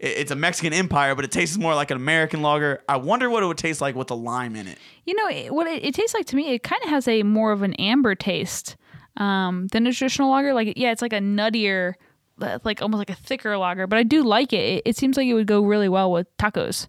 it's 0.00 0.30
a 0.30 0.36
Mexican 0.36 0.72
empire, 0.72 1.14
but 1.14 1.26
it 1.26 1.30
tastes 1.30 1.58
more 1.58 1.74
like 1.74 1.90
an 1.90 1.96
American 1.98 2.40
lager. 2.40 2.82
I 2.88 2.96
wonder 2.96 3.28
what 3.28 3.42
it 3.42 3.46
would 3.46 3.58
taste 3.58 3.82
like 3.82 3.94
with 3.94 4.06
the 4.06 4.16
lime 4.16 4.56
in 4.56 4.66
it. 4.66 4.78
You 5.04 5.14
know 5.14 5.28
it, 5.28 5.52
what 5.52 5.66
it, 5.66 5.84
it 5.84 5.94
tastes 5.94 6.14
like 6.14 6.26
to 6.26 6.36
me? 6.36 6.54
It 6.54 6.62
kind 6.62 6.82
of 6.84 6.90
has 6.90 7.06
a 7.06 7.22
more 7.22 7.52
of 7.52 7.62
an 7.62 7.74
amber 7.74 8.14
taste 8.14 8.76
um, 9.18 9.66
than 9.68 9.86
a 9.86 9.92
traditional 9.92 10.30
lager. 10.30 10.54
Like 10.54 10.72
yeah, 10.76 10.90
it's 10.90 11.02
like 11.02 11.12
a 11.12 11.18
nuttier, 11.18 11.94
uh, 12.40 12.58
like 12.64 12.80
almost 12.80 12.98
like 12.98 13.10
a 13.10 13.14
thicker 13.14 13.56
lager. 13.58 13.86
But 13.86 13.98
I 13.98 14.02
do 14.02 14.22
like 14.22 14.54
it. 14.54 14.56
it. 14.56 14.82
It 14.86 14.96
seems 14.96 15.18
like 15.18 15.26
it 15.26 15.34
would 15.34 15.46
go 15.46 15.62
really 15.62 15.88
well 15.88 16.10
with 16.10 16.34
tacos. 16.38 16.88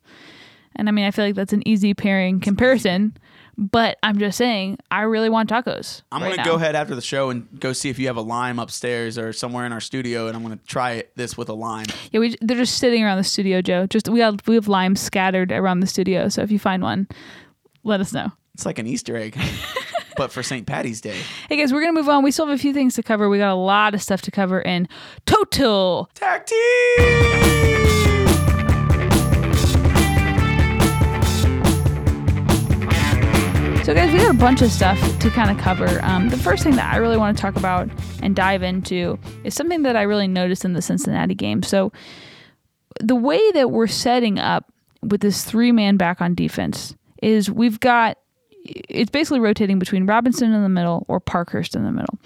And 0.78 0.88
I 0.88 0.93
mean, 0.93 1.06
I 1.06 1.12
feel 1.12 1.26
like 1.26 1.36
that's 1.36 1.54
an 1.54 1.67
easy 1.67 1.93
pairing 1.93 2.39
comparison. 2.39 3.17
But 3.62 4.00
I'm 4.02 4.17
just 4.17 4.39
saying, 4.39 4.80
I 4.89 5.02
really 5.04 5.30
want 5.30 5.47
tacos. 5.52 6.02
I'm 6.12 6.24
right 6.24 6.30
gonna 6.30 6.38
now. 6.38 6.45
go 6.45 6.56
ahead 6.56 6.76
after 6.76 6.95
the 6.95 7.02
show 7.02 7.30
and 7.30 7.47
go 7.60 7.74
see 7.74 7.89
if 7.91 8.00
you 8.00 8.08
have 8.08 8.17
a 8.17 8.21
lime 8.21 8.58
upstairs 8.58 9.19
or 9.19 9.32
somewhere 9.34 9.67
in 9.67 9.71
our 9.71 9.80
studio, 9.80 10.26
and 10.26 10.36
I'm 10.36 10.41
gonna 10.41 10.58
try 10.65 10.93
it, 10.93 11.12
this 11.15 11.38
with 11.38 11.47
a 11.47 11.54
lime. 11.54 11.86
Yeah, 12.12 12.21
we 12.21 12.36
they're 12.41 12.58
just 12.58 12.80
sitting 12.80 13.04
around 13.04 13.19
the 13.19 13.24
studio, 13.24 13.62
Joe. 13.62 13.86
Just 13.86 14.10
we 14.10 14.19
have 14.21 14.39
we 14.47 14.56
have 14.56 14.67
limes 14.67 15.00
scattered 15.00 15.52
around 15.52 15.82
the 15.82 15.88
studio. 15.88 16.28
So 16.28 16.41
if 16.41 16.50
you 16.50 16.58
find 16.58 16.82
one, 16.82 17.08
let 17.84 18.02
us 18.02 18.12
know. 18.13 18.32
It's 18.56 18.65
like 18.65 18.80
an 18.80 18.88
Easter 18.88 19.15
egg, 19.15 19.38
but 20.17 20.32
for 20.32 20.41
St. 20.41 20.65
Patty's 20.65 21.00
Day. 21.00 21.19
Hey 21.47 21.58
guys, 21.58 21.71
we're 21.71 21.82
gonna 21.82 21.93
move 21.93 22.10
on. 22.10 22.24
We 22.24 22.32
still 22.32 22.47
have 22.47 22.56
a 22.56 22.60
few 22.62 22.74
things 22.74 22.95
to 22.95 23.04
cover. 23.04 23.30
We 23.30 23.38
got 23.38 23.52
a 23.52 23.56
lot 23.56 23.93
of 23.93 24.02
stuff 24.02 24.24
to 24.24 24.32
cover 24.32 24.60
in 24.60 24.88
total. 25.28 26.10
Tag 26.15 26.47
So 33.83 33.95
guys, 33.95 34.13
we 34.13 34.19
got 34.19 34.35
a 34.35 34.37
bunch 34.37 34.61
of 34.61 34.69
stuff 34.69 34.99
to 35.17 35.31
kind 35.31 35.49
of 35.49 35.57
cover. 35.57 35.99
Um, 36.03 36.29
the 36.29 36.37
first 36.37 36.63
thing 36.63 36.75
that 36.75 36.93
I 36.93 36.97
really 36.97 37.17
want 37.17 37.35
to 37.35 37.41
talk 37.41 37.55
about 37.55 37.89
and 38.21 38.35
dive 38.35 38.61
into 38.61 39.17
is 39.43 39.55
something 39.55 39.81
that 39.81 39.95
I 39.95 40.03
really 40.03 40.27
noticed 40.27 40.63
in 40.63 40.73
the 40.73 40.83
Cincinnati 40.83 41.33
game. 41.33 41.63
So 41.63 41.91
the 42.99 43.15
way 43.15 43.41
that 43.53 43.71
we're 43.71 43.87
setting 43.87 44.37
up 44.37 44.71
with 45.01 45.21
this 45.21 45.43
three 45.43 45.71
man 45.71 45.97
back 45.97 46.21
on 46.21 46.35
defense 46.35 46.95
is 47.23 47.49
we've 47.49 47.79
got 47.79 48.19
it's 48.63 49.09
basically 49.09 49.39
rotating 49.39 49.79
between 49.79 50.05
Robinson 50.05 50.53
in 50.53 50.61
the 50.61 50.69
middle 50.69 51.03
or 51.07 51.19
Parkhurst 51.19 51.75
in 51.75 51.83
the 51.83 51.91
middle. 51.91 52.19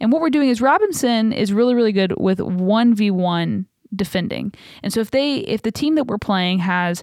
And 0.00 0.10
what 0.10 0.22
we're 0.22 0.30
doing 0.30 0.48
is 0.48 0.62
Robinson 0.62 1.34
is 1.34 1.52
really, 1.52 1.74
really 1.74 1.92
good 1.92 2.14
with 2.16 2.38
1v1 2.38 3.66
defending. 3.94 4.54
And 4.82 4.90
so 4.90 5.00
if 5.00 5.10
they 5.10 5.36
if 5.40 5.60
the 5.60 5.70
team 5.70 5.96
that 5.96 6.06
we're 6.06 6.16
playing 6.16 6.60
has 6.60 7.02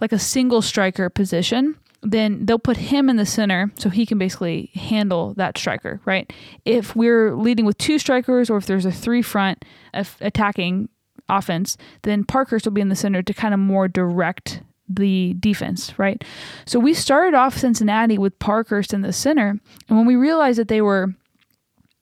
like 0.00 0.12
a 0.12 0.18
single 0.18 0.62
striker 0.62 1.10
position, 1.10 1.76
then 2.02 2.46
they'll 2.46 2.58
put 2.58 2.76
him 2.76 3.08
in 3.08 3.16
the 3.16 3.26
center 3.26 3.70
so 3.76 3.88
he 3.88 4.06
can 4.06 4.18
basically 4.18 4.70
handle 4.74 5.34
that 5.34 5.58
striker, 5.58 6.00
right? 6.04 6.32
If 6.64 6.94
we're 6.94 7.34
leading 7.34 7.64
with 7.64 7.78
two 7.78 7.98
strikers 7.98 8.48
or 8.50 8.56
if 8.58 8.66
there's 8.66 8.86
a 8.86 8.92
three 8.92 9.22
front 9.22 9.64
attacking 9.94 10.88
offense, 11.28 11.76
then 12.02 12.24
Parkhurst 12.24 12.64
will 12.66 12.72
be 12.72 12.80
in 12.80 12.88
the 12.88 12.96
center 12.96 13.22
to 13.22 13.34
kind 13.34 13.54
of 13.54 13.60
more 13.60 13.88
direct 13.88 14.62
the 14.88 15.34
defense, 15.40 15.98
right? 15.98 16.22
So 16.64 16.78
we 16.78 16.94
started 16.94 17.34
off 17.34 17.58
Cincinnati 17.58 18.18
with 18.18 18.38
Parkhurst 18.38 18.94
in 18.94 19.00
the 19.02 19.12
center, 19.12 19.58
and 19.88 19.98
when 19.98 20.06
we 20.06 20.14
realized 20.14 20.60
that 20.60 20.68
they 20.68 20.80
were 20.80 21.08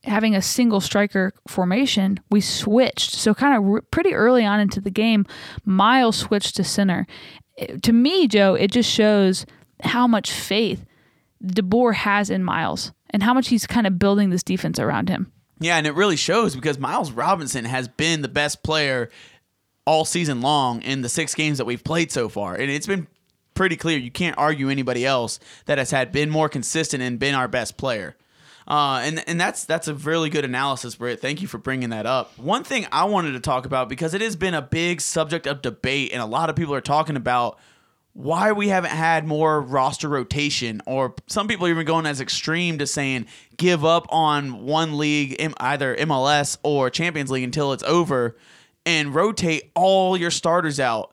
having 0.03 0.35
a 0.35 0.43
single 0.43 0.83
striker 0.83 1.33
formation, 1.49 2.21
we 2.31 2.43
switched. 2.43 3.13
So 3.13 3.33
kind 3.33 3.57
of 3.57 3.91
pretty 3.91 4.13
early 4.13 4.45
on 4.45 4.61
into 4.61 4.83
the 4.83 4.91
game, 4.91 5.25
Miles 5.65 6.17
switched 6.17 6.57
to 6.57 6.65
center. 6.65 7.07
It- 7.57 7.83
to 7.85 7.93
me, 7.95 8.29
Joe, 8.29 8.55
it 8.55 8.71
just 8.71 8.91
shows 8.91 9.47
how 9.85 10.07
much 10.07 10.31
faith 10.31 10.85
DeBoer 11.45 11.95
has 11.95 12.31
in 12.31 12.43
Miles 12.43 12.93
and 13.11 13.23
how 13.23 13.35
much 13.35 13.49
he's 13.49 13.67
kind 13.67 13.87
of 13.87 13.99
building 13.99 14.31
this 14.31 14.43
defense 14.43 14.79
around 14.79 15.09
him. 15.09 15.33
Yeah, 15.61 15.77
and 15.77 15.87
it 15.87 15.95
really 15.95 16.17
shows 16.17 16.55
because 16.55 16.79
Miles 16.79 17.13
Robinson 17.13 17.65
has 17.65 17.89
been 17.89 18.23
the 18.23 18.29
best 18.29 18.63
player 18.63 19.09
all 19.87 20.05
season 20.05 20.41
long 20.41 20.83
in 20.83 21.03
the 21.03 21.09
six 21.09 21.35
games 21.35 21.59
that 21.59 21.65
we've 21.65 21.85
played 21.85 22.11
so 22.11 22.29
far. 22.29 22.55
And 22.55 22.71
it's 22.71 22.87
been 22.87 23.07
pretty 23.55 23.77
clear. 23.77 23.99
You 23.99 24.11
can't 24.11 24.37
argue 24.37 24.69
anybody 24.69 25.07
else 25.07 25.39
that 25.67 25.79
has 25.79 25.91
had 25.91 26.11
been 26.11 26.31
more 26.31 26.49
consistent 26.49 27.03
and 27.03 27.19
been 27.19 27.35
our 27.35 27.49
best 27.49 27.77
player. 27.77 28.17
Uh, 28.67 29.03
and 29.05 29.23
and 29.29 29.39
that's 29.39 29.67
that's 29.67 29.89
a 29.89 29.95
really 29.95 30.31
good 30.31 30.45
analysis, 30.45 30.95
Britt. 30.95 31.21
Thank 31.21 31.43
you 31.43 31.49
for 31.49 31.59
bringing 31.59 31.91
that 31.91 32.07
up. 32.07 32.37
One 32.39 32.65
thing 32.65 32.87
I 32.91 33.05
wanted 33.05 33.33
to 33.33 33.41
talk 33.41 33.67
about 33.67 33.91
because 33.91 34.15
it 34.15 34.23
has 34.23 34.37
been 34.37 34.55
a 34.55 34.63
big 34.63 35.03
subject 35.03 35.47
of 35.47 35.61
debate, 35.61 36.13
and 36.15 36.23
a 36.23 36.27
lot 36.27 36.49
of 36.49 36.57
people 36.57 36.75
are 36.75 36.81
talking 36.81 37.17
about 37.17 37.59
why 38.15 38.53
we 38.53 38.69
haven't 38.69 38.93
had 38.93 39.27
more 39.27 39.61
roster 39.61 40.09
rotation, 40.09 40.81
or 40.87 41.15
some 41.27 41.49
people 41.49 41.67
are 41.67 41.71
even 41.71 41.85
going 41.85 42.07
as 42.07 42.21
extreme 42.21 42.79
to 42.79 42.87
saying 42.87 43.27
give 43.57 43.85
up 43.85 44.07
on 44.09 44.65
one 44.65 44.97
league, 44.97 45.37
either 45.59 45.97
MLS 45.97 46.57
or 46.63 46.91
Champions 46.91 47.31
League, 47.31 47.45
until 47.45 47.73
it's 47.73 47.83
over, 47.83 48.37
and 48.87 49.15
rotate 49.15 49.71
all 49.75 50.17
your 50.17 50.31
starters 50.31 50.79
out. 50.79 51.13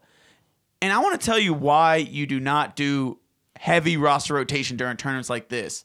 And 0.79 0.93
I 0.93 0.99
want 0.99 1.19
to 1.19 1.25
tell 1.25 1.39
you 1.39 1.53
why 1.53 1.97
you 1.97 2.25
do 2.27 2.39
not 2.39 2.75
do 2.75 3.17
heavy 3.57 3.97
roster 3.97 4.35
rotation 4.35 4.77
during 4.77 4.97
tournaments 4.97 5.29
like 5.29 5.49
this. 5.49 5.83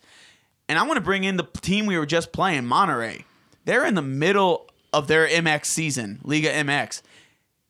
And 0.69 0.79
I 0.79 0.83
want 0.83 0.97
to 0.97 1.03
bring 1.03 1.25
in 1.25 1.37
the 1.37 1.45
team 1.45 1.87
we 1.87 1.99
were 1.99 2.07
just 2.07 2.33
playing, 2.33 2.65
Monterrey. 2.65 3.25
They're 3.65 3.87
in 3.87 3.95
the 3.95 4.03
middle 4.03 4.69
of 4.93 5.09
their 5.09 5.27
MX 5.27 5.67
season, 5.67 6.21
Liga 6.25 6.51
MX, 6.51 7.03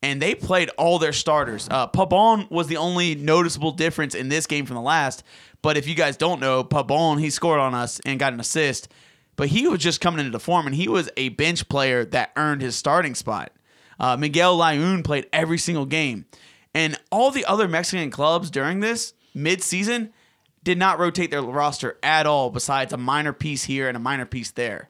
and 0.01 0.21
they 0.21 0.35
played 0.35 0.69
all 0.77 0.99
their 0.99 1.13
starters. 1.13 1.67
Uh, 1.69 1.87
Pabon 1.87 2.49
was 2.51 2.67
the 2.67 2.77
only 2.77 3.15
noticeable 3.15 3.71
difference 3.71 4.15
in 4.15 4.29
this 4.29 4.45
game 4.45 4.65
from 4.65 4.75
the 4.75 4.81
last. 4.81 5.23
But 5.61 5.75
if 5.77 5.87
you 5.87 5.95
guys 5.95 6.17
don't 6.17 6.39
know, 6.39 6.63
Pabon, 6.63 7.19
he 7.19 7.29
scored 7.29 7.59
on 7.59 7.73
us 7.73 7.99
and 8.05 8.19
got 8.19 8.33
an 8.33 8.39
assist. 8.39 8.89
But 9.35 9.49
he 9.49 9.67
was 9.67 9.79
just 9.79 10.01
coming 10.01 10.19
into 10.19 10.31
the 10.31 10.39
form, 10.39 10.65
and 10.65 10.75
he 10.75 10.87
was 10.87 11.09
a 11.17 11.29
bench 11.29 11.67
player 11.69 12.05
that 12.05 12.31
earned 12.35 12.61
his 12.61 12.75
starting 12.75 13.15
spot. 13.15 13.51
Uh, 13.99 14.17
Miguel 14.17 14.57
Layun 14.57 15.03
played 15.03 15.27
every 15.33 15.57
single 15.57 15.85
game. 15.85 16.25
And 16.73 16.99
all 17.11 17.31
the 17.31 17.45
other 17.45 17.67
Mexican 17.67 18.11
clubs 18.11 18.51
during 18.51 18.79
this 18.79 19.13
mid-season 19.33 20.13
did 20.63 20.77
not 20.77 20.99
rotate 20.99 21.31
their 21.31 21.41
roster 21.41 21.97
at 22.03 22.27
all, 22.27 22.49
besides 22.49 22.93
a 22.93 22.97
minor 22.97 23.33
piece 23.33 23.63
here 23.63 23.87
and 23.87 23.97
a 23.97 23.99
minor 23.99 24.25
piece 24.25 24.51
there. 24.51 24.89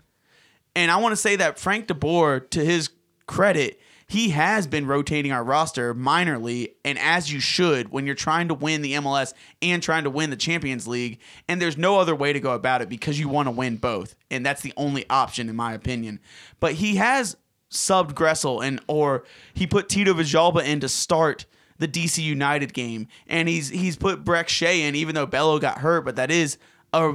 And 0.75 0.91
I 0.91 0.97
want 0.97 1.13
to 1.13 1.17
say 1.17 1.35
that 1.37 1.59
Frank 1.59 1.87
DeBoer, 1.87 2.49
to 2.51 2.63
his 2.63 2.89
credit, 3.25 3.79
he 4.07 4.29
has 4.29 4.67
been 4.67 4.87
rotating 4.87 5.33
our 5.33 5.43
roster 5.43 5.93
minorly, 5.93 6.71
and 6.85 6.97
as 6.97 7.31
you 7.31 7.41
should 7.41 7.89
when 7.89 8.05
you're 8.05 8.15
trying 8.15 8.47
to 8.47 8.53
win 8.53 8.81
the 8.81 8.93
MLS 8.93 9.33
and 9.61 9.83
trying 9.83 10.05
to 10.05 10.09
win 10.09 10.29
the 10.29 10.37
Champions 10.37 10.87
League. 10.87 11.19
And 11.49 11.61
there's 11.61 11.77
no 11.77 11.99
other 11.99 12.15
way 12.15 12.31
to 12.31 12.39
go 12.39 12.53
about 12.53 12.81
it 12.81 12.87
because 12.87 13.19
you 13.19 13.27
want 13.27 13.47
to 13.47 13.51
win 13.51 13.75
both, 13.75 14.15
and 14.31 14.45
that's 14.45 14.61
the 14.61 14.73
only 14.77 15.05
option 15.09 15.49
in 15.49 15.55
my 15.55 15.73
opinion. 15.73 16.21
But 16.59 16.73
he 16.73 16.95
has 16.95 17.35
subbed 17.69 18.13
Gressel 18.13 18.65
and 18.65 18.79
or 18.87 19.25
he 19.53 19.67
put 19.67 19.89
Tito 19.89 20.13
Villalba 20.13 20.63
in 20.63 20.79
to 20.79 20.87
start 20.87 21.45
the 21.77 21.87
DC 21.87 22.23
United 22.23 22.73
game, 22.73 23.07
and 23.27 23.49
he's 23.49 23.69
he's 23.69 23.97
put 23.97 24.23
Brek 24.23 24.47
Shea 24.47 24.83
in, 24.83 24.95
even 24.95 25.15
though 25.15 25.25
Bello 25.25 25.59
got 25.59 25.79
hurt, 25.79 26.05
but 26.05 26.15
that 26.15 26.31
is 26.31 26.57
a 26.93 27.13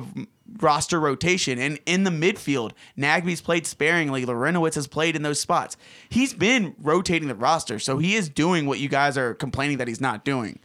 roster 0.60 1.00
rotation. 1.00 1.58
And 1.58 1.78
in 1.86 2.04
the 2.04 2.10
midfield, 2.10 2.72
Nagbe's 2.96 3.40
played 3.40 3.66
sparingly. 3.66 4.24
Larentowicz 4.24 4.74
has 4.74 4.86
played 4.86 5.16
in 5.16 5.22
those 5.22 5.40
spots. 5.40 5.76
He's 6.08 6.34
been 6.34 6.74
rotating 6.78 7.28
the 7.28 7.34
roster, 7.34 7.78
so 7.78 7.98
he 7.98 8.14
is 8.14 8.28
doing 8.28 8.66
what 8.66 8.78
you 8.78 8.88
guys 8.88 9.16
are 9.16 9.34
complaining 9.34 9.78
that 9.78 9.88
he's 9.88 10.00
not 10.00 10.24
doing. 10.24 10.58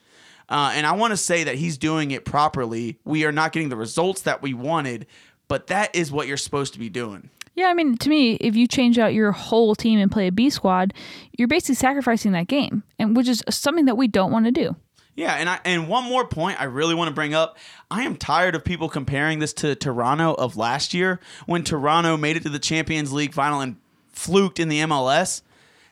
Uh, 0.49 0.71
and 0.73 0.85
I 0.85 0.93
want 0.93 1.11
to 1.11 1.17
say 1.17 1.43
that 1.43 1.55
he's 1.55 1.77
doing 1.77 2.11
it 2.11 2.23
properly. 2.23 2.99
We 3.03 3.25
are 3.25 3.31
not 3.31 3.51
getting 3.51 3.69
the 3.69 3.75
results 3.75 4.21
that 4.21 4.41
we 4.41 4.53
wanted, 4.53 5.05
but 5.47 5.67
that 5.67 5.95
is 5.95 6.11
what 6.11 6.27
you're 6.27 6.37
supposed 6.37 6.73
to 6.73 6.79
be 6.79 6.89
doing. 6.89 7.29
Yeah, 7.55 7.67
I 7.67 7.73
mean, 7.73 7.97
to 7.97 8.09
me, 8.09 8.35
if 8.35 8.55
you 8.55 8.67
change 8.67 8.99
out 8.99 9.15
your 9.15 9.31
whole 9.31 9.73
team 9.73 9.99
and 9.99 10.11
play 10.11 10.27
a 10.27 10.31
B 10.31 10.49
squad, 10.51 10.93
you're 11.37 11.47
basically 11.47 11.75
sacrificing 11.75 12.31
that 12.33 12.47
game, 12.47 12.83
and 12.99 13.17
which 13.17 13.27
is 13.27 13.43
something 13.49 13.85
that 13.85 13.95
we 13.95 14.07
don't 14.07 14.31
want 14.31 14.45
to 14.45 14.51
do. 14.51 14.75
Yeah, 15.17 15.33
and 15.33 15.49
I 15.49 15.59
and 15.65 15.87
one 15.89 16.03
more 16.03 16.27
point 16.27 16.61
I 16.61 16.65
really 16.65 16.93
want 16.93 17.07
to 17.07 17.13
bring 17.13 17.33
up. 17.33 17.57
I 17.89 18.03
am 18.03 18.15
tired 18.15 18.53
of 18.53 18.63
people 18.63 18.87
comparing 18.87 19.39
this 19.39 19.51
to 19.53 19.73
Toronto 19.73 20.35
of 20.35 20.57
last 20.57 20.93
year 20.93 21.19
when 21.47 21.63
Toronto 21.63 22.17
made 22.17 22.37
it 22.37 22.43
to 22.43 22.49
the 22.49 22.59
Champions 22.59 23.11
League 23.11 23.33
final 23.33 23.59
and 23.59 23.77
fluked 24.11 24.59
in 24.59 24.69
the 24.69 24.81
MLS. 24.81 25.41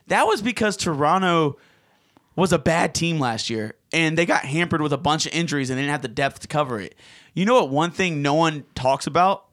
That 0.05 0.27
was 0.27 0.43
because 0.43 0.77
Toronto 0.77 1.57
was 2.35 2.53
a 2.53 2.59
bad 2.59 2.93
team 2.93 3.19
last 3.19 3.49
year 3.49 3.73
and 3.91 4.15
they 4.15 4.27
got 4.27 4.45
hampered 4.45 4.81
with 4.81 4.93
a 4.93 4.97
bunch 4.97 5.25
of 5.25 5.33
injuries 5.33 5.71
and 5.71 5.79
they 5.79 5.81
didn't 5.81 5.93
have 5.93 6.03
the 6.03 6.07
depth 6.07 6.41
to 6.41 6.47
cover 6.47 6.79
it. 6.79 6.93
You 7.33 7.45
know 7.45 7.55
what 7.55 7.69
one 7.69 7.89
thing 7.89 8.21
no 8.21 8.35
one 8.35 8.63
talks 8.75 9.07
about? 9.07 9.45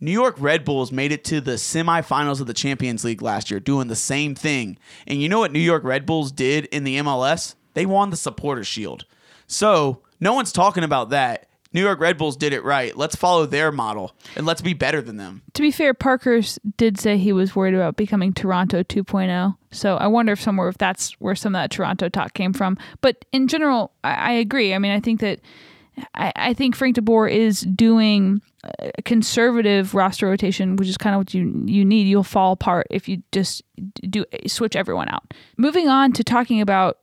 New 0.00 0.10
York 0.12 0.36
Red 0.38 0.64
Bulls 0.64 0.90
made 0.90 1.12
it 1.12 1.22
to 1.24 1.42
the 1.42 1.52
semifinals 1.52 2.40
of 2.40 2.46
the 2.46 2.54
Champions 2.54 3.04
League 3.04 3.20
last 3.20 3.50
year 3.50 3.60
doing 3.60 3.88
the 3.88 3.96
same 3.96 4.34
thing. 4.34 4.78
And 5.06 5.20
you 5.20 5.28
know 5.28 5.40
what 5.40 5.52
New 5.52 5.58
York 5.58 5.84
Red 5.84 6.06
Bulls 6.06 6.32
did 6.32 6.64
in 6.66 6.84
the 6.84 6.96
MLS? 6.96 7.56
They 7.76 7.84
won 7.84 8.08
the 8.08 8.16
supporter 8.16 8.64
shield. 8.64 9.04
So 9.46 10.00
no 10.18 10.32
one's 10.32 10.50
talking 10.50 10.82
about 10.82 11.10
that. 11.10 11.46
New 11.74 11.82
York 11.82 12.00
Red 12.00 12.16
Bulls 12.16 12.34
did 12.34 12.54
it 12.54 12.64
right. 12.64 12.96
Let's 12.96 13.14
follow 13.14 13.44
their 13.44 13.70
model 13.70 14.16
and 14.34 14.46
let's 14.46 14.62
be 14.62 14.72
better 14.72 15.02
than 15.02 15.18
them. 15.18 15.42
To 15.52 15.60
be 15.60 15.70
fair, 15.70 15.92
Parkhurst 15.92 16.58
did 16.78 16.98
say 16.98 17.18
he 17.18 17.34
was 17.34 17.54
worried 17.54 17.74
about 17.74 17.96
becoming 17.96 18.32
Toronto 18.32 18.82
2.0. 18.82 19.56
So 19.72 19.96
I 19.98 20.06
wonder 20.06 20.32
if 20.32 20.40
somewhere 20.40 20.70
if 20.70 20.78
that's 20.78 21.12
where 21.20 21.34
some 21.34 21.54
of 21.54 21.60
that 21.60 21.70
Toronto 21.70 22.08
talk 22.08 22.32
came 22.32 22.54
from. 22.54 22.78
But 23.02 23.26
in 23.30 23.46
general, 23.46 23.92
I, 24.02 24.14
I 24.14 24.32
agree. 24.32 24.72
I 24.72 24.78
mean, 24.78 24.92
I 24.92 25.00
think 25.00 25.20
that 25.20 25.40
I, 26.14 26.32
I 26.34 26.54
think 26.54 26.76
Frank 26.76 26.94
De 26.94 27.02
Boer 27.02 27.28
is 27.28 27.60
doing 27.60 28.40
a 28.64 29.02
conservative 29.02 29.94
roster 29.94 30.28
rotation, 30.28 30.76
which 30.76 30.88
is 30.88 30.96
kind 30.96 31.14
of 31.14 31.20
what 31.20 31.34
you 31.34 31.62
you 31.66 31.84
need. 31.84 32.06
You'll 32.06 32.22
fall 32.22 32.52
apart 32.52 32.86
if 32.90 33.06
you 33.06 33.22
just 33.32 33.62
do 34.08 34.24
switch 34.46 34.76
everyone 34.76 35.10
out. 35.10 35.34
Moving 35.58 35.88
on 35.88 36.12
to 36.12 36.24
talking 36.24 36.62
about 36.62 36.96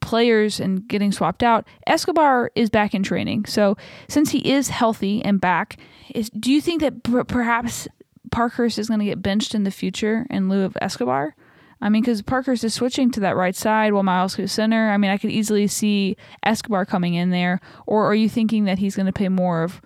players 0.00 0.60
and 0.60 0.86
getting 0.88 1.12
swapped 1.12 1.42
out, 1.42 1.66
Escobar 1.86 2.50
is 2.54 2.70
back 2.70 2.94
in 2.94 3.02
training. 3.02 3.44
So 3.46 3.76
since 4.08 4.30
he 4.30 4.52
is 4.52 4.68
healthy 4.68 5.24
and 5.24 5.40
back, 5.40 5.76
is, 6.14 6.30
do 6.30 6.52
you 6.52 6.60
think 6.60 6.80
that 6.80 7.02
per- 7.02 7.24
perhaps 7.24 7.88
Parkhurst 8.30 8.78
is 8.78 8.88
going 8.88 9.00
to 9.00 9.06
get 9.06 9.22
benched 9.22 9.54
in 9.54 9.64
the 9.64 9.70
future 9.70 10.26
in 10.30 10.48
lieu 10.48 10.62
of 10.62 10.76
Escobar? 10.80 11.34
I 11.82 11.88
mean, 11.88 12.02
because 12.02 12.20
Parkhurst 12.22 12.62
is 12.62 12.74
switching 12.74 13.10
to 13.12 13.20
that 13.20 13.36
right 13.36 13.56
side 13.56 13.92
while 13.92 14.02
Miles 14.02 14.36
goes 14.36 14.52
center. 14.52 14.90
I 14.90 14.98
mean, 14.98 15.10
I 15.10 15.16
could 15.16 15.30
easily 15.30 15.66
see 15.66 16.16
Escobar 16.42 16.84
coming 16.84 17.14
in 17.14 17.30
there. 17.30 17.60
Or 17.86 18.04
are 18.06 18.14
you 18.14 18.28
thinking 18.28 18.64
that 18.64 18.78
he's 18.78 18.96
going 18.96 19.06
to 19.06 19.12
play 19.12 19.28
more 19.28 19.62
of 19.62 19.80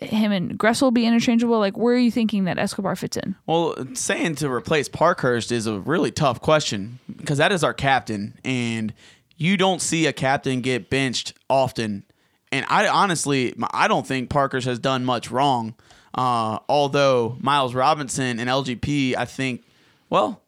him 0.00 0.32
and 0.32 0.58
Gressel 0.58 0.92
be 0.92 1.06
interchangeable? 1.06 1.58
Like, 1.58 1.76
where 1.76 1.94
are 1.94 1.98
you 1.98 2.10
thinking 2.10 2.44
that 2.44 2.58
Escobar 2.58 2.96
fits 2.96 3.16
in? 3.16 3.34
Well, 3.46 3.74
saying 3.94 4.36
to 4.36 4.50
replace 4.50 4.88
Parkhurst 4.88 5.50
is 5.50 5.66
a 5.66 5.78
really 5.80 6.10
tough 6.10 6.40
question 6.40 6.98
because 7.16 7.38
that 7.38 7.52
is 7.52 7.64
our 7.64 7.74
captain, 7.74 8.38
and 8.44 8.92
you 9.36 9.56
don't 9.56 9.80
see 9.80 10.06
a 10.06 10.12
captain 10.12 10.60
get 10.60 10.90
benched 10.90 11.34
often. 11.48 12.04
And 12.52 12.64
I 12.68 12.88
honestly, 12.88 13.54
I 13.72 13.88
don't 13.88 14.06
think 14.06 14.30
Parkhurst 14.30 14.66
has 14.66 14.78
done 14.78 15.04
much 15.04 15.30
wrong. 15.30 15.74
Uh, 16.14 16.60
although 16.68 17.36
Miles 17.40 17.74
Robinson 17.74 18.40
and 18.40 18.48
LGP, 18.48 19.16
I 19.16 19.26
think, 19.26 19.64
well, 20.08 20.42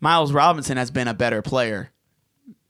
Miles 0.00 0.32
Robinson 0.32 0.76
has 0.76 0.90
been 0.90 1.08
a 1.08 1.14
better 1.14 1.42
player 1.42 1.90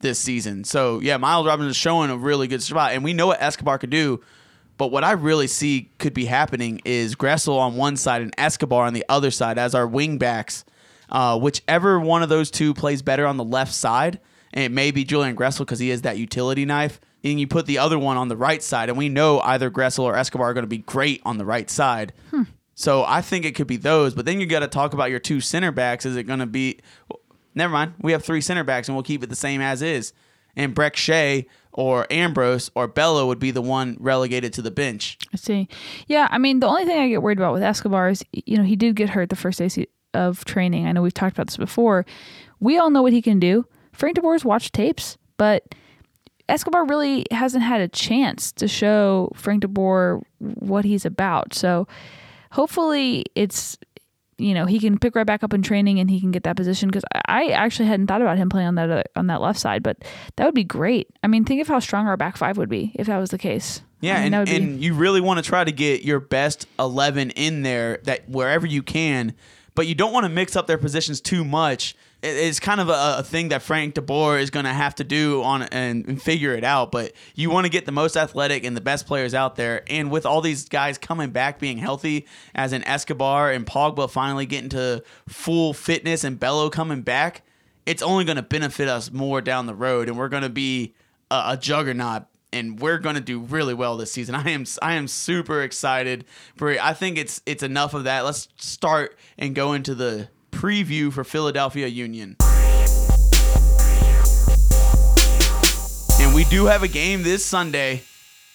this 0.01 0.19
season. 0.19 0.65
So 0.65 1.01
yeah, 1.01 1.17
Miles 1.17 1.47
Robinson 1.47 1.71
is 1.71 1.77
showing 1.77 2.11
a 2.11 2.17
really 2.17 2.49
good 2.49 2.63
spot, 2.63 2.93
and 2.93 3.05
we 3.05 3.13
know 3.13 3.27
what 3.27 3.43
Escobar 3.43 3.79
could 3.79 3.91
do. 3.91 4.23
But 4.79 4.89
what 4.89 5.05
I 5.05 5.13
really 5.13 5.47
see 5.47 5.91
could 5.99 6.15
be 6.15 6.27
happening 6.27 6.81
is 6.85 7.15
Gressel 7.15 7.59
on 7.59 7.77
one 7.77 7.97
side 7.97 8.23
and 8.23 8.35
Escobar 8.37 8.87
on 8.87 8.93
the 8.93 9.05
other 9.09 9.31
side 9.31 9.59
as 9.59 9.75
our 9.75 9.87
wing 9.87 10.19
backs. 10.19 10.65
Uh, 11.09 11.39
whichever 11.39 12.01
one 12.01 12.23
of 12.23 12.29
those 12.29 12.51
two 12.51 12.75
plays 12.75 13.01
better 13.01 13.27
on 13.27 13.37
the 13.37 13.45
left 13.45 13.73
side, 13.73 14.21
and 14.53 14.65
it 14.65 14.73
may 14.73 14.91
be 14.91 15.05
Julian 15.05 15.37
Gressel 15.37 15.61
because 15.61 15.79
he 15.79 15.91
is 15.91 16.03
that 16.03 16.19
utility 16.19 16.65
knife. 16.65 17.01
And 17.25 17.41
you 17.41 17.49
put 17.49 17.67
the 17.67 17.79
other 17.79 17.99
one 17.99 18.17
on 18.17 18.29
the 18.29 18.37
right 18.37 18.63
side, 18.63 18.89
and 18.89 18.97
we 18.97 19.09
know 19.09 19.41
either 19.41 19.71
Gressel 19.71 20.05
or 20.05 20.17
Escobar 20.17 20.51
are 20.51 20.55
going 20.55 20.63
to 20.63 20.69
be 20.69 20.79
great 20.79 21.21
on 21.25 21.39
the 21.39 21.45
right 21.45 21.69
side. 21.69 22.13
So 22.75 23.05
I 23.05 23.21
think 23.21 23.45
it 23.45 23.55
could 23.55 23.67
be 23.67 23.79
those. 23.79 24.15
But 24.15 24.27
then 24.27 24.39
you 24.39 24.47
got 24.47 24.61
to 24.61 24.69
talk 24.69 24.93
about 24.93 25.11
your 25.11 25.19
two 25.19 25.41
center 25.41 25.73
backs. 25.73 26.07
Is 26.07 26.15
it 26.15 26.25
going 26.25 26.39
to 26.41 26.47
be? 26.47 26.79
Never 27.55 27.73
mind. 27.73 27.95
We 28.01 28.13
have 28.13 28.23
three 28.23 28.41
center 28.43 28.63
backs, 28.63 28.89
and 28.89 28.95
we'll 28.97 29.03
keep 29.03 29.25
it 29.25 29.31
the 29.31 29.35
same 29.35 29.61
as 29.61 29.83
is. 29.83 30.13
And 30.55 30.75
Brek 30.75 30.95
Shea 30.95 31.47
or 31.77 32.07
Ambrose 32.11 32.71
or 32.75 32.89
Bello 32.89 33.27
would 33.27 33.39
be 33.39 33.51
the 33.51 33.63
one 33.63 33.97
relegated 34.01 34.53
to 34.55 34.63
the 34.63 34.71
bench. 34.71 35.19
I 35.33 35.37
see. 35.37 35.69
Yeah, 36.09 36.27
I 36.31 36.39
mean, 36.39 36.61
the 36.61 36.67
only 36.67 36.85
thing 36.85 36.99
I 36.99 37.09
get 37.09 37.23
worried 37.23 37.39
about 37.39 37.53
with 37.53 37.63
Escobar 37.63 38.09
is, 38.09 38.25
you 38.33 38.57
know, 38.57 38.65
he 38.65 38.75
did 38.75 38.97
get 38.97 39.11
hurt 39.11 39.29
the 39.29 39.37
first 39.37 39.59
day 39.59 39.87
of 40.15 40.45
training. 40.45 40.87
I 40.87 40.93
know 40.93 41.03
we've 41.03 41.15
talked 41.15 41.37
about 41.37 41.47
this 41.47 41.57
before. 41.57 42.07
We 42.59 42.79
all 42.79 42.91
know 42.91 43.03
what 43.03 43.13
he 43.13 43.23
can 43.23 43.39
do. 43.39 43.67
Frank 43.93 44.17
DeBoer's 44.17 44.45
watched 44.45 44.73
tapes, 44.73 45.19
but 45.37 45.63
Escobar 46.49 46.87
really 46.87 47.27
hasn't 47.31 47.65
had 47.65 47.81
a 47.81 47.89
chance 47.89 48.53
to 48.53 48.69
show 48.69 49.31
Frank 49.35 49.63
DeBoer 49.63 50.23
what 50.39 50.85
he's 50.85 51.05
about. 51.05 51.55
So 51.55 51.87
hopefully 52.53 53.27
it's 53.35 53.77
you 54.39 54.55
know 54.55 54.67
he 54.67 54.79
can 54.79 54.99
pick 54.99 55.15
right 55.15 55.27
back 55.27 55.43
up 55.43 55.55
in 55.55 55.63
training 55.63 55.99
and 55.99 56.11
he 56.11 56.21
can 56.21 56.31
get 56.31 56.43
that 56.45 56.57
position 56.57 56.89
because 56.89 57.05
I 57.27 57.49
actually 57.49 57.87
hadn't 57.87 58.07
thought 58.07 58.23
about 58.23 58.37
him 58.37 58.49
playing 58.49 58.69
on 58.69 58.75
that 58.77 58.91
other, 58.91 59.05
on 59.15 59.27
that 59.29 59.41
left 59.41 59.59
side, 59.59 59.83
but 59.83 59.99
that 60.37 60.45
would 60.45 60.55
be 60.55 60.65
great. 60.65 61.09
I 61.23 61.27
mean, 61.27 61.45
think 61.45 61.61
of 61.61 61.69
how 61.69 61.81
strong 61.81 62.07
our 62.07 62.17
back 62.17 62.37
five 62.37 62.57
would 62.59 62.69
be 62.69 62.93
if 62.95 63.07
that 63.07 63.19
was 63.19 63.31
the 63.31 63.39
case. 63.39 63.83
Yeah, 64.01 64.19
I 64.19 64.25
mean, 64.25 64.35
and, 64.35 64.47
be- 64.47 64.57
and 64.57 64.83
you 64.83 64.95
really 64.95 65.21
want 65.21 65.39
to 65.39 65.43
try 65.43 65.65
to 65.65 65.73
get 65.73 66.03
your 66.03 66.21
best 66.21 66.67
11 66.79 67.31
in 67.31 67.63
there 67.63 68.01
that 68.05 68.29
wherever 68.29 68.67
you 68.67 68.83
can, 68.83 69.35
but 69.75 69.87
you 69.87 69.95
don't 69.95 70.13
want 70.13 70.25
to 70.25 70.29
mix 70.29 70.55
up 70.55 70.67
their 70.67 70.79
positions 70.79 71.21
too 71.21 71.45
much. 71.45 71.97
It- 72.27 72.37
It's 72.37 72.61
kind 72.61 72.81
of 72.81 72.89
a, 72.89 73.17
a 73.19 73.23
thing 73.23 73.49
that 73.49 73.63
Frank 73.63 73.95
DeBoer 73.95 74.41
is 74.41 74.51
going 74.51 74.65
to 74.65 74.73
have 74.73 74.95
to 74.97 75.05
do 75.05 75.43
on 75.43 75.63
and, 75.63 76.07
and 76.09 76.21
figure 76.21 76.55
it 76.55 76.65
out. 76.65 76.91
But 76.93 77.13
you 77.35 77.51
want 77.51 77.65
to 77.67 77.71
get 77.71 77.87
the 77.87 77.93
most 77.93 78.17
athletic 78.17 78.65
and 78.65 78.77
the 78.77 78.81
best 78.81 79.07
players 79.07 79.35
out 79.35 79.57
there. 79.57 79.83
And 79.89 80.11
with 80.11 80.27
all 80.27 80.41
these 80.41 80.69
guys 80.69 80.99
coming 80.99 81.31
back, 81.31 81.59
being 81.59 81.79
healthy, 81.79 82.27
as 82.55 82.73
in 82.73 82.83
Escobar 82.85 83.51
and 83.53 83.67
Pogba 83.67 84.11
finally 84.11 84.47
getting 84.47 84.71
to 84.71 85.03
full 85.29 85.73
fitness 85.73 86.25
and 86.25 86.39
Bello 86.41 86.71
coming 86.71 87.03
back, 87.03 87.43
it's 87.87 88.03
only 88.03 88.25
going 88.25 88.37
to 88.37 88.43
benefit 88.43 88.89
us 88.89 89.13
more 89.13 89.41
down 89.41 89.67
the 89.67 89.75
road, 89.75 90.09
and 90.09 90.19
we're 90.19 90.29
going 90.29 90.43
to 90.43 90.49
be 90.49 90.95
a, 91.31 91.43
a 91.51 91.57
juggernaut 91.57 92.25
and 92.53 92.81
we're 92.81 92.99
to 92.99 93.21
do 93.21 93.41
really 93.41 93.75
well 93.75 93.97
this 93.97 94.11
season. 94.13 94.35
I 94.35 94.51
am 94.51 94.65
I 94.81 94.95
am 94.95 95.09
super 95.09 95.63
excited 95.63 96.25
for. 96.57 96.71
I 96.81 96.95
think 96.95 97.19
it's 97.19 97.43
it's 97.45 97.63
enough 97.63 97.93
of 97.93 98.05
that. 98.05 98.25
Let's 98.25 98.49
start 98.57 99.17
and 99.37 99.55
go 99.55 99.73
into 99.73 99.95
the 99.95 100.29
preview 100.57 101.13
for 101.13 101.23
Philadelphia 101.23 101.87
Union. 101.87 102.37
And 106.19 106.35
we 106.35 106.45
do 106.45 106.65
have 106.65 106.83
a 106.83 106.89
game 106.89 107.23
this 107.23 107.45
Sunday. 107.45 108.03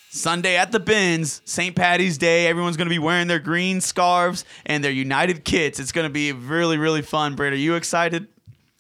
Sunday 0.10 0.58
at 0.58 0.72
the 0.72 0.80
Benz, 0.80 1.42
St. 1.46 1.76
Patty's 1.76 2.18
Day. 2.18 2.48
Everyone's 2.48 2.76
going 2.76 2.88
to 2.88 2.94
be 2.94 3.00
wearing 3.00 3.28
their 3.28 3.40
green 3.40 3.80
scarves 3.80 4.44
and 4.66 4.84
their 4.84 4.92
United 4.92 5.46
kits. 5.46 5.80
It's 5.80 5.92
going 5.92 6.06
to 6.06 6.14
be 6.14 6.32
really, 6.34 6.78
really 6.78 7.04
fun. 7.04 7.36
Britt, 7.36 7.54
are 7.54 7.58
you 7.58 7.76
excited? 7.76 8.28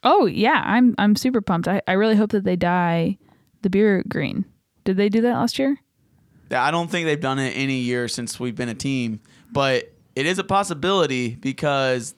Oh 0.03 0.26
yeah, 0.26 0.63
I'm 0.65 0.95
I'm 0.97 1.15
super 1.15 1.41
pumped. 1.41 1.67
I, 1.67 1.82
I 1.88 1.93
really 1.93 2.15
hope 2.15 2.32
that 2.32 2.43
they 2.43 2.55
dye 2.55 3.17
the 3.61 3.69
beer 3.69 4.03
green. 4.09 4.45
Did 4.84 4.97
they 4.97 5.09
do 5.09 5.22
that 5.22 5.34
last 5.34 5.59
year? 5.59 5.78
Yeah, 6.49 6.63
I 6.63 6.72
don't 6.72 6.89
think 6.89 7.05
they've 7.05 7.22
done 7.22 7.38
it 7.38 7.51
any 7.51 7.78
year 7.78 8.07
since 8.07 8.39
we've 8.39 8.55
been 8.55 8.67
a 8.67 8.74
team, 8.76 9.22
but 9.51 9.93
it 10.15 10.26
is 10.26 10.39
a 10.39 10.43
possibility 10.43 11.36
because 11.36 12.15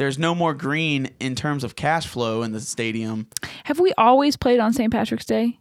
there's 0.00 0.18
no 0.18 0.34
more 0.34 0.54
green 0.54 1.10
in 1.20 1.34
terms 1.34 1.62
of 1.62 1.76
cash 1.76 2.06
flow 2.06 2.42
in 2.42 2.52
the 2.52 2.60
stadium. 2.60 3.28
Have 3.64 3.78
we 3.78 3.92
always 3.98 4.36
played 4.36 4.58
on 4.58 4.72
St. 4.72 4.90
Patrick's 4.90 5.26
Day? 5.26 5.60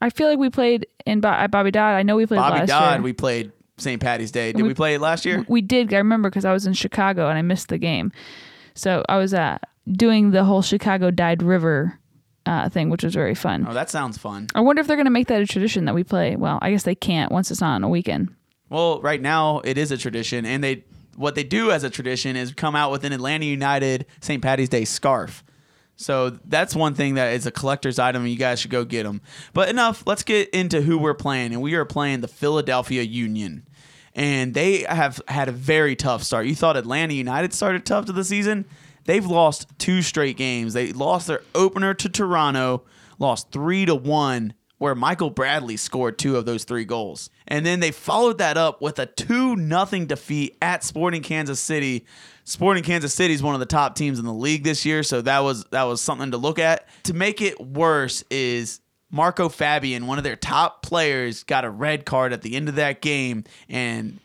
I 0.00 0.10
feel 0.10 0.28
like 0.28 0.38
we 0.38 0.50
played 0.50 0.86
in 1.06 1.20
Bo- 1.20 1.28
at 1.28 1.50
Bobby 1.50 1.70
Dodd. 1.70 1.94
I 1.94 2.02
know 2.02 2.16
we 2.16 2.26
played 2.26 2.38
Bobby 2.38 2.58
last 2.60 2.68
Dodd, 2.68 2.94
year. 2.96 3.02
we 3.02 3.12
played 3.12 3.52
St. 3.78 4.00
Patty's 4.00 4.30
Day. 4.32 4.52
Did 4.52 4.62
We- 4.62 4.68
we, 4.68 4.74
play 4.74 4.94
it 4.94 5.00
last 5.00 5.24
year? 5.24 5.44
We 5.48 5.60
did. 5.60 5.94
I 5.94 5.98
remember 5.98 6.28
because 6.30 6.44
I 6.44 6.52
was 6.52 6.66
in 6.66 6.72
Chicago 6.72 7.28
and 7.28 7.38
I 7.38 7.42
missed 7.42 7.68
the 7.68 7.78
game. 7.78 8.10
So 8.74 9.04
I 9.08 9.18
was 9.18 9.32
uh, 9.34 9.58
doing 9.90 10.32
the 10.32 10.42
whole 10.44 10.62
Chicago 10.62 11.10
Dyed 11.10 11.42
River 11.42 11.98
uh, 12.46 12.68
thing, 12.70 12.90
which 12.90 13.04
was 13.04 13.14
very 13.14 13.34
fun. 13.34 13.66
Oh, 13.68 13.74
that 13.74 13.88
sounds 13.90 14.18
fun. 14.18 14.48
I 14.54 14.60
wonder 14.62 14.80
if 14.80 14.86
they're 14.88 14.96
going 14.96 15.04
to 15.04 15.10
make 15.12 15.28
that 15.28 15.42
a 15.42 15.46
tradition 15.46 15.84
that 15.84 15.94
we 15.94 16.02
play. 16.02 16.34
Well, 16.34 16.58
I 16.62 16.70
guess 16.72 16.82
they 16.82 16.94
can't 16.96 17.30
once 17.30 17.50
it's 17.50 17.60
not 17.60 17.74
on 17.74 17.84
a 17.84 17.88
weekend. 17.88 18.34
Well, 18.68 19.00
right 19.02 19.20
now 19.20 19.60
it 19.64 19.76
is 19.78 19.92
a 19.92 19.96
tradition, 19.98 20.44
and 20.46 20.64
they 20.64 20.84
what 21.20 21.34
they 21.34 21.44
do 21.44 21.70
as 21.70 21.84
a 21.84 21.90
tradition 21.90 22.34
is 22.34 22.54
come 22.54 22.74
out 22.74 22.90
with 22.90 23.04
an 23.04 23.12
Atlanta 23.12 23.44
United 23.44 24.06
St. 24.22 24.42
Patty's 24.42 24.70
Day 24.70 24.86
scarf. 24.86 25.44
So 25.96 26.30
that's 26.46 26.74
one 26.74 26.94
thing 26.94 27.14
that 27.14 27.34
is 27.34 27.44
a 27.44 27.50
collector's 27.50 27.98
item, 27.98 28.22
and 28.22 28.30
you 28.30 28.38
guys 28.38 28.58
should 28.58 28.70
go 28.70 28.86
get 28.86 29.02
them. 29.02 29.20
But 29.52 29.68
enough. 29.68 30.02
Let's 30.06 30.22
get 30.22 30.48
into 30.48 30.80
who 30.80 30.96
we're 30.96 31.12
playing, 31.12 31.52
and 31.52 31.60
we 31.60 31.74
are 31.74 31.84
playing 31.84 32.22
the 32.22 32.28
Philadelphia 32.28 33.02
Union, 33.02 33.66
and 34.14 34.54
they 34.54 34.78
have 34.88 35.20
had 35.28 35.50
a 35.50 35.52
very 35.52 35.94
tough 35.94 36.22
start. 36.22 36.46
You 36.46 36.54
thought 36.54 36.78
Atlanta 36.78 37.12
United 37.12 37.52
started 37.52 37.84
tough 37.84 38.06
to 38.06 38.12
the 38.12 38.24
season? 38.24 38.64
They've 39.04 39.26
lost 39.26 39.66
two 39.78 40.00
straight 40.00 40.38
games. 40.38 40.72
They 40.72 40.90
lost 40.90 41.26
their 41.26 41.42
opener 41.54 41.92
to 41.92 42.08
Toronto, 42.08 42.84
lost 43.18 43.52
three 43.52 43.84
to 43.84 43.94
one 43.94 44.54
where 44.80 44.94
Michael 44.94 45.28
Bradley 45.28 45.76
scored 45.76 46.18
two 46.18 46.38
of 46.38 46.46
those 46.46 46.64
three 46.64 46.86
goals. 46.86 47.28
And 47.46 47.66
then 47.66 47.80
they 47.80 47.90
followed 47.90 48.38
that 48.38 48.56
up 48.56 48.80
with 48.80 48.98
a 48.98 49.04
2 49.04 49.54
nothing 49.54 50.06
defeat 50.06 50.56
at 50.62 50.82
Sporting 50.82 51.20
Kansas 51.20 51.60
City. 51.60 52.06
Sporting 52.44 52.82
Kansas 52.82 53.12
City 53.12 53.34
is 53.34 53.42
one 53.42 53.52
of 53.52 53.60
the 53.60 53.66
top 53.66 53.94
teams 53.94 54.18
in 54.18 54.24
the 54.24 54.32
league 54.32 54.64
this 54.64 54.86
year, 54.86 55.02
so 55.02 55.20
that 55.20 55.40
was 55.40 55.64
that 55.64 55.82
was 55.82 56.00
something 56.00 56.30
to 56.30 56.38
look 56.38 56.58
at. 56.58 56.88
To 57.04 57.12
make 57.12 57.42
it 57.42 57.60
worse 57.60 58.24
is 58.30 58.80
Marco 59.10 59.50
Fabian, 59.50 60.06
one 60.06 60.16
of 60.16 60.24
their 60.24 60.34
top 60.34 60.80
players, 60.80 61.44
got 61.44 61.66
a 61.66 61.70
red 61.70 62.06
card 62.06 62.32
at 62.32 62.40
the 62.40 62.56
end 62.56 62.70
of 62.70 62.76
that 62.76 63.02
game 63.02 63.44
and 63.68 64.18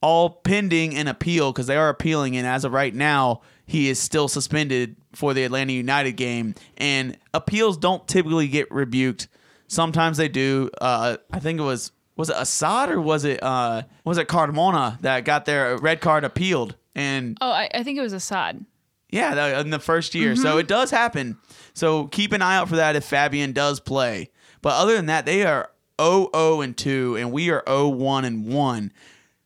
all 0.00 0.30
pending 0.30 0.96
an 0.96 1.06
appeal 1.06 1.52
because 1.52 1.68
they 1.68 1.76
are 1.76 1.88
appealing 1.88 2.36
and 2.36 2.44
as 2.44 2.64
of 2.64 2.72
right 2.72 2.92
now 2.92 3.40
he 3.66 3.88
is 3.88 4.00
still 4.00 4.26
suspended 4.26 4.96
for 5.12 5.32
the 5.32 5.44
Atlanta 5.44 5.72
United 5.72 6.12
game 6.12 6.56
and 6.76 7.16
appeals 7.32 7.76
don't 7.76 8.08
typically 8.08 8.48
get 8.48 8.68
rebuked 8.72 9.28
Sometimes 9.72 10.18
they 10.18 10.28
do. 10.28 10.70
Uh, 10.80 11.16
I 11.32 11.38
think 11.40 11.58
it 11.58 11.62
was 11.62 11.92
was 12.16 12.28
it 12.28 12.36
Asad 12.36 12.90
or 12.90 13.00
was 13.00 13.24
it 13.24 13.42
uh, 13.42 13.82
was 14.04 14.18
it 14.18 14.28
Carmona 14.28 15.00
that 15.00 15.24
got 15.24 15.46
their 15.46 15.78
red 15.78 16.00
card 16.02 16.24
appealed? 16.24 16.76
And 16.94 17.38
Oh, 17.40 17.50
I, 17.50 17.70
I 17.72 17.82
think 17.82 17.98
it 17.98 18.02
was 18.02 18.12
Asad. 18.12 18.66
yeah, 19.08 19.34
that, 19.34 19.64
in 19.64 19.70
the 19.70 19.78
first 19.78 20.14
year. 20.14 20.36
So 20.36 20.58
it 20.58 20.68
does 20.68 20.90
happen. 20.90 21.38
So 21.72 22.06
keep 22.08 22.32
an 22.32 22.42
eye 22.42 22.56
out 22.56 22.68
for 22.68 22.76
that 22.76 22.96
if 22.96 23.04
Fabian 23.04 23.52
does 23.52 23.80
play. 23.80 24.30
But 24.60 24.74
other 24.74 24.94
than 24.94 25.06
that, 25.06 25.24
they 25.24 25.44
are 25.46 25.70
0 25.98 26.28
0 26.34 26.60
and 26.60 26.76
2, 26.76 27.16
and 27.16 27.32
we 27.32 27.50
are 27.50 27.64
0 27.66 27.88
1 27.88 28.24
and 28.26 28.46
1. 28.52 28.92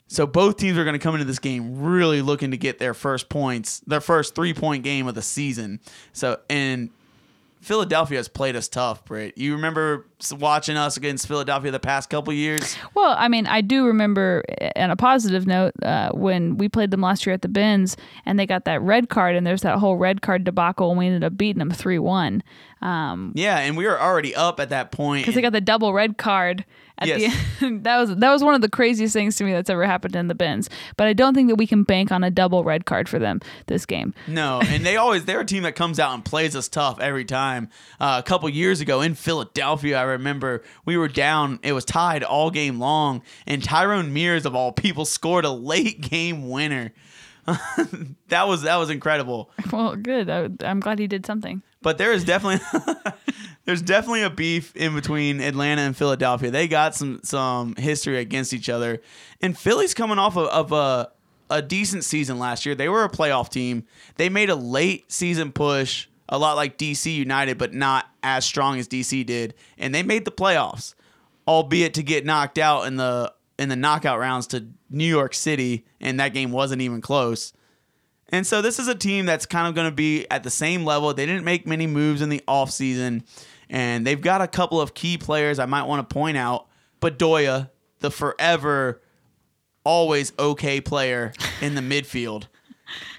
So 0.08 0.26
both 0.26 0.56
teams 0.56 0.76
are 0.76 0.84
going 0.84 0.94
to 0.94 0.98
come 0.98 1.14
into 1.14 1.24
this 1.24 1.38
game 1.38 1.82
really 1.82 2.20
looking 2.20 2.50
to 2.50 2.56
get 2.56 2.78
their 2.80 2.94
first 2.94 3.28
points, 3.28 3.78
their 3.86 4.00
first 4.00 4.34
three 4.34 4.54
point 4.54 4.82
game 4.82 5.06
of 5.06 5.14
the 5.14 5.22
season. 5.22 5.78
So 6.12 6.40
and 6.50 6.90
Philadelphia 7.66 8.18
has 8.18 8.28
played 8.28 8.54
us 8.54 8.68
tough, 8.68 9.04
Britt. 9.04 9.36
You 9.36 9.54
remember 9.56 10.06
watching 10.30 10.76
us 10.76 10.96
against 10.96 11.26
Philadelphia 11.26 11.72
the 11.72 11.80
past 11.80 12.08
couple 12.08 12.32
years? 12.32 12.76
Well, 12.94 13.16
I 13.18 13.26
mean, 13.26 13.48
I 13.48 13.60
do 13.60 13.86
remember, 13.86 14.44
uh, 14.60 14.70
on 14.76 14.92
a 14.92 14.96
positive 14.96 15.48
note, 15.48 15.72
uh, 15.82 16.10
when 16.12 16.58
we 16.58 16.68
played 16.68 16.92
them 16.92 17.00
last 17.00 17.26
year 17.26 17.34
at 17.34 17.42
the 17.42 17.48
Benz 17.48 17.96
and 18.24 18.38
they 18.38 18.46
got 18.46 18.66
that 18.66 18.80
red 18.82 19.08
card, 19.08 19.34
and 19.34 19.44
there's 19.44 19.62
that 19.62 19.78
whole 19.78 19.96
red 19.96 20.22
card 20.22 20.44
debacle, 20.44 20.90
and 20.90 20.98
we 20.98 21.06
ended 21.06 21.24
up 21.24 21.36
beating 21.36 21.58
them 21.58 21.72
3 21.72 21.98
1 21.98 22.40
Yeah, 22.82 23.58
and 23.58 23.76
we 23.76 23.84
were 23.84 24.00
already 24.00 24.32
up 24.32 24.60
at 24.60 24.68
that 24.68 24.92
point. 24.92 25.22
because 25.24 25.34
they 25.34 25.42
got 25.42 25.52
the 25.52 25.60
double 25.60 25.92
red 25.92 26.16
card. 26.16 26.64
At 26.98 27.08
Yes. 27.08 27.34
the 27.60 27.66
end. 27.66 27.84
that 27.84 27.98
was 27.98 28.16
that 28.16 28.30
was 28.30 28.42
one 28.42 28.54
of 28.54 28.62
the 28.62 28.70
craziest 28.70 29.12
things 29.12 29.36
to 29.36 29.44
me 29.44 29.52
that's 29.52 29.68
ever 29.68 29.84
happened 29.84 30.16
in 30.16 30.28
the 30.28 30.34
Benz. 30.34 30.70
But 30.96 31.08
I 31.08 31.12
don't 31.12 31.34
think 31.34 31.48
that 31.48 31.56
we 31.56 31.66
can 31.66 31.82
bank 31.82 32.10
on 32.10 32.24
a 32.24 32.30
double 32.30 32.64
red 32.64 32.86
card 32.86 33.08
for 33.08 33.18
them 33.18 33.40
this 33.66 33.84
game. 33.84 34.14
No, 34.26 34.60
and 34.64 34.84
they 34.84 34.96
always 34.96 35.24
they're 35.26 35.40
a 35.40 35.44
team 35.44 35.64
that 35.64 35.76
comes 35.76 36.00
out 36.00 36.14
and 36.14 36.24
plays 36.24 36.56
us 36.56 36.68
tough 36.68 36.98
every 37.00 37.24
time. 37.26 37.68
Uh, 38.00 38.20
a 38.24 38.26
couple 38.26 38.48
years 38.48 38.80
ago 38.80 39.02
in 39.02 39.14
Philadelphia, 39.14 39.98
I 39.98 40.02
remember 40.02 40.62
we 40.86 40.96
were 40.96 41.08
down. 41.08 41.58
It 41.62 41.72
was 41.72 41.84
tied 41.84 42.22
all 42.24 42.50
game 42.50 42.78
long, 42.78 43.22
and 43.46 43.62
Tyrone 43.62 44.12
Mears 44.14 44.46
of 44.46 44.54
all 44.54 44.72
people 44.72 45.04
scored 45.04 45.44
a 45.44 45.50
late 45.50 46.00
game 46.00 46.48
winner. 46.48 46.92
that 48.28 48.48
was 48.48 48.62
that 48.62 48.76
was 48.76 48.90
incredible. 48.90 49.50
Well, 49.72 49.94
good. 49.96 50.28
I, 50.28 50.48
I'm 50.64 50.80
glad 50.80 50.98
he 50.98 51.06
did 51.06 51.24
something. 51.24 51.62
But 51.80 51.98
there 51.98 52.12
is 52.12 52.24
definitely 52.24 52.66
there's 53.64 53.82
definitely 53.82 54.22
a 54.22 54.30
beef 54.30 54.74
in 54.74 54.94
between 54.94 55.40
Atlanta 55.40 55.82
and 55.82 55.96
Philadelphia. 55.96 56.50
They 56.50 56.66
got 56.66 56.94
some 56.94 57.20
some 57.22 57.76
history 57.76 58.18
against 58.18 58.52
each 58.52 58.68
other, 58.68 59.00
and 59.40 59.56
Philly's 59.56 59.94
coming 59.94 60.18
off 60.18 60.36
of, 60.36 60.48
of 60.48 60.72
a 60.72 61.12
a 61.48 61.62
decent 61.62 62.04
season 62.04 62.38
last 62.38 62.66
year. 62.66 62.74
They 62.74 62.88
were 62.88 63.04
a 63.04 63.08
playoff 63.08 63.50
team. 63.50 63.84
They 64.16 64.28
made 64.28 64.50
a 64.50 64.56
late 64.56 65.10
season 65.12 65.52
push, 65.52 66.08
a 66.28 66.38
lot 66.38 66.56
like 66.56 66.78
DC 66.78 67.14
United, 67.14 67.58
but 67.58 67.72
not 67.72 68.06
as 68.22 68.44
strong 68.44 68.78
as 68.80 68.88
DC 68.88 69.24
did, 69.24 69.54
and 69.78 69.94
they 69.94 70.02
made 70.02 70.24
the 70.24 70.32
playoffs, 70.32 70.94
albeit 71.46 71.94
to 71.94 72.02
get 72.02 72.24
knocked 72.24 72.58
out 72.58 72.86
in 72.88 72.96
the 72.96 73.32
in 73.58 73.68
the 73.68 73.76
knockout 73.76 74.18
rounds 74.18 74.46
to 74.48 74.68
New 74.90 75.06
York 75.06 75.34
City, 75.34 75.84
and 76.00 76.20
that 76.20 76.34
game 76.34 76.52
wasn't 76.52 76.82
even 76.82 77.00
close. 77.00 77.52
And 78.30 78.46
so 78.46 78.60
this 78.60 78.78
is 78.78 78.88
a 78.88 78.94
team 78.94 79.26
that's 79.26 79.46
kind 79.46 79.68
of 79.68 79.74
going 79.74 79.88
to 79.88 79.94
be 79.94 80.28
at 80.30 80.42
the 80.42 80.50
same 80.50 80.84
level. 80.84 81.14
They 81.14 81.26
didn't 81.26 81.44
make 81.44 81.66
many 81.66 81.86
moves 81.86 82.22
in 82.22 82.28
the 82.28 82.42
offseason, 82.48 83.22
and 83.70 84.06
they've 84.06 84.20
got 84.20 84.42
a 84.42 84.48
couple 84.48 84.80
of 84.80 84.94
key 84.94 85.16
players 85.16 85.58
I 85.58 85.66
might 85.66 85.84
want 85.84 86.08
to 86.08 86.12
point 86.12 86.36
out. 86.36 86.66
Bedoya, 87.00 87.70
the 88.00 88.10
forever, 88.10 89.00
always 89.84 90.32
okay 90.38 90.80
player 90.80 91.32
in 91.60 91.74
the 91.74 91.80
midfield. 91.80 92.48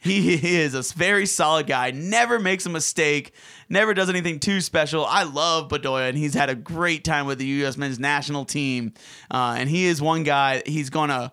He 0.02 0.58
is 0.58 0.74
a 0.74 0.82
very 0.94 1.26
solid 1.26 1.68
guy, 1.68 1.92
never 1.92 2.40
makes 2.40 2.66
a 2.66 2.70
mistake, 2.70 3.34
never 3.70 3.93
does 3.93 4.09
anything 4.09 4.39
too 4.39 4.61
special. 4.61 5.05
I 5.05 5.24
love 5.24 5.70
Bedoya, 5.70 6.09
and 6.09 6.18
he's 6.18 6.34
had 6.34 6.49
a 6.49 6.55
great 6.55 7.03
time 7.03 7.26
with 7.26 7.39
the 7.39 7.45
U.S. 7.45 7.78
men's 7.78 7.99
national 7.99 8.45
team. 8.45 8.93
Uh, 9.32 9.55
and 9.57 9.70
he 9.70 9.86
is 9.86 10.01
one 10.01 10.24
guy, 10.24 10.63
he's 10.65 10.89
going 10.89 11.09
to 11.09 11.32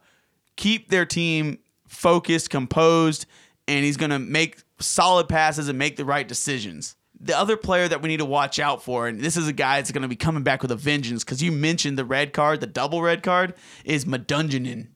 keep 0.56 0.88
their 0.88 1.06
team 1.06 1.58
focused, 1.88 2.50
composed, 2.50 3.26
and 3.68 3.84
he's 3.84 3.96
going 3.96 4.10
to 4.10 4.18
make 4.18 4.62
solid 4.80 5.28
passes 5.28 5.68
and 5.68 5.78
make 5.78 5.96
the 5.96 6.04
right 6.04 6.26
decisions. 6.26 6.96
The 7.20 7.38
other 7.38 7.56
player 7.56 7.88
that 7.88 8.02
we 8.02 8.08
need 8.08 8.18
to 8.18 8.24
watch 8.24 8.58
out 8.58 8.82
for, 8.82 9.06
and 9.06 9.20
this 9.20 9.36
is 9.36 9.48
a 9.48 9.52
guy 9.52 9.78
that's 9.78 9.92
going 9.92 10.02
to 10.02 10.08
be 10.08 10.16
coming 10.16 10.42
back 10.42 10.60
with 10.62 10.70
a 10.70 10.76
vengeance 10.76 11.24
because 11.24 11.42
you 11.42 11.52
mentioned 11.52 11.96
the 11.96 12.04
red 12.04 12.32
card, 12.32 12.60
the 12.60 12.66
double 12.66 13.00
red 13.00 13.22
card, 13.22 13.54
is 13.84 14.04
Medunjanin. 14.04 14.88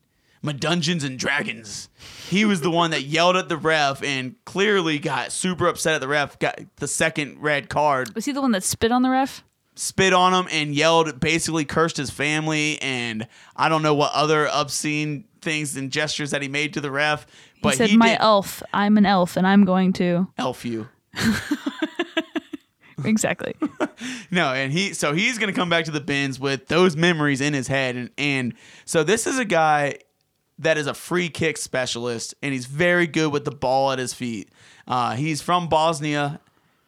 Madungeons 0.43 1.05
and 1.05 1.19
Dragons. 1.19 1.89
He 2.29 2.45
was 2.45 2.61
the 2.61 2.71
one 2.71 2.91
that 2.93 3.03
yelled 3.03 3.37
at 3.37 3.49
the 3.49 3.57
ref 3.57 4.03
and 4.03 4.35
clearly 4.45 4.99
got 4.99 5.33
super 5.33 5.67
upset 5.67 5.95
at 5.95 6.01
the 6.01 6.09
ref, 6.09 6.39
got 6.39 6.59
the 6.77 6.89
second 6.89 7.41
red 7.41 7.69
card 7.69 8.15
Was 8.15 8.25
he 8.27 8.33
the 8.33 8.41
one 8.41 8.53
that 8.53 8.63
spit 8.63 8.93
on 8.93 9.03
the 9.03 9.11
ref? 9.11 9.43
spit 9.75 10.13
on 10.13 10.35
him 10.35 10.49
and 10.51 10.75
yelled, 10.75 11.21
basically 11.21 11.65
cursed 11.65 11.97
his 11.97 12.11
family, 12.11 12.83
and 12.83 13.29
I 13.55 13.69
don't 13.69 13.81
know 13.83 13.95
what 13.95 14.13
other 14.13 14.49
obscene 14.49 15.25
things 15.41 15.77
and 15.77 15.93
gestures 15.93 16.33
that 16.33 16.43
he 16.43 16.49
made 16.49 16.75
to 16.75 16.81
the 16.81 16.91
ref. 16.91 17.27
But 17.63 17.71
he 17.75 17.77
said, 17.77 17.91
he 17.91 17.97
"My 17.97 18.09
did 18.09 18.19
elf. 18.21 18.61
I'm 18.75 18.99
an 18.99 19.07
elf, 19.07 19.37
and 19.37 19.47
I'm 19.47 19.65
going 19.65 19.93
to." 19.95 20.27
elf 20.37 20.65
you. 20.65 20.89
Exactly. 23.05 23.55
No, 24.31 24.53
and 24.53 24.73
he 24.73 24.93
so 24.93 25.15
he's 25.15 25.39
gonna 25.39 25.53
come 25.55 25.71
back 25.71 25.87
to 25.87 25.91
the 25.91 26.01
Benz 26.03 26.39
with 26.39 26.67
those 26.69 26.97
memories 26.97 27.41
in 27.41 27.55
his 27.55 27.67
head, 27.67 27.97
and 27.97 28.11
and 28.19 28.55
so 28.85 29.03
this 29.03 29.27
is 29.27 29.39
a 29.39 29.45
guy 29.45 29.99
that 30.59 30.77
is 30.77 30.87
a 30.87 30.95
free 30.95 31.29
kick 31.29 31.57
specialist, 31.57 32.35
and 32.43 32.53
he's 32.53 32.67
very 32.67 33.07
good 33.07 33.33
with 33.33 33.45
the 33.45 33.51
ball 33.51 33.93
at 33.93 33.99
his 33.99 34.13
feet. 34.13 34.51
Uh, 34.87 35.15
he's 35.15 35.41
from 35.41 35.69
Bosnia. 35.69 36.41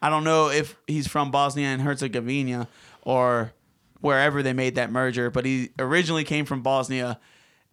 I 0.03 0.11
don't 0.11 0.25
know 0.25 0.51
if 0.51 0.77
he's 0.87 1.07
from 1.07 1.31
Bosnia 1.31 1.69
and 1.69 1.83
Herzegovina 1.83 2.69
or 3.03 3.53
wherever 4.01 4.43
they 4.43 4.53
made 4.53 4.77
that 4.77 4.91
merger, 4.91 5.31
but 5.31 5.45
he 5.45 5.71
originally 5.79 6.25
came 6.25 6.47
from 6.47 6.63
Bosnia. 6.63 7.21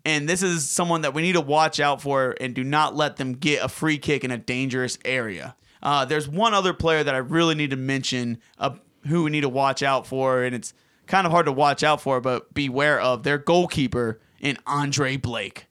And 0.05 0.27
this 0.27 0.43
is 0.43 0.69
someone 0.69 1.01
that 1.01 1.13
we 1.13 1.21
need 1.21 1.33
to 1.33 1.41
watch 1.41 1.79
out 1.79 2.01
for 2.01 2.35
and 2.39 2.53
do 2.53 2.63
not 2.63 2.95
let 2.95 3.17
them 3.17 3.33
get 3.33 3.63
a 3.63 3.69
free 3.69 3.97
kick 3.97 4.23
in 4.23 4.31
a 4.31 4.37
dangerous 4.37 4.97
area. 5.03 5.55
Uh, 5.81 6.05
there's 6.05 6.27
one 6.27 6.53
other 6.53 6.73
player 6.73 7.03
that 7.03 7.15
I 7.15 7.19
really 7.19 7.55
need 7.55 7.69
to 7.71 7.75
mention 7.75 8.39
uh, 8.57 8.75
who 9.07 9.23
we 9.23 9.29
need 9.29 9.41
to 9.41 9.49
watch 9.49 9.83
out 9.83 10.07
for, 10.07 10.43
and 10.43 10.55
it's 10.55 10.73
kind 11.07 11.25
of 11.25 11.31
hard 11.31 11.45
to 11.45 11.51
watch 11.51 11.83
out 11.83 12.01
for, 12.01 12.19
but 12.19 12.53
beware 12.53 12.99
of 12.99 13.23
their 13.23 13.37
goalkeeper 13.37 14.19
in 14.39 14.57
Andre 14.65 15.17
Blake. 15.17 15.65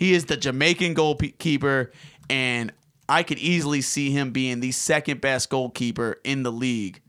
He 0.00 0.14
is 0.14 0.24
the 0.24 0.38
Jamaican 0.38 0.94
goalkeeper, 0.94 1.92
and 2.30 2.72
I 3.06 3.22
could 3.22 3.38
easily 3.38 3.82
see 3.82 4.10
him 4.10 4.30
being 4.30 4.60
the 4.60 4.72
second 4.72 5.20
best 5.20 5.50
goalkeeper 5.50 6.16
in 6.24 6.42
the 6.42 6.50
league. 6.50 7.02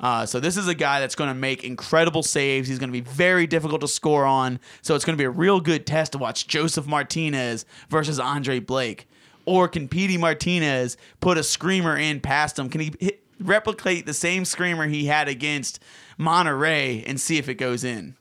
Uh, 0.00 0.26
so 0.26 0.40
this 0.40 0.56
is 0.56 0.66
a 0.66 0.74
guy 0.74 0.98
that's 0.98 1.14
going 1.14 1.28
to 1.28 1.34
make 1.34 1.62
incredible 1.62 2.24
saves. 2.24 2.66
He's 2.66 2.80
going 2.80 2.88
to 2.88 2.92
be 2.92 3.08
very 3.08 3.46
difficult 3.46 3.82
to 3.82 3.88
score 3.88 4.24
on. 4.24 4.58
So 4.82 4.96
it's 4.96 5.04
going 5.04 5.16
to 5.16 5.22
be 5.22 5.26
a 5.26 5.30
real 5.30 5.60
good 5.60 5.86
test 5.86 6.10
to 6.12 6.18
watch 6.18 6.48
Josef 6.48 6.88
Martinez 6.88 7.66
versus 7.88 8.18
Andre 8.18 8.58
Blake. 8.58 9.06
Or 9.46 9.68
can 9.68 9.86
Pity 9.86 10.18
Martinez 10.18 10.96
put 11.20 11.38
a 11.38 11.44
screamer 11.44 11.96
in 11.96 12.18
past 12.20 12.58
him? 12.58 12.68
Can 12.68 12.80
he 12.80 12.92
hit, 12.98 13.22
replicate 13.38 14.06
the 14.06 14.14
same 14.14 14.44
screamer 14.44 14.88
he 14.88 15.06
had 15.06 15.28
against 15.28 15.78
Monterrey 16.18 17.04
and 17.06 17.20
see 17.20 17.38
if 17.38 17.48
it 17.48 17.54
goes 17.54 17.84
in? 17.84 18.16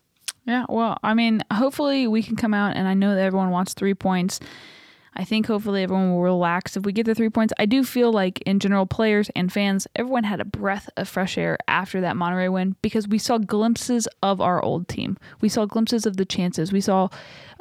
Yeah, 0.45 0.65
well, 0.67 0.97
I 1.03 1.13
mean, 1.13 1.41
hopefully 1.51 2.07
we 2.07 2.21
can 2.21 2.35
come 2.35 2.53
out, 2.53 2.75
and 2.75 2.87
I 2.87 2.93
know 2.93 3.15
that 3.15 3.21
everyone 3.21 3.51
wants 3.51 3.73
three 3.73 3.93
points. 3.93 4.39
I 5.15 5.23
think 5.23 5.45
hopefully 5.45 5.83
everyone 5.83 6.11
will 6.11 6.21
relax 6.21 6.75
if 6.75 6.85
we 6.85 6.91
get 6.91 7.05
the 7.05 7.13
three 7.13 7.29
points. 7.29 7.53
I 7.59 7.65
do 7.65 7.83
feel 7.83 8.11
like 8.11 8.41
in 8.41 8.59
general, 8.59 8.85
players 8.85 9.29
and 9.35 9.53
fans, 9.53 9.87
everyone 9.95 10.23
had 10.23 10.41
a 10.41 10.45
breath 10.45 10.89
of 10.97 11.07
fresh 11.07 11.37
air 11.37 11.57
after 11.67 12.01
that 12.01 12.15
Monterrey 12.15 12.51
win 12.51 12.75
because 12.81 13.07
we 13.07 13.19
saw 13.19 13.37
glimpses 13.37 14.07
of 14.23 14.41
our 14.41 14.61
old 14.63 14.87
team. 14.87 15.17
We 15.39 15.49
saw 15.49 15.65
glimpses 15.65 16.05
of 16.05 16.17
the 16.17 16.25
chances. 16.25 16.71
We 16.71 16.81
saw 16.81 17.09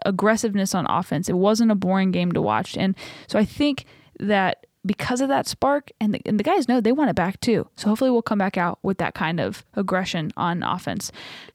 aggressiveness 0.06 0.74
on 0.74 0.86
offense. 0.88 1.28
It 1.28 1.36
wasn't 1.36 1.70
a 1.70 1.76
boring 1.76 2.10
game 2.10 2.32
to 2.32 2.40
watch. 2.40 2.76
And 2.76 2.96
so 3.26 3.38
I 3.38 3.44
think 3.44 3.84
that 4.18 4.66
because 4.84 5.20
of 5.20 5.28
that 5.28 5.46
spark, 5.46 5.90
and 6.00 6.14
the, 6.14 6.20
and 6.26 6.38
the 6.38 6.44
guys 6.44 6.68
know 6.68 6.80
they 6.80 6.92
want 6.92 7.10
it 7.10 7.16
back 7.16 7.40
too. 7.40 7.68
So 7.76 7.88
hopefully 7.88 8.10
we'll 8.10 8.22
come 8.22 8.38
back 8.38 8.56
out 8.56 8.78
with 8.82 8.98
that 8.98 9.14
kind 9.14 9.40
of 9.40 9.64
aggression 9.74 10.32
on 10.36 10.62
offense. 10.62 11.12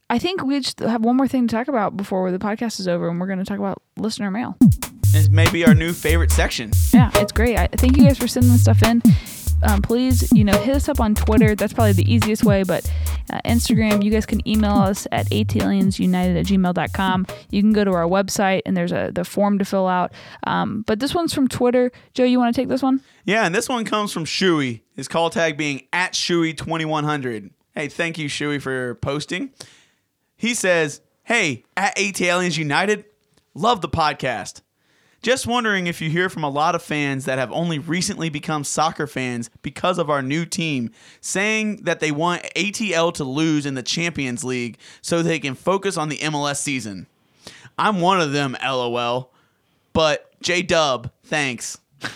I 0.09 0.19
think 0.19 0.43
we 0.43 0.59
just 0.59 0.80
have 0.80 1.03
one 1.03 1.17
more 1.17 1.28
thing 1.28 1.47
to 1.47 1.55
talk 1.55 1.67
about 1.67 1.97
before 1.97 2.32
the 2.32 2.39
podcast 2.39 2.80
is 2.80 2.88
over, 2.88 3.09
and 3.09 3.19
we're 3.19 3.28
going 3.28 3.39
to 3.39 3.45
talk 3.45 3.59
about 3.59 3.82
listener 3.97 4.32
mail. 4.32 4.57
It's 5.13 5.30
maybe 5.30 5.65
our 5.65 5.73
new 5.73 5.93
favorite 5.93 6.32
section. 6.32 6.71
Yeah, 6.93 7.11
it's 7.15 7.32
great. 7.32 7.57
I 7.57 7.67
thank 7.67 7.97
you 7.97 8.03
guys 8.03 8.17
for 8.17 8.28
sending 8.28 8.51
this 8.51 8.61
stuff 8.61 8.84
in. 8.84 9.01
Um, 9.64 9.82
please, 9.82 10.32
you 10.34 10.43
know, 10.43 10.58
hit 10.58 10.76
us 10.76 10.88
up 10.89 10.99
on 10.99 11.16
Twitter. 11.16 11.55
That's 11.55 11.74
probably 11.74 11.93
the 11.93 12.12
easiest 12.12 12.43
way, 12.43 12.64
but 12.64 12.89
uh, 13.32 13.39
Instagram, 13.45 14.03
you 14.03 14.12
guys 14.12 14.26
can 14.26 14.47
email 14.47 14.74
us 14.74 15.08
at 15.12 15.28
ataliensunited 15.30 16.39
at 16.39 16.45
gmail.com. 16.45 17.26
You 17.49 17.62
can 17.62 17.74
go 17.74 17.84
to 17.84 17.91
our 17.91 18.05
website 18.05 18.62
and 18.66 18.78
there's 18.78 18.91
a 18.91 19.12
the 19.14 19.24
form 19.24 19.58
to 19.60 19.66
fill 19.66 19.88
out. 19.88 20.14
Um, 20.45 20.84
but 20.86 20.99
this 20.99 21.16
one's 21.16 21.34
from 21.34 21.47
Twitter. 21.47 21.91
Joe, 22.14 22.24
you 22.24 22.39
want 22.39 22.55
to 22.55 22.62
take 22.62 22.70
this 22.70 22.82
one? 22.82 23.01
Yeah, 23.26 23.45
and 23.45 23.53
this 23.53 23.68
one 23.68 23.86
comes 23.86 24.14
from 24.14 24.26
Shuey. 24.26 24.82
His 24.95 25.08
call 25.08 25.30
tag 25.30 25.58
being 25.58 25.84
at 25.91 26.14
Shuey2100. 26.14 27.51
Hey, 27.74 27.88
thank 27.89 28.18
you, 28.18 28.30
Shuey, 28.30 28.62
for 28.62 28.95
posting. 28.95 29.51
He 30.36 30.53
says, 30.53 31.01
Hey, 31.24 31.64
at 31.76 31.99
AT 31.99 32.20
United, 32.58 33.05
love 33.53 33.82
the 33.82 33.89
podcast. 33.89 34.62
Just 35.24 35.47
wondering 35.47 35.88
if 35.88 35.99
you 35.99 36.09
hear 36.09 36.30
from 36.30 36.43
a 36.43 36.49
lot 36.49 36.76
of 36.76 36.82
fans 36.82 37.26
that 37.26 37.39
have 37.39 37.51
only 37.51 37.80
recently 37.80 38.30
become 38.30 38.63
soccer 38.63 39.07
fans 39.07 39.49
because 39.61 39.97
of 39.97 40.09
our 40.09 40.22
new 40.22 40.45
team 40.45 40.91
saying 41.22 41.84
that 41.84 41.99
they 41.99 42.11
want 42.11 42.43
ATL 42.55 43.13
to 43.15 43.24
lose 43.24 43.65
in 43.65 43.74
the 43.74 43.84
Champions 43.84 44.43
League 44.43 44.78
so 45.01 45.22
they 45.22 45.39
can 45.39 45.55
focus 45.55 45.97
on 45.97 46.09
the 46.09 46.18
MLS 46.20 46.57
season. 46.57 47.07
I'm 47.78 47.99
one 47.99 48.22
of 48.22 48.32
them, 48.32 48.55
lol. 48.63 49.32
But 49.93 50.39
J 50.41 50.61
Dub, 50.61 51.11
thanks. 51.24 51.78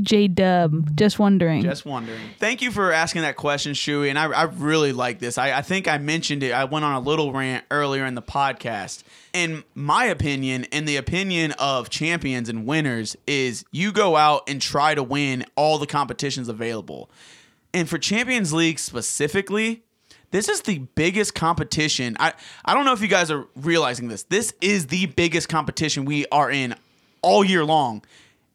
J 0.00 0.28
Dub, 0.28 0.96
just 0.96 1.18
wondering. 1.18 1.62
Just 1.62 1.86
wondering. 1.86 2.20
Thank 2.38 2.62
you 2.62 2.70
for 2.70 2.92
asking 2.92 3.22
that 3.22 3.36
question, 3.36 3.72
Shuey. 3.72 4.08
And 4.08 4.18
I, 4.18 4.24
I 4.26 4.42
really 4.44 4.92
like 4.92 5.18
this. 5.18 5.38
I, 5.38 5.58
I 5.58 5.62
think 5.62 5.86
I 5.86 5.98
mentioned 5.98 6.42
it. 6.42 6.52
I 6.52 6.64
went 6.64 6.84
on 6.84 6.94
a 6.94 7.00
little 7.00 7.32
rant 7.32 7.64
earlier 7.70 8.04
in 8.04 8.14
the 8.14 8.22
podcast. 8.22 9.04
In 9.32 9.64
my 9.74 10.04
opinion, 10.06 10.66
and 10.72 10.86
the 10.86 10.96
opinion 10.96 11.52
of 11.52 11.90
champions 11.90 12.48
and 12.48 12.66
winners, 12.66 13.16
is 13.26 13.64
you 13.70 13.92
go 13.92 14.16
out 14.16 14.42
and 14.48 14.60
try 14.60 14.94
to 14.94 15.02
win 15.02 15.44
all 15.56 15.78
the 15.78 15.86
competitions 15.86 16.48
available. 16.48 17.08
And 17.72 17.88
for 17.88 17.98
Champions 17.98 18.52
League 18.52 18.78
specifically, 18.78 19.82
this 20.30 20.48
is 20.48 20.62
the 20.62 20.78
biggest 20.78 21.34
competition. 21.34 22.16
I, 22.18 22.32
I 22.64 22.74
don't 22.74 22.84
know 22.84 22.92
if 22.92 23.00
you 23.00 23.08
guys 23.08 23.30
are 23.30 23.46
realizing 23.54 24.08
this. 24.08 24.24
This 24.24 24.52
is 24.60 24.88
the 24.88 25.06
biggest 25.06 25.48
competition 25.48 26.04
we 26.04 26.26
are 26.32 26.50
in 26.50 26.74
all 27.22 27.44
year 27.44 27.64
long 27.64 28.02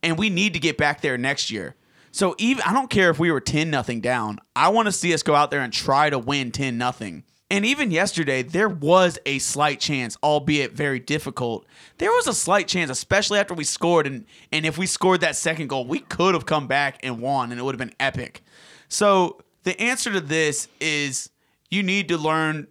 and 0.03 0.17
we 0.17 0.29
need 0.29 0.53
to 0.53 0.59
get 0.59 0.77
back 0.77 1.01
there 1.01 1.17
next 1.17 1.51
year. 1.51 1.75
So 2.11 2.35
even 2.37 2.63
I 2.65 2.73
don't 2.73 2.89
care 2.89 3.09
if 3.09 3.19
we 3.19 3.31
were 3.31 3.41
10 3.41 3.69
nothing 3.69 4.01
down. 4.01 4.39
I 4.55 4.69
want 4.69 4.87
to 4.87 4.91
see 4.91 5.13
us 5.13 5.23
go 5.23 5.35
out 5.35 5.51
there 5.51 5.61
and 5.61 5.71
try 5.71 6.09
to 6.09 6.17
win 6.17 6.51
10 6.51 6.77
nothing. 6.77 7.23
And 7.51 7.65
even 7.65 7.89
yesterday, 7.89 8.43
there 8.43 8.69
was 8.69 9.17
a 9.25 9.39
slight 9.39 9.79
chance, 9.79 10.15
albeit 10.21 10.73
very 10.73 10.99
difficult. 10.99 11.65
There 11.97 12.11
was 12.11 12.27
a 12.27 12.33
slight 12.33 12.67
chance, 12.67 12.91
especially 12.91 13.39
after 13.39 13.55
we 13.55 13.63
scored. 13.63 14.05
And, 14.05 14.25
and 14.51 14.65
if 14.67 14.77
we 14.77 14.85
scored 14.85 15.21
that 15.21 15.35
second 15.35 15.67
goal, 15.67 15.85
we 15.85 15.99
could 15.99 16.35
have 16.35 16.45
come 16.45 16.67
back 16.67 16.99
and 17.01 17.19
won, 17.19 17.51
and 17.51 17.59
it 17.59 17.63
would 17.63 17.73
have 17.73 17.79
been 17.79 17.95
epic. 17.99 18.43
So 18.87 19.39
the 19.63 19.79
answer 19.81 20.11
to 20.11 20.21
this 20.21 20.67
is 20.79 21.31
you 21.71 21.81
need 21.81 22.07
to 22.09 22.17
learn 22.17 22.67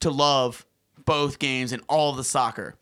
to 0.00 0.10
love 0.10 0.66
both 1.04 1.38
games 1.38 1.70
and 1.70 1.82
all 1.88 2.12
the 2.12 2.24
soccer. 2.24 2.74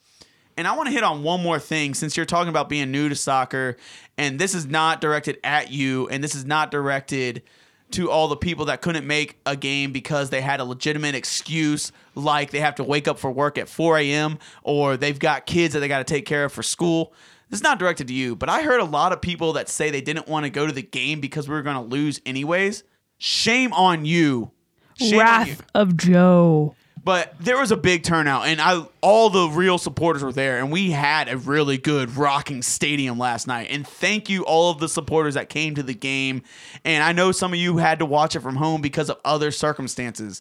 And 0.57 0.69
I 0.69 0.77
want 0.77 0.87
to 0.87 0.93
hit 0.93 1.03
on 1.03 1.23
one 1.23 1.43
more 1.43 1.59
thing 1.59 1.95
since 1.95 2.17
you're 2.17 2.27
talking 2.27 2.49
about 2.49 2.69
being 2.69 2.91
new 2.91 3.09
to 3.09 3.15
soccer, 3.15 3.77
and 4.17 4.39
this 4.39 4.55
is 4.55 4.67
not 4.67 5.01
directed 5.01 5.39
at 5.43 5.71
you, 5.71 6.09
and 6.09 6.23
this 6.23 6.35
is 6.35 6.45
not 6.45 6.71
directed 6.71 7.43
to 7.91 8.11
all 8.11 8.29
the 8.29 8.37
people 8.37 8.65
that 8.65 8.81
couldn't 8.81 9.07
make 9.07 9.39
a 9.47 9.57
game 9.57 9.93
because 9.93 10.31
they 10.31 10.41
had 10.41 10.61
a 10.61 10.65
legitimate 10.65 11.15
excuse, 11.15 11.93
like 12.15 12.51
they 12.51 12.61
have 12.61 12.75
to 12.77 12.85
wake 12.85 13.07
up 13.07 13.19
for 13.19 13.31
work 13.31 13.59
at 13.59 13.69
4 13.69 13.99
a.m. 13.99 14.39
or 14.63 14.97
they've 14.97 15.19
got 15.19 15.47
kids 15.47 15.75
that 15.75 15.81
they 15.81 15.89
got 15.89 15.99
to 15.99 16.05
take 16.05 16.27
care 16.27 16.45
of 16.45 16.53
for 16.53 16.63
school. 16.63 17.13
This 17.51 17.59
is 17.59 17.63
not 17.63 17.79
directed 17.79 18.09
to 18.09 18.15
you, 18.15 18.35
but 18.35 18.49
I 18.49 18.63
heard 18.63 18.81
a 18.81 18.85
lot 18.85 19.13
of 19.13 19.21
people 19.21 19.53
that 19.53 19.69
say 19.69 19.91
they 19.91 20.01
didn't 20.01 20.27
want 20.27 20.45
to 20.45 20.51
go 20.51 20.67
to 20.67 20.73
the 20.73 20.83
game 20.83 21.21
because 21.21 21.49
we 21.49 21.55
were 21.55 21.63
going 21.63 21.77
to 21.77 21.83
lose 21.83 22.21
anyways. 22.27 22.83
Shame 23.19 23.73
on 23.73 24.05
you. 24.05 24.51
Shame 24.99 25.21
on 25.21 25.47
you. 25.47 25.53
Wrath 25.53 25.63
of 25.75 25.97
Joe. 25.97 26.75
But 27.05 27.35
there 27.39 27.59
was 27.59 27.71
a 27.71 27.77
big 27.77 28.03
turnout, 28.03 28.47
and 28.47 28.63
I 28.63 28.83
all 29.03 29.29
the 29.29 29.49
real 29.49 29.77
supporters 29.77 30.25
were 30.25 30.33
there, 30.33 30.59
and 30.59 30.73
we 30.73 30.91
had 30.91 31.29
a 31.29 31.37
really 31.37 31.77
good 31.77 32.17
rocking 32.17 32.63
stadium 32.63 33.19
last 33.19 33.47
night. 33.47 33.69
And 33.71 33.87
thank 33.87 34.31
you 34.31 34.43
all 34.47 34.71
of 34.71 34.79
the 34.79 34.89
supporters 34.89 35.35
that 35.35 35.51
came 35.51 35.75
to 35.75 35.83
the 35.83 35.93
game. 35.93 36.43
And 36.83 37.05
I 37.05 37.13
know 37.13 37.31
some 37.31 37.53
of 37.53 37.59
you 37.59 37.77
had 37.77 37.99
to 37.99 38.07
watch 38.07 38.35
it 38.37 38.41
from 38.41 38.57
home 38.57 38.81
because 38.81 39.11
of 39.11 39.19
other 39.23 39.51
circumstances. 39.51 40.41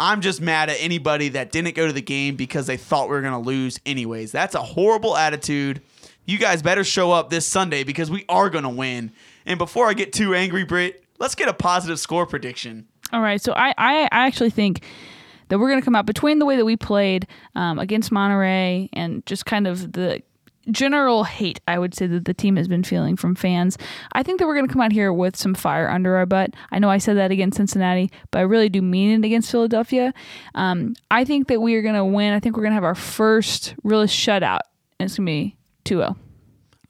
I'm 0.00 0.20
just 0.20 0.40
mad 0.40 0.68
at 0.68 0.78
anybody 0.80 1.28
that 1.30 1.52
didn't 1.52 1.76
go 1.76 1.86
to 1.86 1.92
the 1.92 2.02
game 2.02 2.34
because 2.34 2.66
they 2.66 2.76
thought 2.76 3.08
we 3.08 3.14
were 3.14 3.22
going 3.22 3.34
to 3.34 3.46
lose 3.46 3.78
anyways. 3.86 4.32
That's 4.32 4.54
a 4.56 4.62
horrible 4.62 5.16
attitude. 5.16 5.80
You 6.24 6.38
guys 6.38 6.62
better 6.62 6.84
show 6.84 7.12
up 7.12 7.30
this 7.30 7.46
Sunday 7.46 7.84
because 7.84 8.10
we 8.10 8.24
are 8.28 8.50
going 8.50 8.64
to 8.64 8.70
win. 8.70 9.12
And 9.46 9.58
before 9.58 9.88
I 9.88 9.92
get 9.92 10.12
too 10.12 10.34
angry, 10.34 10.64
Britt, 10.64 11.04
let's 11.18 11.34
get 11.36 11.48
a 11.48 11.52
positive 11.52 12.00
score 12.00 12.26
prediction. 12.26 12.88
All 13.12 13.20
right, 13.20 13.40
so 13.40 13.52
I, 13.52 13.74
I, 13.76 14.02
I 14.04 14.26
actually 14.26 14.50
think 14.50 14.82
that 15.50 15.58
we're 15.58 15.68
going 15.68 15.80
to 15.80 15.84
come 15.84 15.94
out 15.94 16.06
between 16.06 16.38
the 16.38 16.46
way 16.46 16.56
that 16.56 16.64
we 16.64 16.76
played 16.76 17.26
um, 17.54 17.78
against 17.78 18.10
Monterrey 18.10 18.88
and 18.94 19.24
just 19.26 19.44
kind 19.44 19.66
of 19.66 19.92
the 19.92 20.22
general 20.70 21.24
hate 21.24 21.60
I 21.66 21.78
would 21.78 21.94
say 21.94 22.06
that 22.06 22.26
the 22.26 22.34
team 22.34 22.56
has 22.56 22.68
been 22.68 22.84
feeling 22.84 23.16
from 23.16 23.34
fans. 23.34 23.76
I 24.12 24.22
think 24.22 24.38
that 24.38 24.46
we're 24.46 24.54
going 24.54 24.66
to 24.66 24.72
come 24.72 24.82
out 24.82 24.92
here 24.92 25.12
with 25.12 25.36
some 25.36 25.54
fire 25.54 25.90
under 25.90 26.16
our 26.16 26.26
butt. 26.26 26.54
I 26.70 26.78
know 26.78 26.90
I 26.90 26.98
said 26.98 27.16
that 27.16 27.30
against 27.30 27.56
Cincinnati, 27.56 28.10
but 28.30 28.38
I 28.38 28.42
really 28.42 28.68
do 28.68 28.80
mean 28.80 29.22
it 29.22 29.26
against 29.26 29.50
Philadelphia. 29.50 30.14
Um, 30.54 30.94
I 31.10 31.24
think 31.24 31.48
that 31.48 31.60
we 31.60 31.74
are 31.74 31.82
going 31.82 31.94
to 31.94 32.04
win. 32.04 32.32
I 32.32 32.40
think 32.40 32.56
we're 32.56 32.62
going 32.62 32.72
to 32.72 32.76
have 32.76 32.84
our 32.84 32.94
first 32.94 33.74
real 33.82 34.04
shutout, 34.04 34.60
and 34.98 35.06
it's 35.06 35.16
going 35.16 35.26
to 35.26 35.32
be 35.32 35.56
2 35.84 35.96
0. 35.98 36.16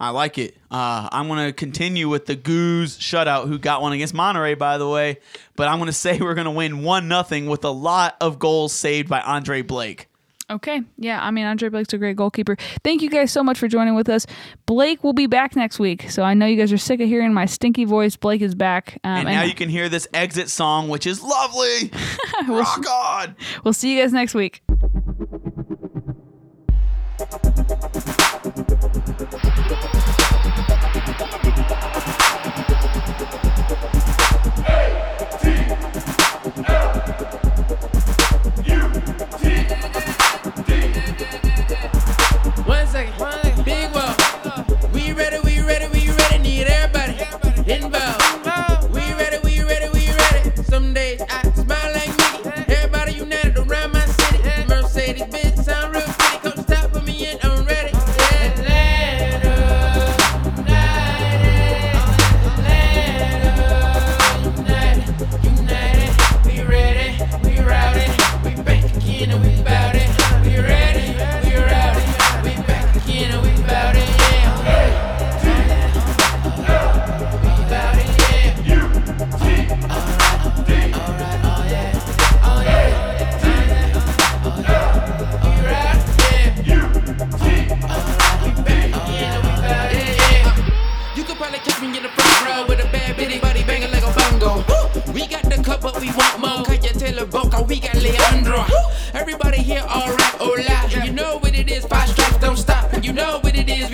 I 0.00 0.10
like 0.10 0.38
it. 0.38 0.56
Uh, 0.70 1.08
I'm 1.12 1.28
going 1.28 1.46
to 1.46 1.52
continue 1.52 2.08
with 2.08 2.24
the 2.24 2.34
Goose 2.34 2.96
shutout, 2.96 3.46
who 3.48 3.58
got 3.58 3.82
one 3.82 3.92
against 3.92 4.14
Monterrey, 4.14 4.58
by 4.58 4.78
the 4.78 4.88
way. 4.88 5.18
But 5.56 5.68
I'm 5.68 5.78
going 5.78 5.86
to 5.88 5.92
say 5.92 6.18
we're 6.18 6.34
going 6.34 6.46
to 6.46 6.50
win 6.50 6.82
1 6.82 7.06
nothing 7.06 7.46
with 7.46 7.64
a 7.64 7.70
lot 7.70 8.16
of 8.20 8.38
goals 8.38 8.72
saved 8.72 9.08
by 9.10 9.20
Andre 9.20 9.60
Blake. 9.62 10.06
Okay. 10.48 10.82
Yeah. 10.98 11.22
I 11.22 11.30
mean, 11.30 11.44
Andre 11.44 11.68
Blake's 11.68 11.92
a 11.92 11.98
great 11.98 12.16
goalkeeper. 12.16 12.56
Thank 12.82 13.02
you 13.02 13.10
guys 13.10 13.30
so 13.30 13.44
much 13.44 13.56
for 13.58 13.68
joining 13.68 13.94
with 13.94 14.08
us. 14.08 14.26
Blake 14.66 15.04
will 15.04 15.12
be 15.12 15.28
back 15.28 15.54
next 15.54 15.78
week. 15.78 16.10
So 16.10 16.24
I 16.24 16.34
know 16.34 16.44
you 16.46 16.56
guys 16.56 16.72
are 16.72 16.78
sick 16.78 16.98
of 17.00 17.06
hearing 17.06 17.32
my 17.32 17.46
stinky 17.46 17.84
voice. 17.84 18.16
Blake 18.16 18.40
is 18.40 18.56
back. 18.56 18.98
Um, 19.04 19.18
And 19.18 19.28
now 19.28 19.42
you 19.44 19.54
can 19.54 19.68
hear 19.68 19.88
this 19.88 20.08
exit 20.12 20.48
song, 20.48 20.88
which 20.88 21.06
is 21.06 21.22
lovely. 21.22 21.92
Rock 22.48 22.84
on. 22.88 23.36
we'll 23.62 23.74
see 23.74 23.94
you 23.94 24.02
guys 24.02 24.12
next 24.12 24.34
week. 24.34 24.62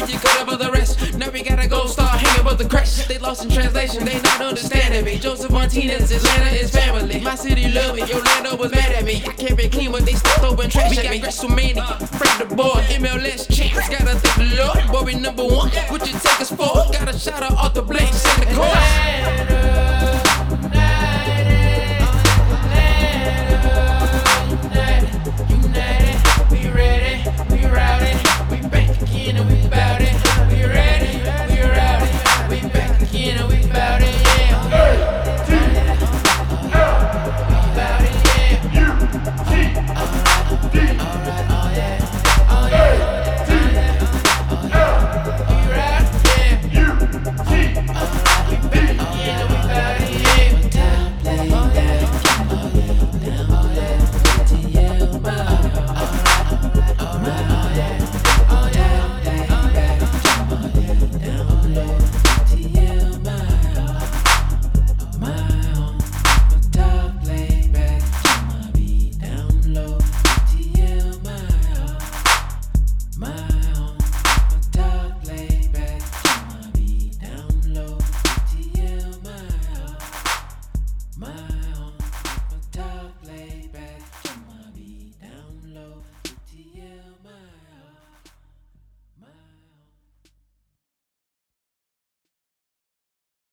We 0.07 0.13
just 0.13 0.25
cut 0.25 0.49
up 0.49 0.59
the 0.59 0.71
rest. 0.71 1.19
Now 1.19 1.31
we 1.31 1.43
gotta 1.43 1.67
go 1.67 1.87
start 1.87 2.21
hanging 2.21 2.45
with 2.47 2.59
the 2.59 2.69
crest. 2.69 3.09
They 3.09 3.19
lost 3.19 3.43
in 3.43 3.51
translation, 3.51 4.05
they 4.05 4.21
not 4.21 4.41
understanding 4.41 5.05
me. 5.05 5.19
Josef 5.19 5.51
Martinez, 5.51 6.13
Atlanta 6.13 6.51
is 6.55 6.71
family. 6.71 7.21
My 7.21 7.35
city 7.35 7.73
love 7.73 7.97
me, 7.97 8.03
Orlando 8.03 8.57
was 8.57 8.71
mad 8.71 8.93
at 8.93 9.05
me. 9.05 9.17
I 9.27 9.33
can't 9.33 9.57
be 9.57 9.69
clean, 9.69 9.91
but 9.91 10.07
they 10.07 10.13
stopped 10.13 10.41
throwing 10.41 10.71
trash 10.71 10.97
at 10.99 11.11
me. 11.11 11.21
WrestleMania, 11.21 12.09
Fred 12.19 12.49
the 12.49 12.55
boy, 12.55 12.85
MLS 13.01 13.53
champs. 13.53 13.89
Gotta 13.89 14.15
thank 14.21 14.51
the 14.51 14.57
Lord, 14.63 14.93
boy, 14.93 15.03
we 15.07 15.15
number 15.19 15.45
one. 15.45 15.71
What 15.91 16.07
you 16.07 16.13
take 16.21 16.41
us 16.41 16.51
for? 16.51 16.73
Got 16.93 17.13
a 17.13 17.19
shout 17.19 17.43
out 17.43 17.55
off 17.55 17.75
the 17.75 17.83
blank, 17.83 18.15
Santa 18.15 18.55
Claus. 18.55 19.56